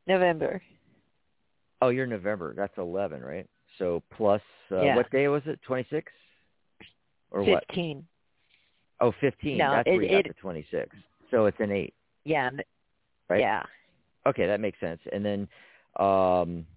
November. 0.08 0.62
Oh, 1.82 1.90
you're 1.90 2.08
November. 2.08 2.54
That's 2.56 2.78
eleven, 2.78 3.22
right? 3.22 3.48
So 3.80 4.04
plus 4.16 4.42
uh, 4.72 4.82
Yeah. 4.82 4.96
what 4.96 5.10
day 5.12 5.28
was 5.28 5.42
it? 5.46 5.60
Twenty 5.64 5.86
six 5.90 6.12
or 7.32 7.44
what? 7.44 7.64
Fifteen. 7.68 8.06
Oh, 9.00 9.12
15. 9.20 9.58
No, 9.58 9.72
That's 9.72 9.88
it- 9.88 9.94
where 9.94 10.04
you 10.04 10.10
got 10.10 10.28
the 10.28 10.34
26. 10.36 10.96
So 11.32 11.48
it's 11.48 11.60
an 11.60 11.72
8, 11.72 11.92
Yeah. 12.24 12.52
right? 13.30 13.40
Yeah. 13.40 13.64
Okay, 14.28 14.46
that 14.46 14.60
makes 14.60 14.80
sense. 14.80 15.00
And 15.12 15.26
then 15.26 15.48
um, 16.00 16.68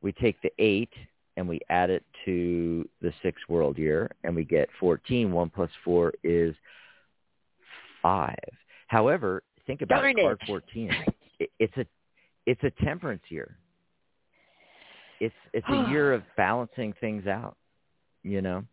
we 0.00 0.12
take 0.12 0.40
the 0.40 0.50
8 0.58 0.88
and 1.36 1.46
we 1.46 1.60
add 1.68 1.90
it 1.90 2.02
to 2.24 2.88
the 3.02 3.12
6 3.22 3.38
world 3.50 3.76
year 3.76 4.10
and 4.24 4.34
we 4.34 4.44
get 4.44 4.70
14. 4.80 5.30
1 5.30 5.50
plus 5.50 5.68
4 5.84 6.14
is 6.24 6.54
5. 8.00 8.34
However, 8.86 9.42
think 9.66 9.82
about 9.82 10.00
Darn 10.00 10.14
card 10.14 10.38
it. 10.40 10.46
14. 10.46 10.90
It, 11.38 11.50
it's 11.58 11.76
a 11.76 11.84
it's 12.46 12.62
a 12.62 12.70
temperance 12.84 13.22
year. 13.28 13.56
It's 15.20 15.34
it's 15.52 15.66
a 15.68 15.76
year 15.90 16.12
of 16.12 16.22
balancing 16.36 16.92
things 17.00 17.26
out, 17.26 17.56
you 18.22 18.40
know. 18.40 18.64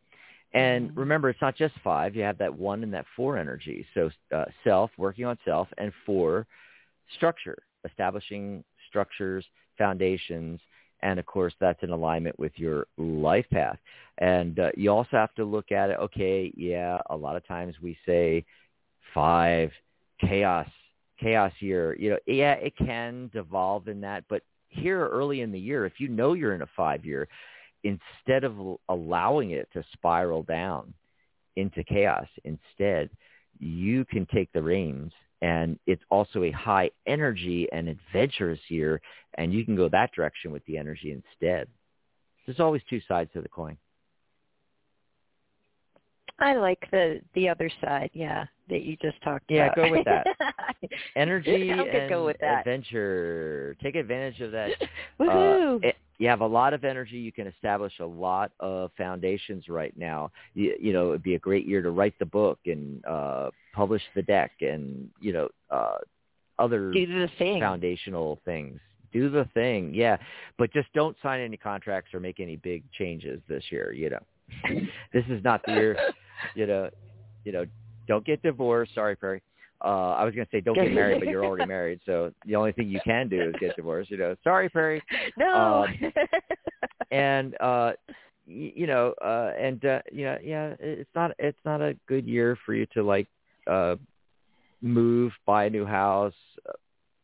And 0.54 0.92
Mhm. 0.92 0.98
remember, 0.98 1.30
it's 1.30 1.42
not 1.42 1.56
just 1.56 1.74
five. 1.80 2.16
You 2.16 2.22
have 2.24 2.38
that 2.38 2.54
one 2.54 2.84
and 2.84 2.94
that 2.94 3.08
four 3.16 3.38
energy. 3.38 3.86
So 3.96 4.12
uh, 4.32 4.46
self, 4.64 4.92
working 4.98 5.26
on 5.26 5.38
self, 5.44 5.68
and 5.78 5.92
four, 6.06 6.46
structure, 7.16 7.58
establishing 7.86 8.64
structures, 8.88 9.46
foundations, 9.78 10.62
and 11.02 11.20
of 11.20 11.26
course 11.26 11.54
that's 11.60 11.82
in 11.84 11.90
alignment 11.90 12.38
with 12.40 12.52
your 12.58 12.88
life 12.98 13.46
path. 13.52 13.78
And 14.20 14.60
uh, 14.60 14.70
you 14.76 14.92
also 14.92 15.18
have 15.18 15.34
to 15.36 15.44
look 15.44 15.72
at 15.72 15.90
it. 15.90 15.98
Okay, 16.00 16.54
yeah, 16.56 17.00
a 17.10 17.16
lot 17.16 17.36
of 17.36 17.46
times 17.48 17.76
we 17.82 17.98
say 18.06 18.46
five, 19.14 19.72
chaos, 20.22 20.70
chaos 21.20 21.54
year. 21.60 21.96
You 21.98 22.12
know, 22.12 22.18
yeah, 22.28 22.54
it 22.54 22.76
can 22.78 23.30
devolve 23.34 23.88
in 23.88 24.02
that, 24.02 24.24
but 24.30 24.44
here 24.70 25.08
early 25.08 25.42
in 25.42 25.52
the 25.52 25.60
year, 25.60 25.86
if 25.86 26.00
you 26.00 26.08
know 26.08 26.34
you're 26.34 26.56
in 26.56 26.62
a 26.62 26.70
five 26.76 27.06
year, 27.06 27.28
instead 27.84 28.44
of 28.44 28.78
allowing 28.90 29.52
it 29.52 29.68
to 29.74 29.84
spiral 29.94 30.44
down 30.44 30.94
into 31.56 31.84
chaos, 31.84 32.28
instead 32.44 33.10
you 33.60 34.04
can 34.06 34.26
take 34.34 34.52
the 34.54 34.62
reins 34.62 35.12
and 35.42 35.78
it's 35.86 36.02
also 36.10 36.44
a 36.44 36.52
high 36.52 36.90
energy 37.06 37.68
and 37.72 37.88
adventurous 37.88 38.60
year 38.70 39.02
and 39.38 39.54
you 39.54 39.66
can 39.66 39.76
go 39.76 39.90
that 39.90 40.12
direction 40.14 40.52
with 40.52 40.66
the 40.66 40.78
energy 40.78 41.12
instead. 41.12 41.68
There's 42.46 42.60
always 42.60 42.82
two 42.90 43.02
sides 43.08 43.30
to 43.34 43.42
the 43.42 43.50
coin. 43.50 43.78
I 46.40 46.56
like 46.56 46.80
the 46.92 47.22
the 47.36 47.48
other 47.50 47.70
side, 47.82 48.10
yeah, 48.14 48.46
that 48.70 48.82
you 48.82 48.98
just 49.02 49.22
talked 49.22 49.46
Yeah, 49.50 49.68
about. 49.68 49.78
Yeah, 49.78 49.90
go 49.90 49.92
with 49.92 50.06
that. 50.06 50.28
Energy 51.16 51.70
and 51.70 52.10
go 52.10 52.26
with 52.26 52.38
that. 52.42 52.60
adventure. 52.60 53.76
Take 53.82 53.96
advantage 53.96 54.42
of 54.42 54.52
that 54.52 54.72
Woohoo. 55.20 55.76
Uh, 55.84 55.88
it, 55.88 55.96
you 56.18 56.28
have 56.28 56.42
a 56.42 56.48
lot 56.48 56.74
of 56.74 56.84
energy. 56.84 57.18
You 57.18 57.32
can 57.32 57.48
establish 57.48 57.94
a 58.00 58.06
lot 58.06 58.52
of 58.60 58.92
foundations 58.98 59.68
right 59.68 59.96
now. 59.98 60.32
You, 60.54 60.76
you 60.80 60.94
know, 60.94 61.10
it'd 61.10 61.24
be 61.24 61.36
a 61.36 61.40
great 61.40 61.68
year 61.68 61.82
to 61.82 61.92
write 61.92 62.18
the 62.20 62.26
book 62.26 62.60
and 62.66 63.04
uh, 63.06 63.50
publish 63.74 64.02
the 64.16 64.22
deck 64.22 64.52
and, 64.62 65.10
you 65.20 65.34
know, 65.34 65.50
uh, 65.70 65.98
other 66.60 66.94
thing. 66.94 67.60
foundational 67.60 68.40
things. 68.46 68.80
Do 69.12 69.30
the 69.30 69.48
thing, 69.54 69.94
yeah. 69.94 70.18
But 70.58 70.72
just 70.72 70.88
don't 70.94 71.18
sign 71.22 71.42
any 71.42 71.58
contracts 71.58 72.14
or 72.14 72.20
make 72.20 72.40
any 72.40 72.56
big 72.56 72.84
changes 72.92 73.42
this 73.48 73.64
year, 73.70 73.92
you 73.92 74.10
know. 74.10 74.24
this 75.14 75.26
is 75.30 75.44
not 75.44 75.62
the 75.66 75.74
year, 75.74 75.98
you 76.54 76.66
know, 76.68 76.90
you 77.46 77.52
know, 77.52 77.66
don't 78.08 78.26
get 78.26 78.42
divorced. 78.42 78.94
Sorry, 78.96 79.16
Perry. 79.16 79.42
Uh, 79.84 80.12
I 80.12 80.24
was 80.24 80.34
going 80.34 80.46
to 80.46 80.52
say 80.52 80.62
don't 80.62 80.76
get 80.76 80.94
married, 80.94 81.20
but 81.20 81.28
you're 81.28 81.44
already 81.44 81.66
married. 81.68 82.00
So 82.06 82.32
the 82.46 82.56
only 82.56 82.72
thing 82.72 82.88
you 82.90 83.00
can 83.02 83.28
do 83.28 83.50
is 83.50 83.56
get 83.60 83.76
divorced, 83.76 84.12
you 84.12 84.18
know. 84.18 84.36
Sorry, 84.44 84.70
Perry. 84.70 85.02
No. 85.38 85.86
um, 85.94 86.14
and 87.12 87.56
uh 87.62 87.94
y- 88.48 88.74
you 88.76 88.88
know 88.88 89.14
uh 89.24 89.52
and 89.60 89.84
uh 89.86 90.00
yeah 90.12 90.38
yeah 90.44 90.74
it's 90.80 91.10
not 91.16 91.32
it's 91.40 91.60
not 91.66 91.82
a 91.82 91.96
good 92.08 92.26
year 92.28 92.58
for 92.66 92.74
you 92.74 92.86
to 92.94 93.04
like 93.04 93.28
uh 93.70 93.96
move 94.82 95.32
buy 95.46 95.66
a 95.66 95.70
new 95.70 95.86
house 95.86 96.34
uh, 96.68 96.74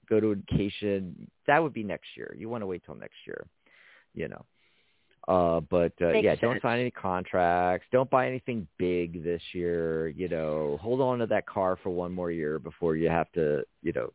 go 0.09 0.19
to 0.19 0.35
vacation 0.35 1.29
that 1.47 1.61
would 1.61 1.73
be 1.73 1.83
next 1.83 2.09
year 2.15 2.35
you 2.37 2.49
want 2.49 2.61
to 2.61 2.67
wait 2.67 2.81
till 2.85 2.95
next 2.95 3.17
year 3.25 3.45
you 4.13 4.27
know 4.27 4.45
uh 5.29 5.61
but 5.61 5.93
uh 6.01 6.07
Makes 6.07 6.25
yeah 6.25 6.35
don't 6.35 6.61
sign 6.61 6.79
any 6.79 6.91
contracts 6.91 7.87
don't 7.91 8.09
buy 8.09 8.27
anything 8.27 8.67
big 8.77 9.23
this 9.23 9.41
year 9.53 10.09
you 10.09 10.27
know 10.27 10.77
hold 10.81 10.99
on 10.99 11.19
to 11.19 11.27
that 11.27 11.45
car 11.45 11.77
for 11.81 11.89
one 11.91 12.11
more 12.11 12.31
year 12.31 12.59
before 12.59 12.97
you 12.97 13.09
have 13.09 13.31
to 13.33 13.63
you 13.81 13.93
know 13.93 14.11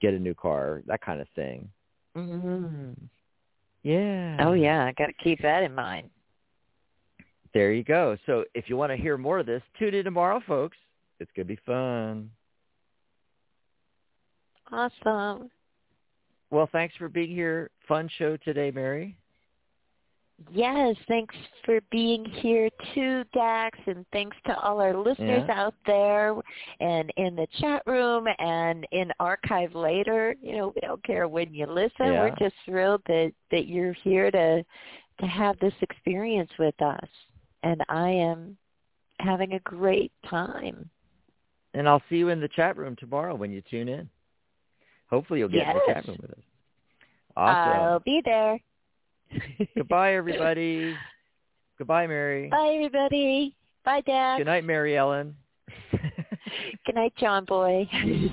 get 0.00 0.14
a 0.14 0.18
new 0.18 0.34
car 0.34 0.82
that 0.86 1.00
kind 1.00 1.20
of 1.20 1.26
thing 1.34 1.68
mm 2.16 2.94
yeah 3.82 4.36
Oh 4.40 4.52
yeah, 4.52 4.84
I 4.84 4.92
got 4.92 5.06
to 5.06 5.12
keep 5.12 5.40
that 5.42 5.62
in 5.62 5.74
mind. 5.74 6.10
There 7.54 7.72
you 7.72 7.84
go. 7.84 8.16
So 8.26 8.44
if 8.54 8.68
you 8.68 8.76
want 8.76 8.90
to 8.90 8.96
hear 8.96 9.16
more 9.16 9.38
of 9.38 9.46
this, 9.46 9.62
tune 9.78 9.94
in 9.94 10.04
tomorrow, 10.04 10.42
folks. 10.46 10.76
It's 11.20 11.30
going 11.34 11.46
to 11.46 11.54
be 11.54 11.60
fun. 11.64 12.30
Awesome. 14.70 15.50
Well, 16.50 16.68
thanks 16.70 16.94
for 16.96 17.08
being 17.08 17.30
here. 17.30 17.70
Fun 17.88 18.10
show 18.18 18.36
today, 18.38 18.70
Mary. 18.70 19.16
Yes, 20.50 20.96
thanks 21.08 21.34
for 21.64 21.80
being 21.90 22.24
here 22.24 22.68
too, 22.94 23.24
Dax, 23.32 23.78
and 23.86 24.04
thanks 24.12 24.36
to 24.46 24.58
all 24.58 24.80
our 24.80 24.94
listeners 24.94 25.44
Yeah. 25.48 25.66
out 25.66 25.74
there 25.86 26.34
and 26.80 27.10
in 27.16 27.36
the 27.36 27.46
chat 27.58 27.82
room 27.86 28.28
and 28.38 28.86
in 28.90 29.12
archive 29.18 29.74
later. 29.74 30.36
You 30.42 30.56
know, 30.56 30.68
we 30.68 30.80
don't 30.82 31.02
care 31.02 31.26
when 31.26 31.54
you 31.54 31.66
listen. 31.66 32.12
Yeah. 32.12 32.22
We're 32.22 32.36
just 32.36 32.54
thrilled 32.66 33.02
that 33.06 33.32
that 33.50 33.66
you're 33.66 33.94
here 33.94 34.30
to 34.30 34.62
to 35.20 35.26
have 35.26 35.58
this 35.58 35.74
experience 35.80 36.50
with 36.58 36.80
us. 36.82 37.08
And 37.62 37.82
I 37.88 38.10
am 38.10 38.58
having 39.20 39.54
a 39.54 39.60
great 39.60 40.12
time. 40.28 40.90
And 41.72 41.88
I'll 41.88 42.02
see 42.10 42.16
you 42.16 42.28
in 42.28 42.40
the 42.40 42.48
chat 42.48 42.76
room 42.76 42.94
tomorrow 42.96 43.34
when 43.34 43.50
you 43.50 43.62
tune 43.62 43.88
in. 43.88 44.08
Hopefully 45.08 45.40
you'll 45.40 45.48
get 45.48 45.66
in 45.66 45.74
the 45.74 45.94
chat 45.94 46.06
room 46.06 46.18
with 46.20 46.30
us. 46.32 46.44
Awesome. 47.36 47.82
I'll 47.82 48.00
be 48.00 48.20
there. 48.24 48.60
Goodbye, 49.76 50.14
everybody. 50.14 50.94
Goodbye, 51.78 52.06
Mary. 52.06 52.48
Bye, 52.48 52.72
everybody. 52.74 53.54
Bye, 53.84 54.00
Dax. 54.00 54.40
Good 54.40 54.46
night, 54.46 54.64
Mary 54.64 54.96
Ellen. 54.96 55.36
Good 55.90 56.94
night, 56.94 57.12
John 57.18 57.44
Boy. 57.44 57.88